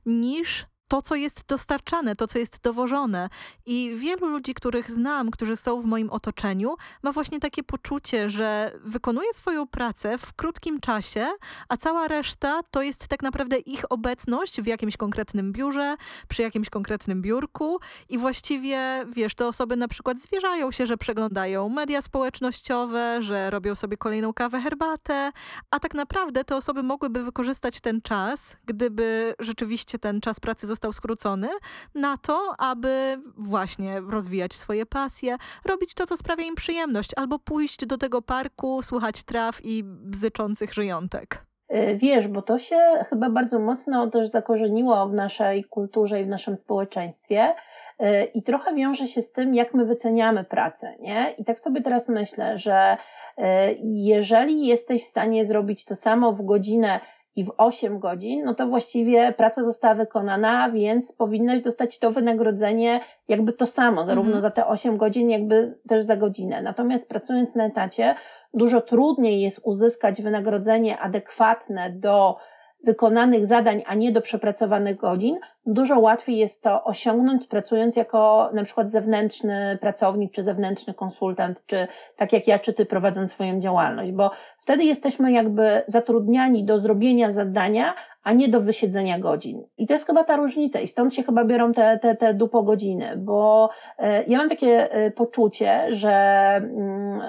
niż 0.05 0.65
to, 0.93 1.01
co 1.01 1.15
jest 1.15 1.43
dostarczane, 1.47 2.15
to, 2.15 2.27
co 2.27 2.39
jest 2.39 2.61
dowożone. 2.61 3.29
I 3.65 3.93
wielu 3.95 4.27
ludzi, 4.27 4.53
których 4.53 4.91
znam, 4.91 5.31
którzy 5.31 5.55
są 5.55 5.81
w 5.81 5.85
moim 5.85 6.09
otoczeniu, 6.09 6.75
ma 7.03 7.11
właśnie 7.11 7.39
takie 7.39 7.63
poczucie, 7.63 8.29
że 8.29 8.71
wykonuje 8.83 9.33
swoją 9.33 9.67
pracę 9.67 10.17
w 10.17 10.33
krótkim 10.33 10.79
czasie, 10.79 11.27
a 11.69 11.77
cała 11.77 12.07
reszta 12.07 12.61
to 12.71 12.81
jest 12.81 13.07
tak 13.07 13.23
naprawdę 13.23 13.57
ich 13.57 13.85
obecność 13.89 14.61
w 14.61 14.65
jakimś 14.65 14.97
konkretnym 14.97 15.51
biurze, 15.51 15.95
przy 16.27 16.41
jakimś 16.41 16.69
konkretnym 16.69 17.21
biurku 17.21 17.79
i 18.09 18.17
właściwie, 18.17 19.05
wiesz, 19.11 19.35
te 19.35 19.47
osoby 19.47 19.75
na 19.75 19.87
przykład 19.87 20.19
zwierzają 20.19 20.71
się, 20.71 20.85
że 20.85 20.97
przeglądają 20.97 21.69
media 21.69 22.01
społecznościowe, 22.01 23.17
że 23.21 23.49
robią 23.49 23.75
sobie 23.75 23.97
kolejną 23.97 24.33
kawę, 24.33 24.61
herbatę, 24.61 25.31
a 25.71 25.79
tak 25.79 25.93
naprawdę 25.93 26.43
te 26.43 26.55
osoby 26.55 26.83
mogłyby 26.83 27.23
wykorzystać 27.23 27.81
ten 27.81 28.01
czas, 28.01 28.55
gdyby 28.65 29.35
rzeczywiście 29.39 29.99
ten 29.99 30.21
czas 30.21 30.39
pracy 30.39 30.67
został 30.67 30.82
został 30.83 30.93
skrócony 30.93 31.47
na 31.95 32.17
to, 32.17 32.53
aby 32.57 33.21
właśnie 33.37 34.01
rozwijać 34.09 34.53
swoje 34.53 34.85
pasje, 34.85 35.35
robić 35.65 35.93
to, 35.93 36.07
co 36.07 36.17
sprawia 36.17 36.43
im 36.43 36.55
przyjemność, 36.55 37.11
albo 37.15 37.39
pójść 37.39 37.85
do 37.85 37.97
tego 37.97 38.21
parku, 38.21 38.81
słuchać 38.81 39.23
traw 39.23 39.59
i 39.63 39.83
bzyczących 39.83 40.73
żyjątek. 40.73 41.45
Y, 41.75 41.97
wiesz, 41.97 42.27
bo 42.27 42.41
to 42.41 42.59
się 42.59 42.79
chyba 43.09 43.29
bardzo 43.29 43.59
mocno 43.59 44.07
też 44.07 44.29
zakorzeniło 44.29 45.07
w 45.07 45.13
naszej 45.13 45.63
kulturze 45.63 46.21
i 46.21 46.25
w 46.25 46.27
naszym 46.27 46.55
społeczeństwie. 46.55 47.53
Y, 48.01 48.23
I 48.33 48.43
trochę 48.43 48.75
wiąże 48.75 49.07
się 49.07 49.21
z 49.21 49.31
tym, 49.31 49.55
jak 49.55 49.73
my 49.73 49.85
wyceniamy 49.85 50.43
pracę, 50.43 50.95
nie? 50.99 51.35
I 51.37 51.45
tak 51.45 51.59
sobie 51.59 51.81
teraz 51.81 52.09
myślę, 52.09 52.57
że 52.57 52.97
y, 53.39 53.43
jeżeli 53.83 54.67
jesteś 54.67 55.03
w 55.03 55.07
stanie 55.07 55.45
zrobić 55.45 55.85
to 55.85 55.95
samo 55.95 56.33
w 56.33 56.45
godzinę 56.45 56.99
i 57.35 57.45
w 57.45 57.51
8 57.57 57.99
godzin, 57.99 58.45
no 58.45 58.55
to 58.55 58.67
właściwie 58.67 59.33
praca 59.33 59.63
została 59.63 59.95
wykonana, 59.95 60.71
więc 60.71 61.11
powinnaś 61.11 61.61
dostać 61.61 61.99
to 61.99 62.11
wynagrodzenie 62.11 62.99
jakby 63.27 63.53
to 63.53 63.65
samo, 63.65 64.05
zarówno 64.05 64.35
mhm. 64.35 64.41
za 64.41 64.51
te 64.51 64.67
8 64.67 64.97
godzin, 64.97 65.29
jakby 65.29 65.77
też 65.87 66.03
za 66.03 66.15
godzinę. 66.15 66.61
Natomiast 66.61 67.09
pracując 67.09 67.55
na 67.55 67.65
etacie, 67.65 68.15
dużo 68.53 68.81
trudniej 68.81 69.41
jest 69.41 69.61
uzyskać 69.63 70.21
wynagrodzenie 70.21 70.99
adekwatne 70.99 71.89
do 71.89 72.37
wykonanych 72.83 73.45
zadań, 73.45 73.83
a 73.85 73.95
nie 73.95 74.11
do 74.11 74.21
przepracowanych 74.21 74.97
godzin, 74.97 75.39
dużo 75.65 75.99
łatwiej 75.99 76.37
jest 76.37 76.63
to 76.63 76.83
osiągnąć 76.83 77.47
pracując 77.47 77.95
jako 77.95 78.49
na 78.53 78.63
przykład 78.63 78.91
zewnętrzny 78.91 79.77
pracownik, 79.81 80.31
czy 80.31 80.43
zewnętrzny 80.43 80.93
konsultant, 80.93 81.63
czy 81.65 81.87
tak 82.15 82.33
jak 82.33 82.47
ja, 82.47 82.59
czy 82.59 82.73
ty 82.73 82.85
prowadząc 82.85 83.31
swoją 83.31 83.59
działalność, 83.59 84.11
bo 84.11 84.31
wtedy 84.59 84.83
jesteśmy 84.83 85.31
jakby 85.31 85.81
zatrudniani 85.87 86.63
do 86.63 86.79
zrobienia 86.79 87.31
zadania, 87.31 87.93
a 88.23 88.33
nie 88.33 88.49
do 88.49 88.61
wysiedzenia 88.61 89.19
godzin. 89.19 89.63
I 89.77 89.87
to 89.87 89.93
jest 89.93 90.07
chyba 90.07 90.23
ta 90.23 90.35
różnica 90.35 90.79
i 90.79 90.87
stąd 90.87 91.13
się 91.13 91.23
chyba 91.23 91.45
biorą 91.45 91.73
te, 91.73 91.99
te, 91.99 92.15
te 92.15 92.33
dupo 92.33 92.63
godziny, 92.63 93.13
bo 93.17 93.69
e, 93.99 94.23
ja 94.23 94.37
mam 94.37 94.49
takie 94.49 94.91
e, 94.91 95.11
poczucie, 95.11 95.85
że 95.89 96.11
mm, 96.55 97.21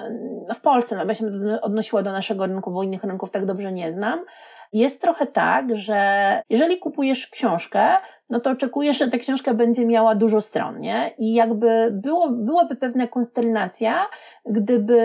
no 0.47 0.53
w 0.55 0.61
Polsce, 0.61 0.95
no 0.95 1.05
ja 1.05 1.13
się 1.13 1.25
odnosiła 1.61 2.03
do 2.03 2.11
naszego 2.11 2.45
rynku, 2.45 2.71
bo 2.71 2.83
innych 2.83 3.03
rynków 3.03 3.31
tak 3.31 3.45
dobrze 3.45 3.71
nie 3.71 3.91
znam, 3.91 4.19
jest 4.79 5.01
trochę 5.01 5.27
tak, 5.27 5.75
że 5.75 6.41
jeżeli 6.49 6.79
kupujesz 6.79 7.27
książkę, 7.27 7.87
no 8.29 8.39
to 8.39 8.49
oczekujesz, 8.49 8.97
że 8.97 9.07
ta 9.07 9.17
książka 9.17 9.53
będzie 9.53 9.85
miała 9.85 10.15
dużo 10.15 10.41
stron, 10.41 10.79
nie? 10.79 11.11
I 11.17 11.33
jakby 11.33 11.89
było, 11.91 12.29
byłaby 12.29 12.75
pewna 12.75 13.07
konsternacja, 13.07 14.05
gdyby, 14.45 14.99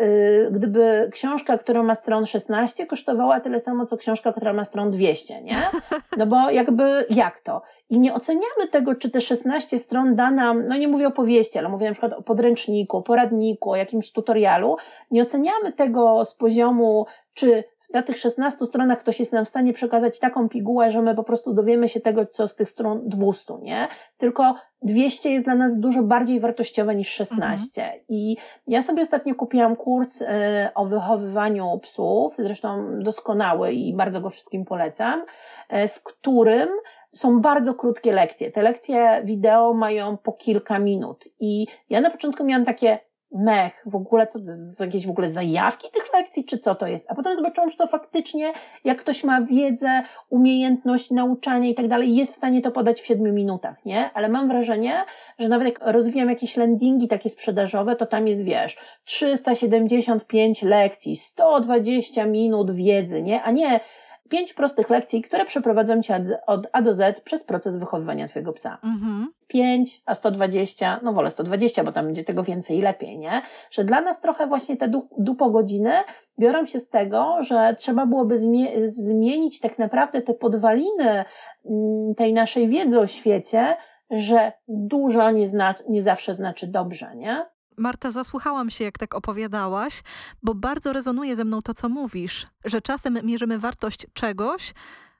yy, 0.00 0.50
gdyby 0.52 1.08
książka, 1.12 1.58
która 1.58 1.82
ma 1.82 1.94
stron 1.94 2.26
16, 2.26 2.86
kosztowała 2.86 3.40
tyle 3.40 3.60
samo, 3.60 3.86
co 3.86 3.96
książka, 3.96 4.32
która 4.32 4.52
ma 4.52 4.64
stron 4.64 4.90
200, 4.90 5.42
nie? 5.42 5.56
No 6.18 6.26
bo 6.26 6.50
jakby, 6.50 7.04
jak 7.10 7.40
to? 7.40 7.62
I 7.90 8.00
nie 8.00 8.14
oceniamy 8.14 8.68
tego, 8.70 8.94
czy 8.94 9.10
te 9.10 9.20
16 9.20 9.78
stron 9.78 10.14
da 10.14 10.30
nam, 10.30 10.66
no 10.66 10.76
nie 10.76 10.88
mówię 10.88 11.06
o 11.06 11.10
powieści, 11.10 11.58
ale 11.58 11.68
mówię 11.68 11.86
na 11.86 11.92
przykład 11.92 12.12
o 12.12 12.22
podręczniku, 12.22 12.96
o 12.96 13.02
poradniku, 13.02 13.70
o 13.70 13.76
jakimś 13.76 14.12
tutorialu. 14.12 14.76
Nie 15.10 15.22
oceniamy 15.22 15.72
tego 15.72 16.24
z 16.24 16.34
poziomu, 16.34 17.06
czy 17.34 17.64
na 17.94 18.02
tych 18.02 18.18
16 18.18 18.66
stronach 18.66 18.98
ktoś 18.98 19.18
jest 19.20 19.32
nam 19.32 19.44
w 19.44 19.48
stanie 19.48 19.72
przekazać 19.72 20.18
taką 20.18 20.48
pigułę, 20.48 20.92
że 20.92 21.02
my 21.02 21.14
po 21.14 21.24
prostu 21.24 21.54
dowiemy 21.54 21.88
się 21.88 22.00
tego, 22.00 22.26
co 22.26 22.48
z 22.48 22.54
tych 22.54 22.70
stron 22.70 23.08
200, 23.08 23.54
nie? 23.62 23.88
Tylko 24.18 24.54
200 24.82 25.30
jest 25.30 25.44
dla 25.44 25.54
nas 25.54 25.78
dużo 25.78 26.02
bardziej 26.02 26.40
wartościowe 26.40 26.94
niż 26.94 27.08
16. 27.08 27.82
Mhm. 27.82 28.00
I 28.08 28.36
ja 28.66 28.82
sobie 28.82 29.02
ostatnio 29.02 29.34
kupiłam 29.34 29.76
kurs 29.76 30.20
y, 30.20 30.26
o 30.74 30.86
wychowywaniu 30.86 31.78
psów, 31.82 32.34
zresztą 32.38 32.98
doskonały 32.98 33.72
i 33.72 33.94
bardzo 33.94 34.20
go 34.20 34.30
wszystkim 34.30 34.64
polecam, 34.64 35.20
y, 35.20 35.88
w 35.88 36.02
którym 36.02 36.68
są 37.16 37.40
bardzo 37.40 37.74
krótkie 37.74 38.12
lekcje. 38.12 38.50
Te 38.50 38.62
lekcje 38.62 39.22
wideo 39.24 39.74
mają 39.74 40.16
po 40.16 40.32
kilka 40.32 40.78
minut. 40.78 41.24
I 41.40 41.66
ja 41.90 42.00
na 42.00 42.10
początku 42.10 42.44
miałam 42.44 42.64
takie, 42.64 42.98
mech, 43.32 43.82
w 43.86 43.96
ogóle 43.96 44.26
co, 44.26 44.38
jakieś 44.84 45.06
w 45.06 45.10
ogóle 45.10 45.28
zajawki 45.28 45.88
tych 45.92 46.12
lekcji, 46.12 46.44
czy 46.44 46.58
co 46.58 46.74
to 46.74 46.86
jest? 46.86 47.10
A 47.10 47.14
potem 47.14 47.36
zobaczyłam, 47.36 47.70
że 47.70 47.76
to 47.76 47.86
faktycznie, 47.86 48.52
jak 48.84 48.98
ktoś 48.98 49.24
ma 49.24 49.42
wiedzę, 49.42 50.02
umiejętność 50.30 51.10
nauczania 51.10 51.68
i 51.68 51.74
tak 51.74 51.88
dalej, 51.88 52.16
jest 52.16 52.32
w 52.32 52.36
stanie 52.36 52.62
to 52.62 52.70
podać 52.70 53.00
w 53.00 53.06
siedmiu 53.06 53.32
minutach, 53.32 53.84
nie? 53.84 54.10
Ale 54.14 54.28
mam 54.28 54.48
wrażenie, 54.48 54.94
że 55.38 55.48
nawet 55.48 55.68
jak 55.68 55.92
rozwijam 55.92 56.28
jakieś 56.28 56.56
landingi 56.56 57.08
takie 57.08 57.30
sprzedażowe, 57.30 57.96
to 57.96 58.06
tam 58.06 58.28
jest, 58.28 58.42
wiesz, 58.42 58.76
375 59.04 60.62
lekcji, 60.62 61.16
120 61.16 62.26
minut 62.26 62.70
wiedzy, 62.70 63.22
nie? 63.22 63.42
A 63.42 63.50
nie 63.50 63.80
pięć 64.28 64.54
prostych 64.54 64.90
lekcji, 64.90 65.22
które 65.22 65.44
przeprowadzą 65.44 66.02
cię 66.02 66.20
od 66.46 66.66
A 66.72 66.82
do 66.82 66.94
Z 66.94 67.20
przez 67.20 67.44
proces 67.44 67.76
wychowywania 67.76 68.28
twojego 68.28 68.52
psa. 68.52 68.78
Mhm. 68.84 69.28
5, 69.48 70.02
a 70.06 70.14
120, 70.14 71.00
no 71.02 71.12
wolę 71.12 71.30
120, 71.30 71.84
bo 71.84 71.92
tam 71.92 72.04
będzie 72.04 72.24
tego 72.24 72.42
więcej 72.42 72.78
i 72.78 72.82
lepiej, 72.82 73.18
nie? 73.18 73.42
Że 73.70 73.84
dla 73.84 74.00
nas 74.00 74.20
trochę 74.20 74.46
właśnie 74.46 74.76
te 74.76 74.90
dupo 75.18 75.50
godziny 75.50 75.92
biorą 76.38 76.66
się 76.66 76.80
z 76.80 76.88
tego, 76.88 77.36
że 77.40 77.74
trzeba 77.78 78.06
byłoby 78.06 78.38
zmie 78.38 78.88
zmienić 78.88 79.60
tak 79.60 79.78
naprawdę 79.78 80.22
te 80.22 80.34
podwaliny 80.34 81.24
mm, 81.64 82.14
tej 82.16 82.32
naszej 82.32 82.68
wiedzy 82.68 83.00
o 83.00 83.06
świecie, 83.06 83.76
że 84.10 84.52
dużo 84.68 85.30
nie, 85.30 85.48
zna 85.48 85.74
nie 85.88 86.02
zawsze 86.02 86.34
znaczy 86.34 86.66
dobrze, 86.66 87.16
nie? 87.16 87.46
Marta, 87.76 88.10
zasłuchałam 88.10 88.70
się, 88.70 88.84
jak 88.84 88.98
tak 88.98 89.14
opowiadałaś, 89.14 90.02
bo 90.42 90.54
bardzo 90.54 90.92
rezonuje 90.92 91.36
ze 91.36 91.44
mną 91.44 91.62
to, 91.62 91.74
co 91.74 91.88
mówisz, 91.88 92.46
że 92.64 92.80
czasem 92.80 93.18
mierzymy 93.22 93.58
wartość 93.58 94.06
czegoś 94.12 94.74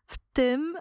w 0.07 0.17
tym, 0.33 0.75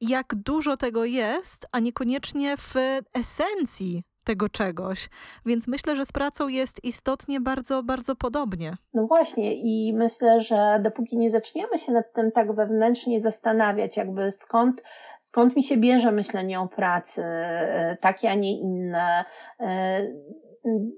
jak 0.00 0.34
dużo 0.34 0.76
tego 0.76 1.04
jest, 1.04 1.66
a 1.72 1.80
niekoniecznie 1.80 2.56
w 2.56 2.74
esencji 3.14 4.02
tego 4.24 4.48
czegoś. 4.48 5.08
Więc 5.46 5.68
myślę, 5.68 5.96
że 5.96 6.06
z 6.06 6.12
pracą 6.12 6.48
jest 6.48 6.84
istotnie 6.84 7.40
bardzo, 7.40 7.82
bardzo 7.82 8.16
podobnie. 8.16 8.76
No 8.94 9.06
właśnie, 9.06 9.54
i 9.54 9.94
myślę, 9.94 10.40
że 10.40 10.80
dopóki 10.82 11.18
nie 11.18 11.30
zaczniemy 11.30 11.78
się 11.78 11.92
nad 11.92 12.12
tym 12.12 12.32
tak 12.32 12.54
wewnętrznie 12.54 13.20
zastanawiać, 13.20 13.96
jakby 13.96 14.30
skąd 14.30 14.82
skąd 15.20 15.56
mi 15.56 15.62
się 15.62 15.76
bierze 15.76 16.12
myślenie 16.12 16.60
o 16.60 16.68
pracy, 16.68 17.22
e, 17.24 17.96
takie, 18.00 18.30
a 18.30 18.34
nie 18.34 18.60
inne, 18.60 19.24
e, 19.60 20.06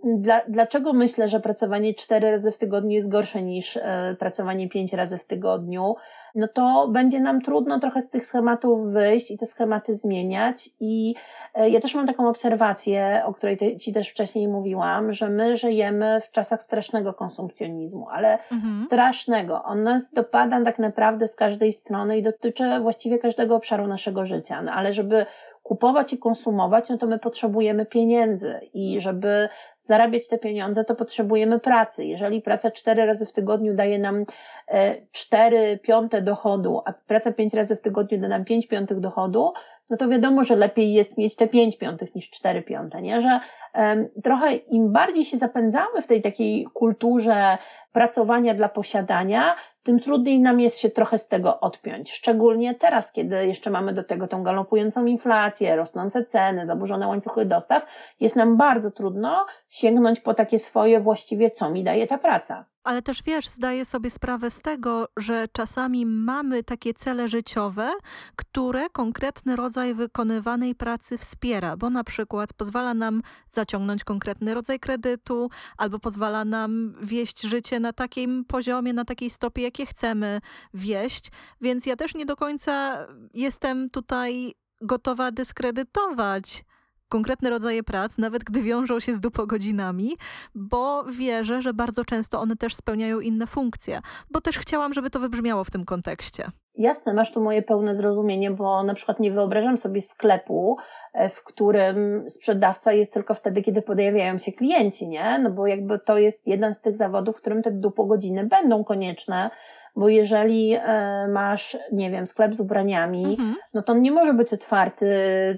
dla, 0.04 0.40
dlaczego 0.48 0.92
myślę, 0.92 1.28
że 1.28 1.40
pracowanie 1.40 1.94
cztery 1.94 2.30
razy 2.30 2.50
w 2.50 2.58
tygodniu 2.58 2.90
jest 2.90 3.08
gorsze 3.08 3.42
niż 3.42 3.76
e, 3.76 4.16
pracowanie 4.18 4.68
pięć 4.68 4.92
razy 4.92 5.18
w 5.18 5.24
tygodniu, 5.24 5.94
no 6.34 6.48
to 6.48 6.88
będzie 6.88 7.20
nam 7.20 7.40
trudno 7.40 7.80
trochę 7.80 8.00
z 8.00 8.10
tych 8.10 8.26
schematów 8.26 8.92
wyjść 8.92 9.30
i 9.30 9.38
te 9.38 9.46
schematy 9.46 9.94
zmieniać. 9.94 10.70
I 10.80 11.14
e, 11.54 11.70
ja 11.70 11.80
też 11.80 11.94
mam 11.94 12.06
taką 12.06 12.28
obserwację, 12.28 13.22
o 13.24 13.34
której 13.34 13.78
Ci 13.78 13.92
też 13.92 14.08
wcześniej 14.08 14.48
mówiłam, 14.48 15.12
że 15.12 15.28
my 15.28 15.56
żyjemy 15.56 16.20
w 16.20 16.30
czasach 16.30 16.62
strasznego 16.62 17.14
konsumpcjonizmu, 17.14 18.08
ale 18.08 18.38
mhm. 18.52 18.80
strasznego. 18.80 19.62
On 19.62 19.82
nas 19.82 20.12
dopada 20.12 20.64
tak 20.64 20.78
naprawdę 20.78 21.26
z 21.26 21.34
każdej 21.34 21.72
strony 21.72 22.18
i 22.18 22.22
dotyczy 22.22 22.80
właściwie 22.80 23.18
każdego 23.18 23.56
obszaru 23.56 23.86
naszego 23.86 24.26
życia. 24.26 24.62
No, 24.62 24.72
ale 24.72 24.92
żeby 24.92 25.26
kupować 25.62 26.12
i 26.12 26.18
konsumować, 26.18 26.88
no 26.88 26.98
to 26.98 27.06
my 27.06 27.18
potrzebujemy 27.18 27.86
pieniędzy 27.86 28.60
i 28.74 29.00
żeby 29.00 29.48
zarabiać 29.82 30.28
te 30.28 30.38
pieniądze, 30.38 30.84
to 30.84 30.94
potrzebujemy 30.94 31.60
pracy. 31.60 32.04
Jeżeli 32.04 32.42
praca 32.42 32.70
cztery 32.70 33.06
razy 33.06 33.26
w 33.26 33.32
tygodniu 33.32 33.74
daje 33.74 33.98
nam 33.98 34.24
e, 34.68 34.96
cztery 35.12 35.78
piąte 35.82 36.22
dochodu, 36.22 36.80
a 36.84 36.92
praca 36.92 37.32
pięć 37.32 37.54
razy 37.54 37.76
w 37.76 37.80
tygodniu 37.80 38.20
da 38.20 38.28
nam 38.28 38.44
pięć 38.44 38.66
piątych 38.66 39.00
dochodu, 39.00 39.52
no 39.90 39.96
to 39.96 40.08
wiadomo, 40.08 40.44
że 40.44 40.56
lepiej 40.56 40.92
jest 40.92 41.18
mieć 41.18 41.36
te 41.36 41.48
pięć 41.48 41.78
piątych 41.78 42.14
niż 42.14 42.30
cztery 42.30 42.62
piąte, 42.62 43.02
nie? 43.02 43.20
Że 43.20 43.40
um, 43.74 44.08
trochę 44.22 44.54
im 44.54 44.92
bardziej 44.92 45.24
się 45.24 45.36
zapędzamy 45.36 46.02
w 46.02 46.06
tej 46.06 46.22
takiej 46.22 46.66
kulturze 46.74 47.58
pracowania 47.93 48.55
dla 48.55 48.68
posiadania, 48.68 49.57
tym 49.82 50.01
trudniej 50.01 50.40
nam 50.40 50.61
jest 50.61 50.78
się 50.78 50.90
trochę 50.90 51.18
z 51.18 51.28
tego 51.28 51.61
odpiąć. 51.61 52.12
Szczególnie 52.12 52.74
teraz, 52.74 53.12
kiedy 53.12 53.47
jeszcze 53.47 53.70
mamy 53.70 53.93
do 53.93 54.05
tego 54.05 54.28
tą 54.28 54.43
galopującą 54.43 55.07
inflację, 55.07 55.76
rosnące 55.76 56.24
ceny, 56.24 56.66
zaburzone 56.66 57.09
łańcuchy 57.09 57.45
dostaw, 57.45 57.86
jest 58.20 58.36
nam 58.36 58.57
bardzo 58.57 58.90
trudno 58.90 59.47
sięgnąć 59.68 60.20
po 60.20 60.34
takie 60.34 60.59
swoje 60.59 61.01
właściwie, 61.01 61.51
co 61.51 61.70
mi 61.70 61.84
daje 61.84 62.07
ta 62.07 62.18
praca. 62.18 62.64
Ale 62.84 63.03
też 63.03 63.22
wiesz, 63.22 63.49
zdaję 63.49 63.84
sobie 63.84 64.11
sprawę 64.11 64.51
z 64.51 64.62
tego, 64.62 65.07
że 65.16 65.49
czasami 65.53 66.07
mamy 66.07 66.64
takie 66.64 66.95
cele 66.95 67.28
życiowe, 67.28 67.90
które 68.36 68.90
konkretny 68.90 69.57
rodzaj 69.57 69.95
wykonywanej 69.95 70.74
pracy 70.74 71.18
wspiera, 71.18 71.76
bo 71.76 71.90
na 71.90 72.05
przykład 72.05 72.53
pozwala 72.53 72.95
nam 72.95 73.22
zaciągnąć 73.49 74.05
konkretny 74.05 74.55
rodzaj 74.55 74.80
kredytu, 74.80 75.51
albo 75.78 75.99
pozwala 75.99 76.45
nam 76.45 76.93
wieść 77.03 77.43
życie 77.43 77.80
na 77.82 77.92
takim 77.92 78.44
poziomie, 78.44 78.92
na 78.92 79.04
takiej 79.04 79.30
stopie, 79.30 79.62
jakie 79.62 79.86
chcemy 79.86 80.40
wieść. 80.74 81.30
Więc 81.60 81.86
ja 81.86 81.96
też 81.96 82.14
nie 82.14 82.26
do 82.26 82.36
końca 82.36 83.06
jestem 83.34 83.90
tutaj 83.90 84.54
gotowa 84.80 85.30
dyskredytować 85.30 86.64
konkretne 87.12 87.50
rodzaje 87.50 87.82
prac, 87.82 88.18
nawet 88.18 88.44
gdy 88.44 88.62
wiążą 88.62 89.00
się 89.00 89.14
z 89.14 89.20
dupogodzinami, 89.20 90.16
bo 90.54 91.04
wierzę, 91.04 91.62
że 91.62 91.74
bardzo 91.74 92.04
często 92.04 92.40
one 92.40 92.56
też 92.56 92.74
spełniają 92.74 93.20
inne 93.20 93.46
funkcje, 93.46 94.00
bo 94.30 94.40
też 94.40 94.58
chciałam, 94.58 94.94
żeby 94.94 95.10
to 95.10 95.20
wybrzmiało 95.20 95.64
w 95.64 95.70
tym 95.70 95.84
kontekście. 95.84 96.44
Jasne, 96.74 97.14
masz 97.14 97.32
tu 97.32 97.40
moje 97.40 97.62
pełne 97.62 97.94
zrozumienie, 97.94 98.50
bo 98.50 98.82
na 98.82 98.94
przykład 98.94 99.20
nie 99.20 99.32
wyobrażam 99.32 99.78
sobie 99.78 100.00
sklepu, 100.00 100.76
e, 101.12 101.28
w 101.28 101.44
którym 101.44 102.24
sprzedawca 102.30 102.92
jest 102.92 103.12
tylko 103.12 103.34
wtedy, 103.34 103.62
kiedy 103.62 103.82
pojawiają 103.82 104.38
się 104.38 104.52
klienci, 104.52 105.08
nie? 105.08 105.38
No 105.38 105.50
bo 105.50 105.66
jakby 105.66 105.98
to 105.98 106.18
jest 106.18 106.46
jeden 106.46 106.74
z 106.74 106.80
tych 106.80 106.96
zawodów, 106.96 107.36
w 107.36 107.40
którym 107.40 107.62
te 107.62 107.70
dupogodziny 107.70 108.46
będą 108.46 108.84
konieczne, 108.84 109.50
bo 109.97 110.09
jeżeli 110.09 110.74
e, 110.74 111.28
masz, 111.28 111.76
nie 111.93 112.11
wiem, 112.11 112.26
sklep 112.26 112.55
z 112.55 112.61
ubraniami, 112.61 113.24
mhm. 113.24 113.57
no 113.74 113.82
to 113.82 113.93
on 113.93 114.03
nie 114.03 114.12
może 114.12 114.34
być 114.34 114.53
otwarty 114.53 115.07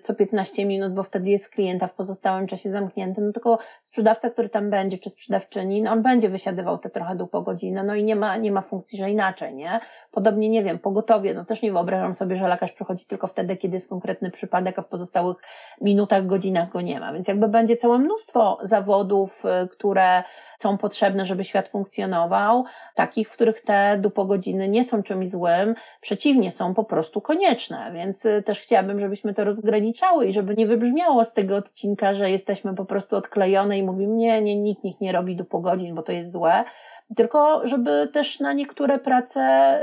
co 0.02 0.14
15 0.14 0.66
minut, 0.66 0.94
bo 0.94 1.02
wtedy 1.02 1.30
jest 1.30 1.48
klienta 1.48 1.86
w 1.86 1.94
pozostałym 1.94 2.46
czasie 2.46 2.70
zamknięty, 2.70 3.20
no 3.20 3.32
tylko 3.32 3.58
sprzedawca, 3.82 4.30
który 4.30 4.48
tam 4.48 4.70
będzie, 4.70 4.98
czy 4.98 5.10
sprzedawczyni, 5.10 5.82
no 5.82 5.90
on 5.90 6.02
będzie 6.02 6.28
wysiadywał 6.28 6.78
te 6.78 6.90
trochę 6.90 7.16
dół 7.16 7.26
po 7.26 7.42
godzinę, 7.42 7.84
no 7.84 7.94
i 7.94 8.04
nie 8.04 8.16
ma, 8.16 8.36
nie 8.36 8.52
ma 8.52 8.62
funkcji, 8.62 8.98
że 8.98 9.10
inaczej, 9.10 9.54
nie? 9.54 9.80
Podobnie, 10.10 10.48
nie 10.48 10.62
wiem, 10.62 10.78
pogotowie, 10.78 11.34
no 11.34 11.44
też 11.44 11.62
nie 11.62 11.72
wyobrażam 11.72 12.14
sobie, 12.14 12.36
że 12.36 12.48
lekarz 12.48 12.72
przychodzi 12.72 13.06
tylko 13.06 13.26
wtedy, 13.26 13.56
kiedy 13.56 13.74
jest 13.74 13.88
konkretny 13.88 14.30
przypadek, 14.30 14.78
a 14.78 14.82
w 14.82 14.88
pozostałych 14.88 15.36
minutach, 15.80 16.26
godzinach 16.26 16.68
go 16.68 16.80
nie 16.80 17.00
ma, 17.00 17.12
więc 17.12 17.28
jakby 17.28 17.48
będzie 17.48 17.76
całe 17.76 17.98
mnóstwo 17.98 18.58
zawodów, 18.62 19.42
y, 19.64 19.68
które 19.68 20.22
są 20.58 20.78
potrzebne, 20.78 21.26
żeby 21.26 21.44
świat 21.44 21.68
funkcjonował, 21.68 22.64
takich, 22.94 23.28
w 23.28 23.32
których 23.32 23.60
te 23.60 23.98
dupogodziny 23.98 24.68
nie 24.68 24.84
są 24.84 25.02
czymś 25.02 25.28
złym, 25.28 25.74
przeciwnie, 26.00 26.52
są 26.52 26.74
po 26.74 26.84
prostu 26.84 27.20
konieczne, 27.20 27.90
więc 27.94 28.24
y, 28.24 28.42
też 28.42 28.60
chciałabym, 28.60 29.00
żebyśmy 29.00 29.34
to 29.34 29.44
rozgraniczały 29.44 30.26
i 30.26 30.32
żeby 30.32 30.54
nie 30.54 30.66
wybrzmiało 30.66 31.24
z 31.24 31.32
tego 31.32 31.56
odcinka, 31.56 32.14
że 32.14 32.30
jesteśmy 32.30 32.74
po 32.74 32.84
prostu 32.84 33.16
odklejone 33.16 33.78
i 33.78 33.82
mówimy, 33.82 34.14
nie, 34.14 34.42
nie, 34.42 34.56
nikt 34.56 34.84
niech 34.84 35.00
nie 35.00 35.12
robi 35.12 35.36
dupogodzin, 35.36 35.94
bo 35.94 36.02
to 36.02 36.12
jest 36.12 36.32
złe, 36.32 36.64
tylko 37.16 37.66
żeby 37.66 38.08
też 38.12 38.40
na 38.40 38.52
niektóre 38.52 38.98
prace 38.98 39.40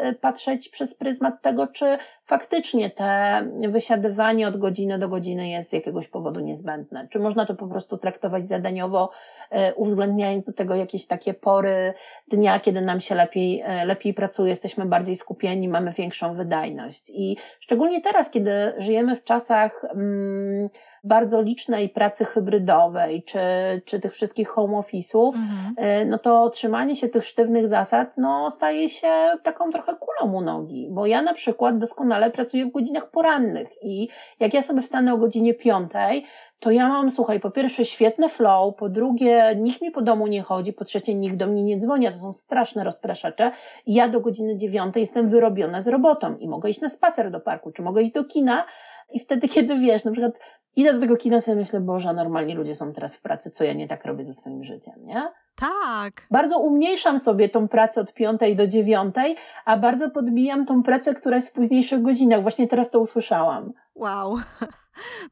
y, 0.10 0.14
patrzeć 0.14 0.70
przez 0.70 0.96
pryzmat 0.96 1.42
tego, 1.42 1.68
czy 1.68 1.98
faktycznie 2.26 2.90
te 2.90 3.42
wysiadywanie 3.70 4.48
od 4.48 4.58
godziny 4.58 5.00
do 5.00 5.10
godziny 5.10 5.50
jest 5.50 5.70
z 5.70 5.74
jakiegoś 5.74 6.08
powodu 6.08 6.40
niezbędne. 6.40 7.08
Czy 7.10 7.20
można 7.20 7.46
to 7.46 7.56
po 7.56 7.68
prostu 7.68 7.98
traktować 7.98 8.50
zadaniowo, 8.50 9.12
y, 9.52 9.74
uwzględniając 9.76 10.46
do 10.46 10.54
tego 10.54 10.76
jakieś 10.76 11.08
takie 11.08 11.34
pory 11.34 11.94
dnia, 12.28 12.60
kiedy 12.60 12.82
nam 12.82 13.02
się 13.02 13.16
lepiej, 13.16 13.64
y, 13.64 13.86
lepiej 13.86 14.14
pracuje, 14.14 14.50
jesteśmy 14.50 14.86
bardziej 14.86 15.16
skupieni, 15.16 15.68
mamy 15.68 15.94
większą 15.94 16.36
wydajność. 16.36 17.10
I 17.10 17.38
szczególnie 17.60 18.02
teraz, 18.02 18.30
kiedy 18.30 18.74
żyjemy 18.78 19.16
w 19.16 19.24
czasach, 19.24 19.86
mm, 19.94 20.70
bardzo 21.04 21.42
licznej 21.42 21.90
pracy 21.90 22.26
hybrydowej, 22.26 23.24
czy, 23.24 23.40
czy 23.86 24.00
tych 24.00 24.14
wszystkich 24.14 24.48
home 24.48 24.78
office'ów, 24.78 25.36
mhm. 25.36 25.74
E, 25.78 26.06
no 26.06 26.18
to 26.20 26.50
trzymanie 26.50 26.96
się 26.96 27.10
tych 27.10 27.26
sztywnych 27.26 27.68
zasad, 27.68 28.18
no 28.18 28.50
staje 28.50 28.90
się 28.90 29.12
taką 29.44 29.72
trochę 29.72 29.96
kulą 29.96 30.34
u 30.34 30.42
nogi, 30.42 30.88
bo 30.92 31.06
ja 31.06 31.22
na 31.22 31.34
przykład 31.34 31.78
doskonale 31.78 32.32
pracuję 32.32 32.66
w 32.66 32.72
godzinach 32.72 33.12
porannych 33.12 33.68
i 33.82 34.10
jak 34.40 34.54
ja 34.54 34.64
sobie 34.64 34.82
wstanę 34.82 35.14
o 35.14 35.18
godzinie 35.18 35.54
piątej, 35.54 36.26
to 36.60 36.72
ja 36.72 36.90
mam, 36.90 37.12
słuchaj, 37.12 37.40
po 37.40 37.52
pierwsze 37.52 37.86
świetne 37.86 38.30
flow, 38.30 38.76
po 38.76 38.90
drugie 38.90 39.56
nikt 39.58 39.82
mi 39.82 39.92
po 39.92 40.02
domu 40.02 40.28
nie 40.28 40.42
chodzi, 40.42 40.74
po 40.74 40.86
trzecie 40.86 41.16
nikt 41.16 41.36
do 41.36 41.48
mnie 41.48 41.64
nie 41.64 41.78
dzwoni, 41.78 42.08
to 42.08 42.14
są 42.14 42.34
straszne 42.34 42.84
rozpraszacze. 42.84 43.52
Ja 43.88 44.10
do 44.10 44.22
godziny 44.22 44.58
dziewiątej 44.58 45.02
jestem 45.02 45.28
wyrobiona 45.28 45.82
z 45.82 45.88
robotą 45.88 46.38
i 46.38 46.48
mogę 46.48 46.70
iść 46.70 46.82
na 46.82 46.90
spacer 46.90 47.32
do 47.32 47.40
parku, 47.40 47.72
czy 47.72 47.82
mogę 47.82 48.02
iść 48.02 48.14
do 48.14 48.24
kina 48.24 48.66
i 49.14 49.20
wtedy, 49.20 49.48
kiedy 49.48 49.80
wiesz, 49.80 50.04
na 50.04 50.12
przykład 50.12 50.34
idę 50.76 50.94
do 50.94 51.00
tego 51.00 51.18
kina, 51.18 51.42
sobie 51.42 51.58
myślę, 51.58 51.80
Boże, 51.80 52.14
normalni 52.14 52.56
ludzie 52.56 52.76
są 52.76 52.94
teraz 52.94 53.18
w 53.18 53.22
pracy, 53.22 53.52
co 53.52 53.64
ja 53.64 53.74
nie 53.74 53.88
tak 53.88 54.06
robię 54.06 54.24
ze 54.24 54.34
swoim 54.34 54.64
życiem, 54.64 54.94
nie? 55.04 55.32
Tak. 55.56 56.28
Bardzo 56.32 56.60
umniejszam 56.60 57.20
sobie 57.20 57.50
tą 57.50 57.68
pracę 57.68 58.02
od 58.02 58.14
piątej 58.14 58.56
do 58.56 58.68
dziewiątej, 58.68 59.36
a 59.66 59.78
bardzo 59.78 60.10
podbijam 60.10 60.66
tą 60.66 60.84
pracę, 60.84 61.14
która 61.14 61.36
jest 61.36 61.50
w 61.50 61.54
późniejszych 61.54 62.02
godzinach. 62.02 62.42
Właśnie 62.42 62.68
teraz 62.68 62.90
to 62.90 63.00
usłyszałam. 63.00 63.74
Wow. 63.96 64.38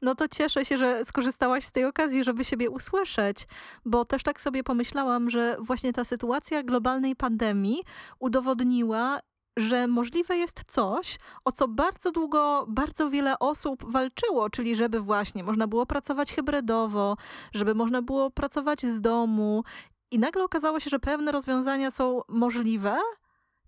No 0.02 0.14
to 0.14 0.28
cieszę 0.28 0.64
się, 0.64 0.78
że 0.78 1.04
skorzystałaś 1.04 1.64
z 1.64 1.72
tej 1.72 1.84
okazji, 1.84 2.24
żeby 2.24 2.44
siebie 2.44 2.70
usłyszeć, 2.70 3.46
bo 3.84 4.04
też 4.04 4.22
tak 4.22 4.40
sobie 4.40 4.62
pomyślałam, 4.62 5.30
że 5.30 5.56
właśnie 5.60 5.92
ta 5.92 6.04
sytuacja 6.04 6.62
globalnej 6.62 7.16
pandemii 7.16 7.82
udowodniła, 8.18 9.18
że 9.60 9.86
możliwe 9.86 10.36
jest 10.36 10.64
coś, 10.66 11.18
o 11.44 11.52
co 11.52 11.68
bardzo 11.68 12.10
długo 12.10 12.66
bardzo 12.68 13.10
wiele 13.10 13.38
osób 13.38 13.92
walczyło, 13.92 14.50
czyli 14.50 14.76
żeby 14.76 15.00
właśnie 15.00 15.44
można 15.44 15.66
było 15.66 15.86
pracować 15.86 16.32
hybrydowo, 16.32 17.16
żeby 17.54 17.74
można 17.74 18.02
było 18.02 18.30
pracować 18.30 18.82
z 18.82 19.00
domu. 19.00 19.64
I 20.10 20.18
nagle 20.18 20.44
okazało 20.44 20.80
się, 20.80 20.90
że 20.90 20.98
pewne 20.98 21.32
rozwiązania 21.32 21.90
są 21.90 22.20
możliwe, 22.28 22.98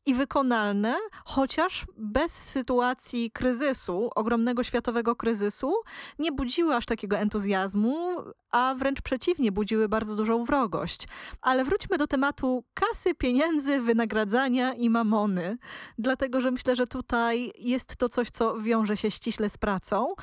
i 0.07 0.15
wykonalne, 0.15 0.97
chociaż 1.25 1.85
bez 1.97 2.33
sytuacji 2.33 3.31
kryzysu, 3.31 4.11
ogromnego 4.15 4.65
światowego 4.65 5.17
kryzysu, 5.17 5.73
nie 6.19 6.33
budziły 6.33 6.75
aż 6.75 6.87
takiego 6.87 7.19
entuzjazmu, 7.19 8.17
a 8.51 8.75
wręcz 8.79 9.03
przeciwnie, 9.03 9.53
budziły 9.53 9.89
bardzo 9.89 10.17
dużą 10.17 10.45
wrogość. 10.45 11.09
Ale 11.43 11.65
wróćmy 11.65 11.99
do 11.99 12.07
tematu 12.07 12.65
kasy, 12.75 13.15
pieniędzy, 13.15 13.81
wynagradzania 13.81 14.75
i 14.75 14.91
mamony, 14.91 15.57
dlatego 15.99 16.41
że 16.41 16.51
myślę, 16.51 16.77
że 16.77 16.87
tutaj 16.87 17.53
jest 17.59 17.97
to 17.97 18.09
coś, 18.09 18.31
co 18.31 18.61
wiąże 18.61 18.97
się 18.97 19.11
ściśle 19.11 19.51
z 19.51 19.59
pracą, 19.59 20.15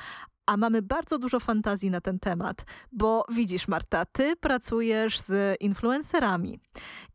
a 0.46 0.56
mamy 0.56 0.82
bardzo 0.82 1.18
dużo 1.18 1.40
fantazji 1.40 1.90
na 1.90 2.00
ten 2.00 2.18
temat, 2.18 2.64
bo 2.92 3.24
widzisz, 3.28 3.68
Marta, 3.68 4.04
ty 4.04 4.36
pracujesz 4.36 5.20
z 5.20 5.56
influencerami 5.60 6.60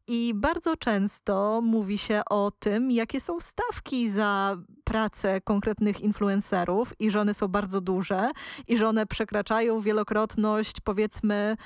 i 0.07 0.33
bardzo 0.33 0.77
często 0.77 1.61
mówi 1.63 1.97
się 1.97 2.21
o 2.29 2.51
tym, 2.59 2.91
jakie 2.91 3.19
są 3.19 3.39
stawki 3.39 4.09
za 4.09 4.57
pracę 4.83 5.41
konkretnych 5.41 6.01
influencerów 6.01 6.93
i 6.99 7.11
że 7.11 7.21
one 7.21 7.33
są 7.33 7.47
bardzo 7.47 7.81
duże 7.81 8.31
i 8.67 8.77
że 8.77 8.87
one 8.87 9.05
przekraczają 9.05 9.81
wielokrotność, 9.81 10.81
powiedzmy, 10.83 11.57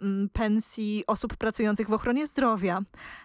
mm, 0.00 0.28
pensji 0.32 1.04
osób 1.06 1.36
pracujących 1.36 1.88
w 1.88 1.92
ochronie 1.92 2.26
zdrowia. 2.26 2.80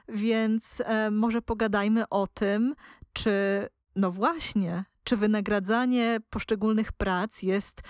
Więc 0.08 0.82
e, 0.86 1.12
może 1.12 1.42
pogadajmy 1.42 2.10
o 2.10 2.28
tym, 2.28 2.76
czy 3.14 3.68
no 3.96 4.12
właśnie, 4.12 4.86
czy 5.04 5.18
wynagradzanie 5.18 6.18
poszczególnych 6.30 6.92
prac 6.92 7.42
jest 7.42 7.82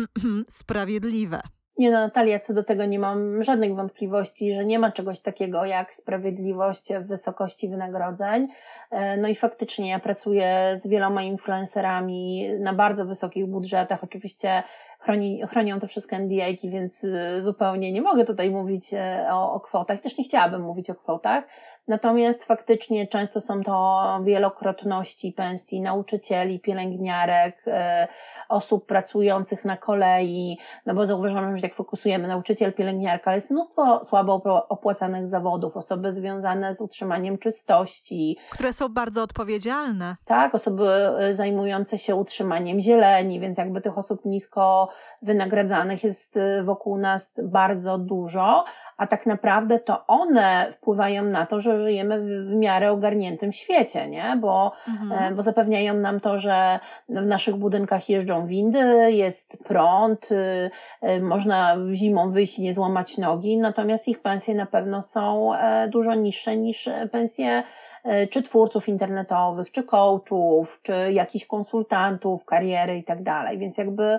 sprawiedliwe. 0.48 1.40
Nie 1.80 1.90
no, 1.90 2.00
Natalia, 2.00 2.38
co 2.38 2.54
do 2.54 2.64
tego 2.64 2.84
nie 2.84 2.98
mam 2.98 3.44
żadnych 3.44 3.74
wątpliwości, 3.74 4.54
że 4.54 4.64
nie 4.64 4.78
ma 4.78 4.92
czegoś 4.92 5.20
takiego 5.20 5.64
jak 5.64 5.94
sprawiedliwość 5.94 6.92
w 6.94 7.06
wysokości 7.06 7.68
wynagrodzeń. 7.68 8.48
E, 8.90 9.16
no 9.16 9.28
i 9.28 9.34
faktycznie 9.34 9.90
ja 9.90 9.98
pracuję 9.98 10.72
z 10.74 10.86
wieloma 10.86 11.22
influencerami 11.22 12.48
na 12.58 12.74
bardzo 12.74 13.04
wysokich 13.04 13.46
budżetach. 13.46 14.04
Oczywiście 14.04 14.62
chroni, 14.98 15.42
chronią 15.50 15.80
to 15.80 15.86
wszystko 15.86 16.16
NDA, 16.16 16.46
więc 16.64 17.04
y, 17.04 17.42
zupełnie 17.42 17.92
nie 17.92 18.02
mogę 18.02 18.24
tutaj 18.24 18.50
mówić 18.50 18.94
e, 18.94 19.28
o, 19.30 19.52
o 19.52 19.60
kwotach. 19.60 20.00
Też 20.00 20.18
nie 20.18 20.24
chciałabym 20.24 20.62
mówić 20.62 20.90
o 20.90 20.94
kwotach. 20.94 21.44
Natomiast 21.90 22.44
faktycznie 22.44 23.06
często 23.06 23.40
są 23.40 23.62
to 23.62 24.20
wielokrotności 24.24 25.32
pensji 25.32 25.80
nauczycieli, 25.80 26.60
pielęgniarek, 26.60 27.62
e, 27.66 28.08
osób 28.48 28.86
pracujących 28.86 29.64
na 29.64 29.76
kolei, 29.76 30.58
no 30.86 30.94
bo 30.94 31.06
zauważamy, 31.06 31.58
że 31.58 31.66
jak 31.66 31.76
fokusujemy 31.76 32.28
nauczyciel, 32.28 32.72
pielęgniarka, 32.72 33.30
ale 33.30 33.36
jest 33.36 33.50
mnóstwo 33.50 34.04
słabo 34.04 34.42
opłacanych 34.68 35.26
zawodów, 35.26 35.76
osoby 35.76 36.12
związane 36.12 36.74
z 36.74 36.80
utrzymaniem 36.80 37.38
czystości. 37.38 38.38
Które 38.50 38.72
są 38.72 38.88
bardzo 38.88 39.22
odpowiedzialne. 39.22 40.16
Tak, 40.24 40.54
osoby 40.54 40.88
e, 41.18 41.34
zajmujące 41.34 41.98
się 41.98 42.16
utrzymaniem 42.16 42.80
zieleni, 42.80 43.40
więc 43.40 43.58
jakby 43.58 43.80
tych 43.80 43.98
osób 43.98 44.24
nisko 44.24 44.88
wynagradzanych 45.22 46.04
jest 46.04 46.36
e, 46.36 46.62
wokół 46.62 46.98
nas 46.98 47.32
bardzo 47.42 47.98
dużo, 47.98 48.64
a 48.96 49.06
tak 49.06 49.26
naprawdę 49.26 49.78
to 49.78 50.06
one 50.06 50.72
wpływają 50.72 51.24
na 51.24 51.46
to, 51.46 51.60
że 51.60 51.79
żyjemy 51.80 52.20
w, 52.20 52.50
w 52.50 52.54
miarę 52.54 52.92
ogarniętym 52.92 53.52
świecie, 53.52 54.08
nie? 54.08 54.38
Bo, 54.40 54.72
mhm. 54.88 55.32
E, 55.32 55.34
bo 55.34 55.42
zapewniają 55.42 55.94
nam 55.94 56.20
to, 56.20 56.38
że 56.38 56.80
w 57.08 57.26
naszych 57.26 57.56
budynkach 57.56 58.08
jeżdżą 58.08 58.46
windy, 58.46 59.12
jest 59.12 59.58
prąd, 59.64 60.28
y, 60.32 60.70
y, 61.08 61.20
można 61.20 61.76
zimą 61.92 62.32
wyjść 62.32 62.58
i 62.58 62.62
nie 62.62 62.74
złamać 62.74 63.18
nogi, 63.18 63.58
natomiast 63.58 64.08
ich 64.08 64.22
pensje 64.22 64.54
na 64.54 64.66
pewno 64.66 65.02
są 65.02 65.54
e, 65.54 65.88
dużo 65.88 66.14
niższe 66.14 66.56
niż 66.56 66.88
pensje 67.12 67.62
e, 68.04 68.26
czy 68.26 68.42
twórców 68.42 68.88
internetowych, 68.88 69.70
czy 69.70 69.82
coachów, 69.82 70.80
czy 70.82 71.12
jakichś 71.12 71.46
konsultantów 71.46 72.44
kariery 72.44 72.98
i 72.98 73.04
tak 73.04 73.22
dalej. 73.22 73.58
Więc 73.58 73.78
jakby 73.78 74.18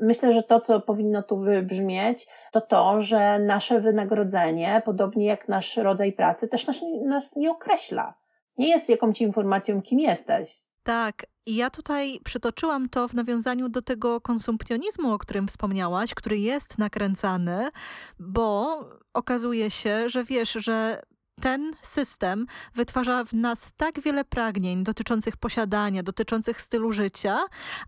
Myślę, 0.00 0.32
że 0.32 0.42
to, 0.42 0.60
co 0.60 0.80
powinno 0.80 1.22
tu 1.22 1.38
wybrzmieć, 1.38 2.26
to 2.52 2.60
to, 2.60 3.02
że 3.02 3.38
nasze 3.38 3.80
wynagrodzenie, 3.80 4.82
podobnie 4.84 5.26
jak 5.26 5.48
nasz 5.48 5.76
rodzaj 5.76 6.12
pracy, 6.12 6.48
też 6.48 6.66
nas, 6.66 6.80
nas 7.04 7.36
nie 7.36 7.50
określa. 7.50 8.14
Nie 8.58 8.68
jest 8.68 8.88
jakąś 8.88 9.20
informacją, 9.20 9.82
kim 9.82 10.00
jesteś. 10.00 10.64
Tak, 10.82 11.26
i 11.46 11.56
ja 11.56 11.70
tutaj 11.70 12.20
przytoczyłam 12.24 12.88
to 12.88 13.08
w 13.08 13.14
nawiązaniu 13.14 13.68
do 13.68 13.82
tego 13.82 14.20
konsumpcjonizmu, 14.20 15.12
o 15.12 15.18
którym 15.18 15.48
wspomniałaś, 15.48 16.14
który 16.14 16.38
jest 16.38 16.78
nakręcany, 16.78 17.70
bo 18.18 18.78
okazuje 19.14 19.70
się, 19.70 20.10
że 20.10 20.24
wiesz, 20.24 20.52
że 20.52 21.02
ten 21.40 21.72
system 21.82 22.46
wytwarza 22.74 23.24
w 23.24 23.32
nas 23.32 23.72
tak 23.76 24.00
wiele 24.00 24.24
pragnień 24.24 24.84
dotyczących 24.84 25.36
posiadania, 25.36 26.02
dotyczących 26.02 26.60
stylu 26.60 26.92
życia, 26.92 27.38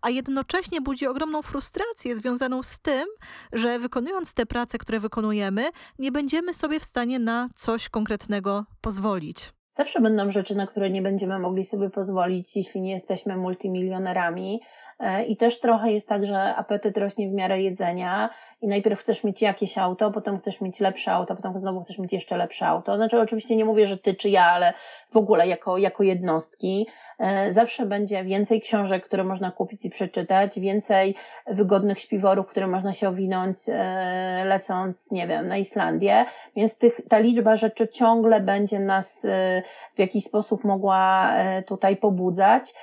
a 0.03 0.11
jednocześnie 0.11 0.81
budzi 0.81 1.07
ogromną 1.07 1.43
frustrację 1.43 2.17
związaną 2.17 2.63
z 2.63 2.81
tym, 2.81 3.05
że 3.53 3.79
wykonując 3.79 4.35
te 4.35 4.47
prace, 4.47 4.79
które 4.79 5.01
wykonujemy, 5.01 5.71
nie 5.99 6.13
będziemy 6.13 6.55
sobie 6.55 6.81
w 6.81 6.85
stanie 6.85 7.19
na 7.19 7.49
coś 7.57 7.89
konkretnego 7.89 8.65
pozwolić. 8.81 9.53
Zawsze 9.75 10.01
będą 10.01 10.31
rzeczy, 10.31 10.55
na 10.55 10.67
które 10.67 10.91
nie 10.91 11.03
będziemy 11.03 11.39
mogli 11.39 11.65
sobie 11.65 11.91
pozwolić, 11.91 12.57
jeśli 12.57 12.81
nie 12.81 12.93
jesteśmy 12.93 13.37
multimilionerami. 13.37 14.61
E, 15.01 15.25
I 15.25 15.37
też 15.37 15.61
trochę 15.61 15.93
jest 15.93 16.09
tak, 16.09 16.27
że 16.27 16.55
apetyt 16.55 16.99
rośnie 16.99 17.29
w 17.29 17.33
miarę 17.33 17.63
jedzenia 17.63 18.31
i 18.63 18.69
najpierw 18.69 19.01
chcesz 19.01 19.25
mieć 19.25 19.43
jakieś 19.43 19.79
auto, 19.79 20.11
potem 20.11 20.39
chcesz 20.39 20.61
mieć 20.61 20.81
lepsze 20.81 21.13
auto, 21.13 21.37
potem 21.37 21.61
znowu 21.61 21.81
chcesz 21.81 21.99
mieć 21.99 22.13
jeszcze 22.13 22.37
lepsze 22.37 22.67
auto. 22.67 22.97
Znaczy, 22.97 23.21
oczywiście 23.21 23.57
nie 23.57 23.65
mówię, 23.65 23.89
że 23.89 23.99
ty 23.99 24.15
czy 24.15 24.31
ja, 24.31 24.45
ale 24.45 24.73
w 25.13 25.17
ogóle 25.17 25.47
jako, 25.47 25.79
jako 25.79 26.03
jednostki. 26.03 26.87
E, 27.19 27.53
zawsze 27.53 27.87
będzie 27.87 28.25
więcej 28.25 28.61
książek, 28.61 29.05
które 29.05 29.25
można 29.25 29.51
kupić 29.51 29.85
i 29.85 29.91
przeczytać, 29.91 30.61
więcej 30.61 31.15
wygodnych 31.47 31.99
śpiworów, 31.99 32.47
które 32.47 32.67
można 32.67 32.93
się 32.93 33.09
owinąć 33.09 33.59
e, 33.69 34.45
lecąc, 34.45 35.11
nie 35.11 35.27
wiem, 35.27 35.47
na 35.47 35.57
Islandię, 35.57 36.25
więc 36.57 36.79
tych, 36.79 37.01
ta 37.09 37.19
liczba 37.19 37.57
rzeczy 37.57 37.89
ciągle 37.89 38.41
będzie 38.41 38.79
nas 38.81 39.25
e, 39.25 39.63
w 39.95 39.99
jakiś 39.99 40.25
sposób 40.25 40.65
mogła 40.65 41.33
tutaj 41.67 41.97
pobudzać. 41.97 42.75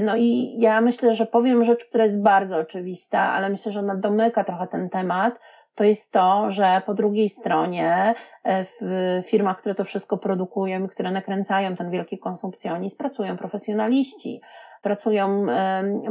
No 0.00 0.16
i 0.16 0.56
ja 0.58 0.80
myślę, 0.80 1.14
że 1.14 1.26
powiem 1.26 1.64
rzecz, 1.64 1.84
która 1.84 2.04
jest 2.04 2.22
bardzo 2.22 2.56
oczywista, 2.56 3.20
ale 3.20 3.48
myślę, 3.48 3.72
że 3.72 3.80
ona 3.80 3.94
domyka 3.94 4.44
trochę 4.44 4.66
ten 4.66 4.88
temat, 4.88 5.38
to 5.76 5.84
jest 5.84 6.12
to, 6.12 6.50
że 6.50 6.82
po 6.86 6.94
drugiej 6.94 7.28
stronie 7.28 8.14
e, 8.44 8.64
w 8.64 8.80
firmach, 9.26 9.58
które 9.58 9.74
to 9.74 9.84
wszystko 9.84 10.18
produkują, 10.18 10.88
które 10.88 11.10
nakręcają 11.10 11.76
ten 11.76 11.90
wielki 11.90 12.18
konsumpcjonizm, 12.18 12.96
pracują 12.96 13.36
profesjonaliści, 13.36 14.40
pracują 14.82 15.46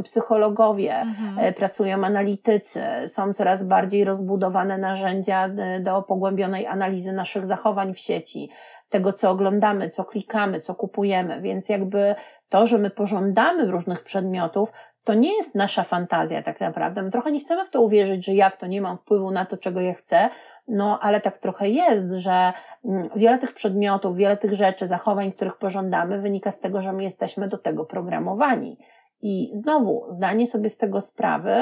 psychologowie, 0.02 0.96
mhm. 1.00 1.38
E, 1.38 1.52
pracują 1.52 2.04
analitycy, 2.04 2.82
są 3.06 3.32
coraz 3.32 3.64
bardziej 3.64 4.04
rozbudowane 4.04 4.78
narzędzia 4.78 5.46
e, 5.46 5.80
do 5.80 6.02
pogłębionej 6.02 6.66
analizy 6.66 7.12
naszych 7.12 7.46
zachowań 7.46 7.94
w 7.94 7.98
sieci, 7.98 8.50
tego, 8.88 9.12
co 9.12 9.30
oglądamy, 9.30 9.88
co 9.88 10.04
klikamy, 10.04 10.60
co 10.60 10.74
kupujemy, 10.74 11.40
więc 11.40 11.68
jakby 11.68 12.14
to, 12.48 12.66
że 12.66 12.78
my 12.78 12.90
pożądamy 12.90 13.70
różnych 13.70 14.04
przedmiotów, 14.04 14.72
to 15.06 15.14
nie 15.14 15.36
jest 15.36 15.54
nasza 15.54 15.82
fantazja 15.82 16.42
tak 16.42 16.60
naprawdę. 16.60 17.02
My 17.02 17.10
trochę 17.10 17.32
nie 17.32 17.40
chcemy 17.40 17.64
w 17.64 17.70
to 17.70 17.80
uwierzyć, 17.80 18.26
że 18.26 18.34
jak 18.34 18.56
to 18.56 18.66
nie 18.66 18.80
mam 18.80 18.98
wpływu 18.98 19.30
na 19.30 19.46
to, 19.46 19.56
czego 19.56 19.80
ja 19.80 19.94
chcę, 19.94 20.28
no 20.68 20.98
ale 21.02 21.20
tak 21.20 21.38
trochę 21.38 21.68
jest, 21.68 22.12
że 22.12 22.52
mm, 22.84 23.08
wiele 23.16 23.38
tych 23.38 23.52
przedmiotów, 23.52 24.16
wiele 24.16 24.36
tych 24.36 24.54
rzeczy, 24.54 24.86
zachowań, 24.86 25.32
których 25.32 25.56
pożądamy, 25.56 26.20
wynika 26.20 26.50
z 26.50 26.60
tego, 26.60 26.82
że 26.82 26.92
my 26.92 27.02
jesteśmy 27.02 27.48
do 27.48 27.58
tego 27.58 27.84
programowani. 27.84 28.78
I 29.22 29.50
znowu, 29.52 30.06
zdanie 30.08 30.46
sobie 30.46 30.70
z 30.70 30.76
tego 30.76 31.00
sprawy, 31.00 31.54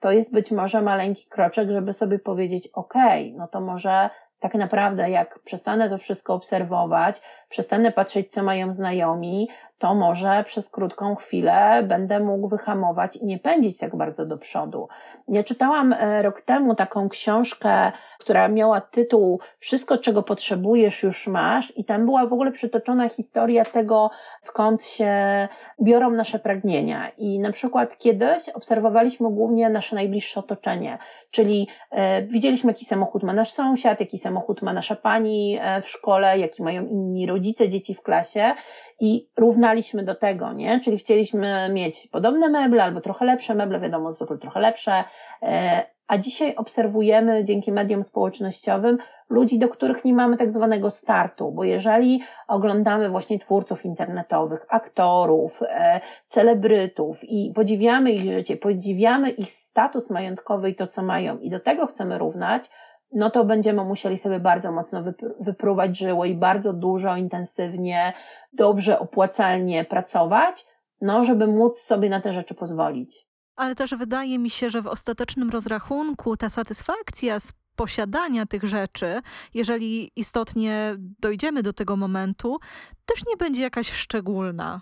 to 0.00 0.12
jest 0.12 0.32
być 0.32 0.50
może 0.50 0.82
maleńki 0.82 1.26
kroczek, 1.28 1.70
żeby 1.70 1.92
sobie 1.92 2.18
powiedzieć, 2.18 2.68
ok, 2.68 2.94
no 3.34 3.48
to 3.48 3.60
może 3.60 4.10
tak 4.40 4.54
naprawdę, 4.54 5.10
jak 5.10 5.38
przestanę 5.38 5.88
to 5.88 5.98
wszystko 5.98 6.34
obserwować, 6.34 7.22
przestanę 7.48 7.92
patrzeć, 7.92 8.32
co 8.32 8.42
mają 8.42 8.72
znajomi, 8.72 9.48
to 9.80 9.94
może 9.94 10.44
przez 10.46 10.70
krótką 10.70 11.14
chwilę 11.14 11.82
będę 11.82 12.20
mógł 12.20 12.48
wyhamować 12.48 13.16
i 13.16 13.26
nie 13.26 13.38
pędzić 13.38 13.78
tak 13.78 13.96
bardzo 13.96 14.26
do 14.26 14.38
przodu. 14.38 14.88
Ja 15.28 15.44
czytałam 15.44 15.92
e, 15.92 16.22
rok 16.22 16.40
temu 16.40 16.74
taką 16.74 17.08
książkę, 17.08 17.92
która 18.18 18.48
miała 18.48 18.80
tytuł 18.80 19.40
Wszystko, 19.58 19.98
czego 19.98 20.22
potrzebujesz, 20.22 21.02
już 21.02 21.26
masz, 21.26 21.72
i 21.76 21.84
tam 21.84 22.04
była 22.04 22.26
w 22.26 22.32
ogóle 22.32 22.52
przytoczona 22.52 23.08
historia 23.08 23.64
tego, 23.64 24.10
skąd 24.40 24.84
się 24.84 25.48
biorą 25.82 26.10
nasze 26.10 26.38
pragnienia. 26.38 27.08
I 27.18 27.38
na 27.38 27.52
przykład 27.52 27.98
kiedyś 27.98 28.48
obserwowaliśmy 28.48 29.30
głównie 29.30 29.70
nasze 29.70 29.96
najbliższe 29.96 30.40
otoczenie, 30.40 30.98
czyli 31.30 31.68
e, 31.90 32.22
widzieliśmy, 32.22 32.70
jaki 32.70 32.84
samochód 32.84 33.22
ma 33.22 33.32
nasz 33.32 33.52
sąsiad, 33.52 34.00
jaki 34.00 34.18
samochód 34.18 34.62
ma 34.62 34.72
nasza 34.72 34.96
pani 34.96 35.58
e, 35.60 35.82
w 35.82 35.88
szkole, 35.88 36.38
jaki 36.38 36.62
mają 36.62 36.86
inni 36.86 37.26
rodzice, 37.26 37.68
dzieci 37.68 37.94
w 37.94 38.02
klasie 38.02 38.54
i 39.00 39.28
równaliśmy 39.36 40.04
do 40.04 40.14
tego, 40.14 40.52
nie? 40.52 40.80
Czyli 40.80 40.98
chcieliśmy 40.98 41.70
mieć 41.72 42.06
podobne 42.06 42.48
meble 42.48 42.84
albo 42.84 43.00
trochę 43.00 43.24
lepsze 43.24 43.54
meble, 43.54 43.80
wiadomo, 43.80 44.12
zwykle 44.12 44.38
trochę 44.38 44.60
lepsze, 44.60 45.04
e, 45.42 45.82
a 46.10 46.18
dzisiaj 46.18 46.56
obserwujemy 46.56 47.44
dzięki 47.44 47.72
mediom 47.72 48.02
społecznościowym 48.02 48.98
ludzi, 49.28 49.58
do 49.58 49.68
których 49.68 50.04
nie 50.04 50.14
mamy 50.14 50.36
tak 50.36 50.50
zwanego 50.50 50.90
startu, 50.90 51.52
bo 51.52 51.64
jeżeli 51.64 52.22
oglądamy 52.48 53.10
właśnie 53.10 53.38
twórców 53.38 53.84
internetowych, 53.84 54.66
aktorów, 54.68 55.62
e, 55.62 56.00
celebrytów 56.28 57.24
i 57.24 57.52
podziwiamy 57.54 58.12
ich 58.12 58.32
życie, 58.32 58.56
podziwiamy 58.56 59.30
ich 59.30 59.50
status 59.50 60.10
majątkowy 60.10 60.70
i 60.70 60.74
to, 60.74 60.86
co 60.86 61.02
mają 61.02 61.38
i 61.38 61.50
do 61.50 61.60
tego 61.60 61.86
chcemy 61.86 62.18
równać, 62.18 62.70
no 63.12 63.30
to 63.30 63.44
będziemy 63.44 63.84
musieli 63.84 64.18
sobie 64.18 64.40
bardzo 64.40 64.72
mocno 64.72 65.04
wypróbować 65.40 65.98
żyło 65.98 66.24
i 66.24 66.34
bardzo 66.34 66.72
dużo, 66.72 67.16
intensywnie, 67.16 68.12
dobrze, 68.52 68.98
opłacalnie 68.98 69.84
pracować, 69.84 70.66
no 71.00 71.24
żeby 71.24 71.46
móc 71.46 71.78
sobie 71.78 72.08
na 72.10 72.20
te 72.20 72.32
rzeczy 72.32 72.54
pozwolić. 72.54 73.26
Ale 73.56 73.74
też 73.74 73.94
wydaje 73.94 74.38
mi 74.38 74.50
się, 74.50 74.70
że 74.70 74.82
w 74.82 74.86
ostatecznym 74.86 75.50
rozrachunku 75.50 76.36
ta 76.36 76.48
satysfakcja 76.48 77.40
z 77.40 77.52
posiadania 77.76 78.46
tych 78.46 78.64
rzeczy, 78.64 79.20
jeżeli 79.54 80.10
istotnie 80.16 80.94
dojdziemy 80.98 81.62
do 81.62 81.72
tego 81.72 81.96
momentu, 81.96 82.58
też 83.06 83.26
nie 83.26 83.36
będzie 83.36 83.62
jakaś 83.62 83.92
szczególna. 83.92 84.80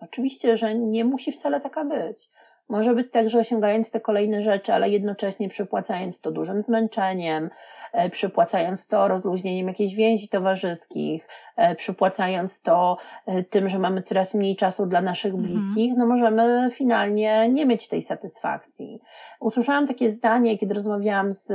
Oczywiście, 0.00 0.56
że 0.56 0.74
nie 0.74 1.04
musi 1.04 1.32
wcale 1.32 1.60
taka 1.60 1.84
być. 1.84 2.30
Może 2.68 2.94
być 2.94 3.10
tak, 3.12 3.30
że 3.30 3.38
osiągając 3.38 3.90
te 3.90 4.00
kolejne 4.00 4.42
rzeczy, 4.42 4.72
ale 4.72 4.90
jednocześnie 4.90 5.48
przypłacając 5.48 6.20
to 6.20 6.30
dużym 6.30 6.60
zmęczeniem, 6.60 7.50
e, 7.92 8.10
przypłacając 8.10 8.86
to 8.86 9.08
rozluźnieniem 9.08 9.68
jakichś 9.68 9.94
więzi 9.94 10.28
towarzyskich, 10.28 11.28
e, 11.56 11.74
przypłacając 11.74 12.62
to 12.62 12.96
e, 13.26 13.42
tym, 13.42 13.68
że 13.68 13.78
mamy 13.78 14.02
coraz 14.02 14.34
mniej 14.34 14.56
czasu 14.56 14.86
dla 14.86 15.00
naszych 15.00 15.34
mhm. 15.34 15.52
bliskich, 15.52 15.92
no 15.96 16.06
możemy 16.06 16.70
finalnie 16.72 17.48
nie 17.48 17.66
mieć 17.66 17.88
tej 17.88 18.02
satysfakcji. 18.02 19.00
Usłyszałam 19.40 19.86
takie 19.86 20.10
zdanie, 20.10 20.58
kiedy 20.58 20.74
rozmawiałam 20.74 21.32
z 21.32 21.52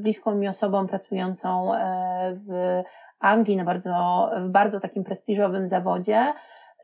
bliską 0.00 0.34
mi 0.34 0.48
osobą 0.48 0.86
pracującą 0.86 1.72
w 2.48 2.82
Anglii 3.20 3.56
na 3.56 3.64
bardzo, 3.64 4.30
w 4.40 4.48
bardzo 4.48 4.80
takim 4.80 5.04
prestiżowym 5.04 5.68
zawodzie, 5.68 6.32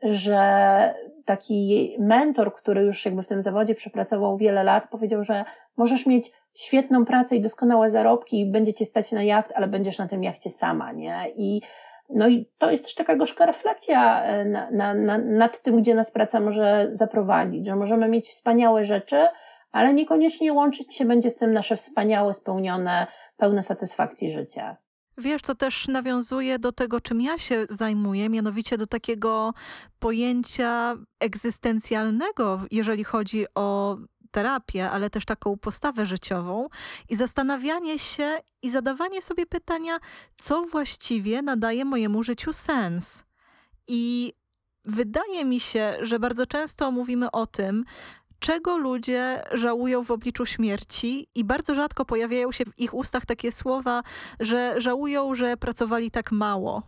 że 0.03 0.93
taki 1.25 1.95
mentor, 1.99 2.55
który 2.55 2.81
już 2.81 3.05
jakby 3.05 3.23
w 3.23 3.27
tym 3.27 3.41
zawodzie 3.41 3.75
przepracował 3.75 4.37
wiele 4.37 4.63
lat, 4.63 4.89
powiedział, 4.89 5.23
że 5.23 5.45
możesz 5.77 6.05
mieć 6.05 6.31
świetną 6.53 7.05
pracę 7.05 7.35
i 7.35 7.41
doskonałe 7.41 7.89
zarobki 7.89 8.39
i 8.39 8.51
będzie 8.51 8.73
cię 8.73 8.85
stać 8.85 9.11
na 9.11 9.23
jacht, 9.23 9.51
ale 9.55 9.67
będziesz 9.67 9.97
na 9.97 10.07
tym 10.07 10.23
jachcie 10.23 10.49
sama, 10.49 10.91
nie? 10.91 11.25
I 11.35 11.61
no 12.09 12.27
i 12.27 12.49
to 12.57 12.71
jest 12.71 12.83
też 12.83 12.95
taka 12.95 13.15
gorzka 13.15 13.45
refleksja 13.45 14.23
e, 14.23 14.45
na, 14.45 14.71
na, 14.71 14.93
na, 14.93 15.17
nad 15.17 15.61
tym, 15.61 15.81
gdzie 15.81 15.95
nas 15.95 16.11
praca 16.11 16.39
może 16.39 16.89
zaprowadzić, 16.93 17.65
że 17.65 17.75
możemy 17.75 18.09
mieć 18.09 18.27
wspaniałe 18.27 18.85
rzeczy, 18.85 19.27
ale 19.71 19.93
niekoniecznie 19.93 20.53
łączyć 20.53 20.95
się 20.95 21.05
będzie 21.05 21.29
z 21.29 21.35
tym 21.35 21.53
nasze 21.53 21.75
wspaniałe, 21.75 22.33
spełnione, 22.33 23.07
pełne 23.37 23.63
satysfakcji 23.63 24.31
życie. 24.31 24.75
Wiesz, 25.17 25.41
to 25.41 25.55
też 25.55 25.87
nawiązuje 25.87 26.59
do 26.59 26.71
tego, 26.71 27.01
czym 27.01 27.21
ja 27.21 27.37
się 27.37 27.65
zajmuję, 27.69 28.29
mianowicie 28.29 28.77
do 28.77 28.87
takiego 28.87 29.53
pojęcia 29.99 30.95
egzystencjalnego, 31.19 32.61
jeżeli 32.71 33.03
chodzi 33.03 33.45
o 33.55 33.97
terapię, 34.31 34.91
ale 34.91 35.09
też 35.09 35.25
taką 35.25 35.57
postawę 35.57 36.05
życiową 36.05 36.67
i 37.09 37.15
zastanawianie 37.15 37.99
się 37.99 38.37
i 38.61 38.69
zadawanie 38.69 39.21
sobie 39.21 39.45
pytania, 39.45 39.99
co 40.37 40.61
właściwie 40.61 41.41
nadaje 41.41 41.85
mojemu 41.85 42.23
życiu 42.23 42.53
sens. 42.53 43.23
I 43.87 44.33
wydaje 44.85 45.45
mi 45.45 45.59
się, 45.59 45.93
że 46.01 46.19
bardzo 46.19 46.45
często 46.45 46.91
mówimy 46.91 47.31
o 47.31 47.45
tym, 47.45 47.83
czego 48.39 48.77
ludzie 48.77 49.43
żałują 49.51 50.03
w 50.03 50.11
obliczu 50.11 50.45
śmierci 50.45 51.27
i 51.35 51.43
bardzo 51.43 51.75
rzadko 51.75 52.05
pojawiają 52.05 52.51
się 52.51 52.65
w 52.65 52.79
ich 52.79 52.93
ustach 52.93 53.25
takie 53.25 53.51
słowa, 53.51 54.03
że 54.39 54.81
żałują, 54.81 55.35
że 55.35 55.57
pracowali 55.57 56.11
tak 56.11 56.31
mało. 56.31 56.83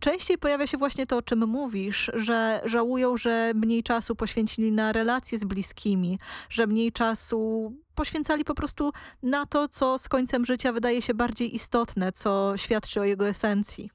Częściej 0.00 0.38
pojawia 0.38 0.66
się 0.66 0.78
właśnie 0.78 1.06
to, 1.06 1.16
o 1.16 1.22
czym 1.22 1.48
mówisz, 1.48 2.10
że 2.14 2.60
żałują, 2.64 3.16
że 3.16 3.52
mniej 3.54 3.82
czasu 3.82 4.16
poświęcili 4.16 4.72
na 4.72 4.92
relacje 4.92 5.38
z 5.38 5.44
bliskimi, 5.44 6.18
że 6.48 6.66
mniej 6.66 6.92
czasu 6.92 7.72
poświęcali 7.94 8.44
po 8.44 8.54
prostu 8.54 8.92
na 9.22 9.46
to, 9.46 9.68
co 9.68 9.98
z 9.98 10.08
końcem 10.08 10.44
życia 10.44 10.72
wydaje 10.72 11.02
się 11.02 11.14
bardziej 11.14 11.54
istotne, 11.54 12.12
co 12.12 12.56
świadczy 12.56 13.00
o 13.00 13.04
jego 13.04 13.28
esencji. 13.28 13.90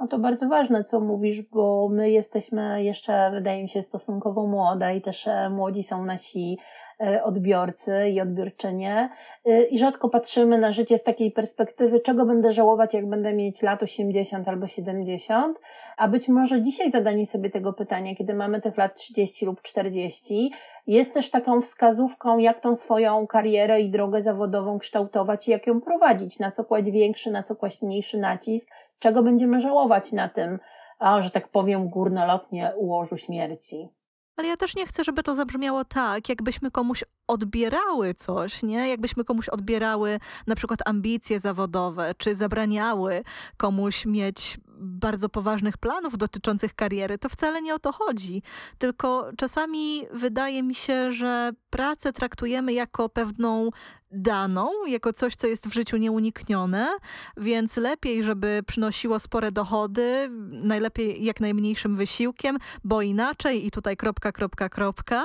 No 0.00 0.06
to 0.08 0.18
bardzo 0.18 0.48
ważne, 0.48 0.84
co 0.84 1.00
mówisz, 1.00 1.42
bo 1.42 1.88
my 1.92 2.10
jesteśmy 2.10 2.84
jeszcze, 2.84 3.30
wydaje 3.30 3.62
mi 3.62 3.68
się, 3.68 3.82
stosunkowo 3.82 4.46
młode 4.46 4.96
i 4.96 5.02
też 5.02 5.26
e, 5.26 5.50
młodzi 5.50 5.82
są 5.82 6.04
nasi 6.04 6.58
e, 7.00 7.24
odbiorcy 7.24 8.08
i 8.10 8.20
odbiorczynie. 8.20 9.08
E, 9.44 9.62
i 9.62 9.78
rzadko 9.78 10.08
patrzymy 10.08 10.58
na 10.58 10.72
życie 10.72 10.98
z 10.98 11.02
takiej 11.02 11.30
perspektywy, 11.30 12.00
czego 12.00 12.26
będę 12.26 12.52
żałować, 12.52 12.94
jak 12.94 13.08
będę 13.08 13.32
mieć 13.32 13.62
lat 13.62 13.82
80 13.82 14.48
albo 14.48 14.66
70, 14.66 15.58
a 15.96 16.08
być 16.08 16.28
może 16.28 16.62
dzisiaj 16.62 16.90
zadanie 16.90 17.26
sobie 17.26 17.50
tego 17.50 17.72
pytania, 17.72 18.14
kiedy 18.14 18.34
mamy 18.34 18.60
tych 18.60 18.76
lat 18.76 18.94
30 18.94 19.46
lub 19.46 19.62
40, 19.62 20.52
jest 20.86 21.14
też 21.14 21.30
taką 21.30 21.60
wskazówką, 21.60 22.38
jak 22.38 22.60
tą 22.60 22.74
swoją 22.74 23.26
karierę 23.26 23.80
i 23.80 23.90
drogę 23.90 24.22
zawodową 24.22 24.78
kształtować 24.78 25.48
i 25.48 25.50
jak 25.50 25.66
ją 25.66 25.80
prowadzić, 25.80 26.38
na 26.38 26.50
co 26.50 26.64
kłaść 26.64 26.90
większy, 26.90 27.30
na 27.30 27.42
co 27.42 27.56
kłaść 27.56 27.82
mniejszy 27.82 28.18
nacisk, 28.18 28.70
czego 29.00 29.22
będziemy 29.22 29.60
żałować 29.60 30.12
na 30.12 30.28
tym, 30.28 30.58
a, 30.98 31.22
że 31.22 31.30
tak 31.30 31.48
powiem, 31.48 31.88
górnolotnie 31.88 32.72
ułożu 32.76 33.16
śmierci. 33.16 33.88
Ale 34.36 34.48
ja 34.48 34.56
też 34.56 34.76
nie 34.76 34.86
chcę, 34.86 35.04
żeby 35.04 35.22
to 35.22 35.34
zabrzmiało 35.34 35.84
tak, 35.84 36.28
jakbyśmy 36.28 36.70
komuś 36.70 37.04
odbierały 37.30 38.14
coś, 38.14 38.62
nie? 38.62 38.88
Jakbyśmy 38.88 39.24
komuś 39.24 39.48
odbierały 39.48 40.20
na 40.46 40.54
przykład 40.56 40.80
ambicje 40.88 41.40
zawodowe, 41.40 42.14
czy 42.18 42.34
zabraniały 42.34 43.22
komuś 43.56 44.06
mieć 44.06 44.60
bardzo 44.80 45.28
poważnych 45.28 45.78
planów 45.78 46.18
dotyczących 46.18 46.74
kariery. 46.74 47.18
To 47.18 47.28
wcale 47.28 47.62
nie 47.62 47.74
o 47.74 47.78
to 47.78 47.92
chodzi. 47.92 48.42
Tylko 48.78 49.30
czasami 49.36 50.06
wydaje 50.12 50.62
mi 50.62 50.74
się, 50.74 51.12
że 51.12 51.52
pracę 51.70 52.12
traktujemy 52.12 52.72
jako 52.72 53.08
pewną 53.08 53.70
daną, 54.10 54.70
jako 54.86 55.12
coś, 55.12 55.36
co 55.36 55.46
jest 55.46 55.68
w 55.68 55.74
życiu 55.74 55.96
nieuniknione, 55.96 56.88
więc 57.36 57.76
lepiej, 57.76 58.24
żeby 58.24 58.62
przynosiło 58.66 59.20
spore 59.20 59.52
dochody, 59.52 60.28
najlepiej 60.50 61.24
jak 61.24 61.40
najmniejszym 61.40 61.96
wysiłkiem, 61.96 62.58
bo 62.84 63.02
inaczej 63.02 63.66
i 63.66 63.70
tutaj 63.70 63.96
kropka, 63.96 64.32
kropka, 64.32 64.68
kropka. 64.68 65.24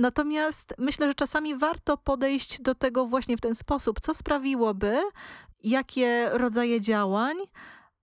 Natomiast 0.00 0.74
myślę, 0.78 1.06
że 1.06 1.14
czasami 1.14 1.56
warto 1.56 1.96
podejść 1.96 2.62
do 2.62 2.74
tego 2.74 3.06
właśnie 3.06 3.36
w 3.36 3.40
ten 3.40 3.54
sposób, 3.54 4.00
co 4.00 4.14
sprawiłoby, 4.14 4.98
jakie 5.62 6.28
rodzaje 6.32 6.80
działań, 6.80 7.36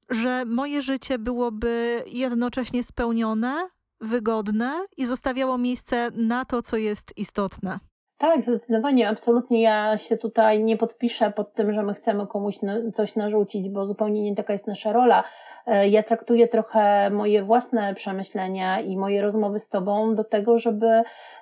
że 0.10 0.45
moje 0.45 0.82
życie 0.82 1.20
byłoby 1.20 2.04
jednocześnie 2.08 2.84
spełnione, 2.84 3.70
wygodne 4.02 4.86
i 4.98 5.06
zostawiało 5.06 5.58
miejsce 5.58 6.12
na 6.12 6.45
to, 6.45 6.62
co 6.62 6.78
jest 6.78 7.18
istotne. 7.18 7.80
Tak, 8.18 8.43
zdecydowanie, 8.43 9.09
absolutnie. 9.09 9.61
Ja 9.61 9.97
się 9.97 10.18
tutaj 10.18 10.63
nie 10.63 10.78
podpiszę 10.78 11.32
pod 11.32 11.53
tym, 11.53 11.74
że 11.74 11.84
my 11.84 11.93
chcemy 11.93 12.28
komuś 12.28 12.57
coś 12.93 13.15
narzucić, 13.15 13.70
bo 13.70 13.86
zupełnie 13.86 14.22
nie 14.22 14.36
taka 14.36 14.53
jest 14.53 14.68
nasza 14.68 14.93
rola. 14.93 15.24
E, 15.68 15.89
ja 15.89 16.03
traktuję 16.03 16.47
trochę 16.47 17.09
moje 17.09 17.43
własne 17.43 17.95
przemyślenia 17.95 18.80
i 18.80 18.97
moje 18.97 19.22
rozmowy 19.22 19.59
z 19.59 19.70
Tobą 19.70 20.15
do 20.15 20.24
tego, 20.24 20.59
żeby 20.59 20.88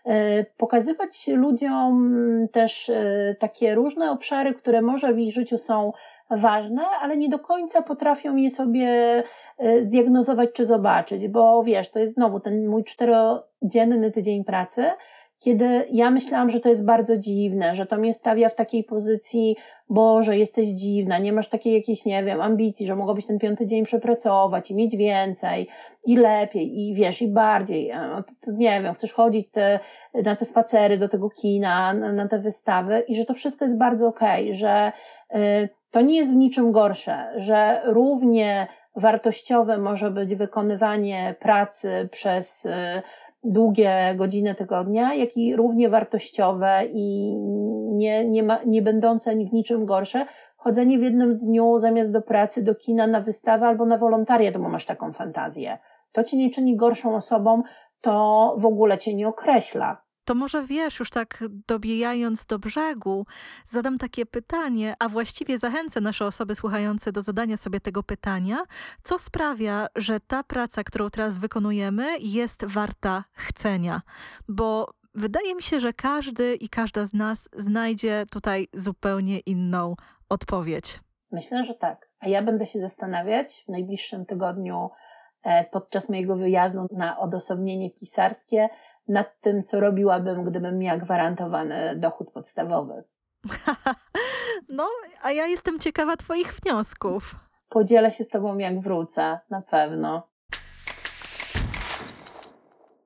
e, 0.05 0.43
pokazywać 0.57 1.27
ludziom 1.27 2.17
też 2.51 2.89
e, 2.89 3.35
takie 3.39 3.75
różne 3.75 4.11
obszary, 4.11 4.53
które 4.53 4.81
może 4.81 5.13
w 5.13 5.19
ich 5.19 5.33
życiu 5.33 5.57
są 5.57 5.91
ważne, 6.29 6.81
ale 7.01 7.17
nie 7.17 7.29
do 7.29 7.39
końca 7.39 7.81
potrafią 7.81 8.35
je 8.35 8.51
sobie 8.51 9.23
zdiagnozować 9.81 10.49
czy 10.53 10.65
zobaczyć, 10.65 11.27
bo 11.27 11.63
wiesz, 11.63 11.89
to 11.89 11.99
jest 11.99 12.13
znowu 12.13 12.39
ten 12.39 12.67
mój 12.67 12.83
czterodzienny 12.83 14.11
tydzień 14.11 14.43
pracy, 14.43 14.91
kiedy 15.45 15.85
ja 15.91 16.11
myślałam, 16.11 16.49
że 16.49 16.59
to 16.59 16.69
jest 16.69 16.85
bardzo 16.85 17.17
dziwne, 17.17 17.75
że 17.75 17.85
to 17.85 17.97
mnie 17.97 18.13
stawia 18.13 18.49
w 18.49 18.55
takiej 18.55 18.83
pozycji, 18.83 19.55
Boże, 19.89 20.37
jesteś 20.37 20.67
dziwna, 20.67 21.17
nie 21.17 21.33
masz 21.33 21.49
takiej 21.49 21.73
jakiejś, 21.73 22.05
nie 22.05 22.23
wiem, 22.23 22.41
ambicji, 22.41 22.87
że 22.87 22.95
mogłabyś 22.95 23.25
ten 23.25 23.39
piąty 23.39 23.65
dzień 23.65 23.85
przepracować 23.85 24.71
i 24.71 24.75
mieć 24.75 24.97
więcej 24.97 25.67
i 26.05 26.15
lepiej 26.17 26.79
i 26.79 26.95
wiesz, 26.95 27.21
i 27.21 27.27
bardziej. 27.27 27.93
No, 28.09 28.23
to, 28.23 28.33
to 28.41 28.51
nie 28.51 28.81
wiem, 28.81 28.93
chcesz 28.93 29.13
chodzić 29.13 29.51
te, 29.51 29.79
na 30.13 30.35
te 30.35 30.45
spacery 30.45 30.97
do 30.97 31.07
tego 31.07 31.29
kina, 31.29 31.93
na, 31.93 32.13
na 32.13 32.27
te 32.27 32.39
wystawy 32.39 33.03
i 33.07 33.15
że 33.15 33.25
to 33.25 33.33
wszystko 33.33 33.65
jest 33.65 33.77
bardzo 33.77 34.07
okej, 34.07 34.43
okay, 34.43 34.53
że 34.53 34.91
y, 35.35 35.69
to 35.91 36.01
nie 36.01 36.17
jest 36.17 36.33
w 36.33 36.35
niczym 36.35 36.71
gorsze, 36.71 37.33
że 37.35 37.81
równie 37.85 38.67
wartościowe 38.95 39.77
może 39.77 40.11
być 40.11 40.35
wykonywanie 40.35 41.35
pracy 41.39 42.09
przez 42.11 42.65
y, 42.65 42.71
długie 43.45 44.15
godziny 44.15 44.55
tygodnia, 44.55 45.13
jak 45.13 45.37
i 45.37 45.55
równie 45.55 45.89
wartościowe 45.89 46.81
i 46.93 47.35
nie, 47.91 48.29
nie, 48.29 48.43
ma, 48.43 48.59
nie 48.65 48.81
będące 48.81 49.35
w 49.35 49.53
niczym 49.53 49.85
gorsze, 49.85 50.25
chodzenie 50.57 50.99
w 50.99 51.03
jednym 51.03 51.37
dniu 51.37 51.77
zamiast 51.77 52.11
do 52.11 52.21
pracy, 52.21 52.63
do 52.63 52.75
kina, 52.75 53.07
na 53.07 53.21
wystawę 53.21 53.67
albo 53.67 53.85
na 53.85 53.97
wolontariat, 53.97 54.57
bo 54.57 54.69
masz 54.69 54.85
taką 54.85 55.13
fantazję. 55.13 55.77
To 56.11 56.23
cię 56.23 56.37
nie 56.37 56.49
czyni 56.49 56.75
gorszą 56.75 57.15
osobą, 57.15 57.63
to 58.01 58.55
w 58.57 58.65
ogóle 58.65 58.97
cię 58.97 59.13
nie 59.13 59.27
określa. 59.27 60.04
To 60.25 60.35
może 60.35 60.63
wiesz, 60.63 60.99
już 60.99 61.09
tak 61.09 61.43
dobijając 61.67 62.45
do 62.45 62.59
brzegu, 62.59 63.25
zadam 63.65 63.97
takie 63.97 64.25
pytanie, 64.25 64.95
a 64.99 65.09
właściwie 65.09 65.57
zachęcę 65.57 66.01
nasze 66.01 66.25
osoby 66.25 66.55
słuchające 66.55 67.11
do 67.11 67.21
zadania 67.21 67.57
sobie 67.57 67.79
tego 67.79 68.03
pytania, 68.03 68.57
co 69.03 69.19
sprawia, 69.19 69.87
że 69.95 70.19
ta 70.19 70.43
praca, 70.43 70.83
którą 70.83 71.09
teraz 71.09 71.37
wykonujemy, 71.37 72.17
jest 72.19 72.65
warta 72.65 73.23
chcenia. 73.33 74.01
Bo 74.47 74.93
wydaje 75.15 75.55
mi 75.55 75.63
się, 75.63 75.79
że 75.79 75.93
każdy 75.93 76.55
i 76.55 76.69
każda 76.69 77.05
z 77.05 77.13
nas 77.13 77.49
znajdzie 77.53 78.25
tutaj 78.31 78.67
zupełnie 78.73 79.39
inną 79.39 79.95
odpowiedź. 80.29 80.99
Myślę, 81.31 81.63
że 81.63 81.73
tak. 81.73 82.09
A 82.19 82.27
ja 82.27 82.41
będę 82.41 82.65
się 82.65 82.79
zastanawiać 82.79 83.63
w 83.65 83.69
najbliższym 83.69 84.25
tygodniu 84.25 84.89
e, 85.43 85.63
podczas 85.63 86.09
mojego 86.09 86.35
wyjazdu 86.35 86.87
na 86.91 87.19
odosobnienie 87.19 87.91
pisarskie 87.91 88.69
nad 89.07 89.39
tym, 89.41 89.63
co 89.63 89.79
robiłabym, 89.79 90.43
gdybym 90.43 90.77
miała 90.79 90.97
gwarantowany 90.97 91.95
dochód 91.95 92.31
podstawowy. 92.31 93.03
no, 94.69 94.87
a 95.21 95.31
ja 95.31 95.47
jestem 95.47 95.79
ciekawa 95.79 96.17
Twoich 96.17 96.53
wniosków. 96.53 97.35
Podzielę 97.69 98.11
się 98.11 98.23
z 98.23 98.29
Tobą, 98.29 98.57
jak 98.57 98.81
wrócę, 98.81 99.39
na 99.49 99.61
pewno. 99.61 100.27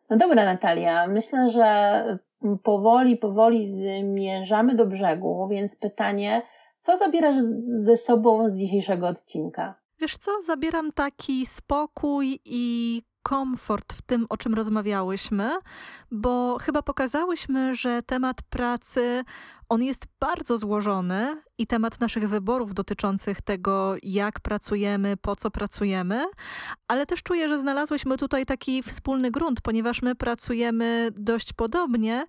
No 0.10 0.18
dobra, 0.18 0.46
Natalia, 0.46 1.08
myślę, 1.08 1.50
że 1.50 2.20
powoli, 2.64 3.18
powoli 3.18 3.68
zmierzamy 3.68 4.76
do 4.76 4.86
brzegu, 4.86 5.48
więc 5.52 5.76
pytanie, 5.76 6.42
co 6.80 6.98
zabierasz 6.98 7.36
ze 7.68 7.98
sobą 7.98 8.50
z 8.50 8.58
dzisiejszego 8.58 9.08
odcinka? 9.08 9.76
Wiesz 10.00 10.18
co, 10.18 10.32
zabieram 10.42 10.92
taki 10.92 11.46
spokój 11.46 12.40
i 12.46 13.02
komfort 13.30 13.94
w 13.94 14.02
tym, 14.02 14.26
o 14.30 14.38
czym 14.38 14.54
rozmawiałyśmy, 14.54 15.58
bo 16.12 16.58
chyba 16.62 16.82
pokazałyśmy, 16.82 17.76
że 17.76 18.02
temat 18.02 18.42
pracy 18.42 19.24
on 19.70 19.84
jest 19.84 20.06
bardzo 20.20 20.58
złożony 20.58 21.42
i 21.58 21.68
temat 21.68 22.00
naszych 22.00 22.30
wyborów 22.30 22.74
dotyczących 22.74 23.42
tego, 23.42 23.96
jak 24.04 24.40
pracujemy, 24.40 25.18
po 25.18 25.36
co 25.36 25.52
pracujemy, 25.52 26.26
ale 26.88 27.06
też 27.06 27.24
czuję, 27.24 27.50
że 27.50 27.60
znalazłyśmy 27.60 28.18
tutaj 28.18 28.46
taki 28.46 28.84
wspólny 28.84 29.32
grunt, 29.32 29.62
ponieważ 29.62 30.02
my 30.02 30.16
pracujemy 30.16 31.10
dość 31.12 31.54
podobnie 31.54 32.26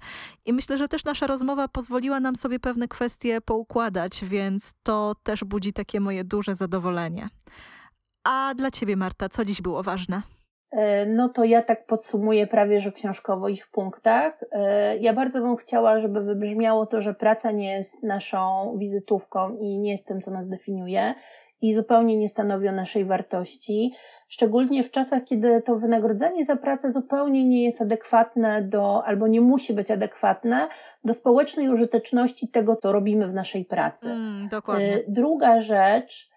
i 0.46 0.52
myślę, 0.52 0.78
że 0.78 0.88
też 0.88 1.04
nasza 1.04 1.26
rozmowa 1.26 1.68
pozwoliła 1.68 2.20
nam 2.20 2.36
sobie 2.36 2.60
pewne 2.60 2.88
kwestie 2.88 3.40
poukładać, 3.40 4.24
więc 4.24 4.72
to 4.82 5.14
też 5.22 5.44
budzi 5.44 5.72
takie 5.72 6.00
moje 6.00 6.24
duże 6.24 6.54
zadowolenie. 6.56 7.28
A 8.24 8.54
dla 8.54 8.70
ciebie, 8.70 8.96
Marta, 8.96 9.28
co 9.28 9.44
dziś 9.44 9.62
było 9.62 9.82
ważne? 9.82 10.22
E, 10.70 11.06
no 11.06 11.28
to 11.28 11.44
ja 11.44 11.62
tak 11.62 11.86
podsumuję 11.86 12.46
prawie, 12.46 12.80
że 12.80 12.92
książkowo 12.92 13.48
i 13.48 13.56
w 13.56 13.70
punktach. 13.70 14.44
E, 14.52 14.96
ja 14.96 15.12
bardzo 15.12 15.40
bym 15.40 15.56
chciała, 15.56 16.00
żeby 16.00 16.20
wybrzmiało 16.20 16.86
to, 16.86 17.02
że 17.02 17.14
praca 17.14 17.50
nie 17.50 17.72
jest 17.72 18.02
naszą 18.02 18.74
wizytówką 18.78 19.56
i 19.56 19.78
nie 19.78 19.92
jest 19.92 20.06
tym, 20.06 20.20
co 20.20 20.30
nas 20.30 20.48
definiuje 20.48 21.14
i 21.62 21.74
zupełnie 21.74 22.16
nie 22.16 22.28
stanowi 22.28 22.68
o 22.68 22.72
naszej 22.72 23.04
wartości. 23.04 23.94
Szczególnie 24.28 24.84
w 24.84 24.90
czasach, 24.90 25.24
kiedy 25.24 25.62
to 25.62 25.76
wynagrodzenie 25.76 26.44
za 26.44 26.56
pracę 26.56 26.90
zupełnie 26.90 27.44
nie 27.44 27.64
jest 27.64 27.82
adekwatne 27.82 28.62
do, 28.62 29.04
albo 29.04 29.26
nie 29.26 29.40
musi 29.40 29.74
być 29.74 29.90
adekwatne 29.90 30.68
do 31.04 31.14
społecznej 31.14 31.68
użyteczności 31.68 32.48
tego, 32.48 32.76
co 32.76 32.92
robimy 32.92 33.28
w 33.28 33.34
naszej 33.34 33.64
pracy. 33.64 34.10
Mm, 34.10 34.48
dokładnie. 34.48 34.94
E, 34.94 35.00
druga 35.08 35.60
rzecz, 35.60 36.29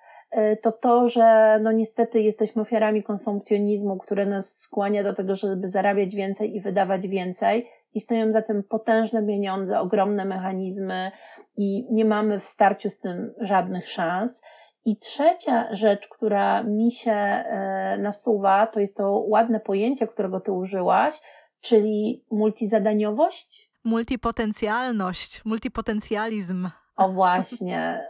to 0.61 0.71
to, 0.71 1.09
że 1.09 1.59
no 1.61 1.71
niestety 1.71 2.21
jesteśmy 2.21 2.61
ofiarami 2.61 3.03
konsumpcjonizmu, 3.03 3.97
które 3.97 4.25
nas 4.25 4.57
skłania 4.59 5.03
do 5.03 5.13
tego, 5.13 5.36
żeby 5.36 5.67
zarabiać 5.67 6.15
więcej 6.15 6.55
i 6.55 6.61
wydawać 6.61 7.07
więcej. 7.07 7.69
I 7.93 7.99
stoją 7.99 8.31
za 8.31 8.41
tym 8.41 8.63
potężne 8.63 9.27
pieniądze, 9.27 9.79
ogromne 9.79 10.25
mechanizmy 10.25 11.11
i 11.57 11.88
nie 11.91 12.05
mamy 12.05 12.39
w 12.39 12.43
starciu 12.43 12.89
z 12.89 12.99
tym 12.99 13.34
żadnych 13.39 13.89
szans. 13.89 14.41
I 14.86 14.97
trzecia 14.97 15.75
rzecz, 15.75 16.07
która 16.07 16.63
mi 16.63 16.91
się 16.91 17.11
e, 17.11 17.97
nasuwa, 17.99 18.67
to 18.67 18.79
jest 18.79 18.97
to 18.97 19.11
ładne 19.11 19.59
pojęcie, 19.59 20.07
którego 20.07 20.39
ty 20.39 20.51
użyłaś, 20.51 21.21
czyli 21.61 22.25
multizadaniowość. 22.31 23.71
Multipotencjalność, 23.84 25.45
multipotencjalizm. 25.45 26.69
O 26.95 27.09
właśnie, 27.09 28.07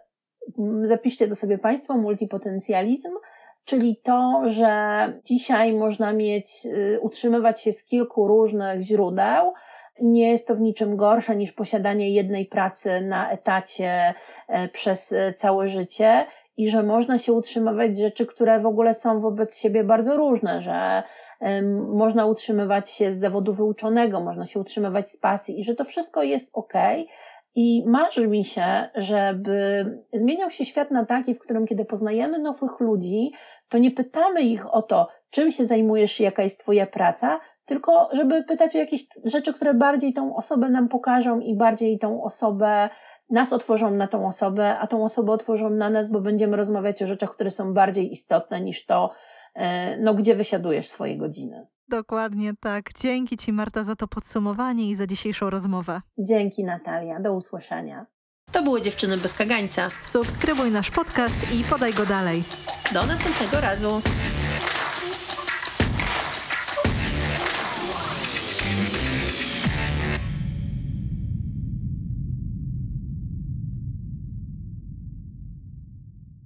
zapiszcie 0.83 1.27
to 1.27 1.35
sobie 1.35 1.57
Państwo, 1.57 1.97
multipotencjalizm, 1.97 3.09
czyli 3.65 3.99
to, 4.03 4.41
że 4.45 4.73
dzisiaj 5.25 5.73
można 5.73 6.13
mieć, 6.13 6.65
y, 6.65 6.99
utrzymywać 7.01 7.61
się 7.61 7.71
z 7.71 7.85
kilku 7.85 8.27
różnych 8.27 8.81
źródeł, 8.81 9.53
nie 10.01 10.31
jest 10.31 10.47
to 10.47 10.55
w 10.55 10.61
niczym 10.61 10.97
gorsze 10.97 11.35
niż 11.35 11.51
posiadanie 11.51 12.09
jednej 12.09 12.45
pracy 12.45 13.01
na 13.01 13.31
etacie 13.31 14.13
e, 14.47 14.67
przez 14.67 15.11
e, 15.11 15.33
całe 15.33 15.69
życie 15.69 16.25
i 16.57 16.69
że 16.69 16.83
można 16.83 17.17
się 17.17 17.33
utrzymywać 17.33 17.97
z 17.97 17.99
rzeczy, 17.99 18.25
które 18.25 18.59
w 18.59 18.65
ogóle 18.65 18.93
są 18.93 19.21
wobec 19.21 19.57
siebie 19.57 19.83
bardzo 19.83 20.17
różne, 20.17 20.61
że 20.61 21.03
można 21.93 22.25
utrzymywać 22.25 22.89
się 22.89 23.11
z 23.11 23.19
zawodu 23.19 23.53
wyuczonego, 23.53 24.19
można 24.19 24.45
się 24.45 24.59
utrzymywać 24.59 25.11
z 25.11 25.17
pasji 25.17 25.59
i 25.59 25.63
że 25.63 25.75
to 25.75 25.83
wszystko 25.83 26.23
jest 26.23 26.49
ok, 26.53 26.73
i 27.55 27.83
marzy 27.87 28.27
mi 28.27 28.45
się, 28.45 28.89
żeby 28.95 29.85
zmieniał 30.13 30.51
się 30.51 30.65
świat 30.65 30.91
na 30.91 31.05
taki, 31.05 31.35
w 31.35 31.39
którym 31.39 31.65
kiedy 31.65 31.85
poznajemy 31.85 32.39
nowych 32.39 32.79
ludzi, 32.79 33.31
to 33.69 33.77
nie 33.77 33.91
pytamy 33.91 34.41
ich 34.41 34.73
o 34.73 34.81
to, 34.81 35.07
czym 35.29 35.51
się 35.51 35.65
zajmujesz 35.65 36.19
i 36.19 36.23
jaka 36.23 36.43
jest 36.43 36.59
Twoja 36.59 36.87
praca, 36.87 37.39
tylko 37.65 38.09
żeby 38.13 38.43
pytać 38.43 38.75
o 38.75 38.79
jakieś 38.79 39.05
rzeczy, 39.25 39.53
które 39.53 39.73
bardziej 39.73 40.13
tą 40.13 40.35
osobę 40.35 40.69
nam 40.69 40.89
pokażą 40.89 41.39
i 41.39 41.55
bardziej 41.55 41.99
tą 41.99 42.23
osobę, 42.23 42.89
nas 43.29 43.53
otworzą 43.53 43.91
na 43.91 44.07
tą 44.07 44.27
osobę, 44.27 44.77
a 44.79 44.87
tą 44.87 45.03
osobę 45.03 45.31
otworzą 45.31 45.69
na 45.69 45.89
nas, 45.89 46.11
bo 46.11 46.21
będziemy 46.21 46.57
rozmawiać 46.57 47.01
o 47.03 47.07
rzeczach, 47.07 47.31
które 47.35 47.49
są 47.49 47.73
bardziej 47.73 48.11
istotne 48.11 48.61
niż 48.61 48.85
to, 48.85 49.13
e, 49.55 49.97
no, 49.97 50.13
gdzie 50.13 50.35
wysiadujesz 50.35 50.87
swoje 50.87 51.17
godziny. 51.17 51.67
Dokładnie 51.89 52.53
tak. 52.59 52.89
Dzięki 53.01 53.37
Ci, 53.37 53.53
Marta, 53.53 53.83
za 53.83 53.95
to 53.95 54.07
podsumowanie 54.07 54.89
i 54.89 54.95
za 54.95 55.07
dzisiejszą 55.07 55.49
rozmowę. 55.49 56.01
Dzięki, 56.17 56.63
Natalia. 56.63 57.19
Do 57.19 57.33
usłyszenia. 57.33 58.05
To 58.51 58.63
były 58.63 58.81
Dziewczyny 58.81 59.17
bez 59.17 59.33
kagańca. 59.33 59.87
Subskrybuj 60.03 60.71
nasz 60.71 60.91
podcast 60.91 61.53
i 61.53 61.63
podaj 61.63 61.93
go 61.93 62.05
dalej. 62.05 62.43
Do 62.93 63.05
następnego 63.05 63.61
razu. 63.61 64.01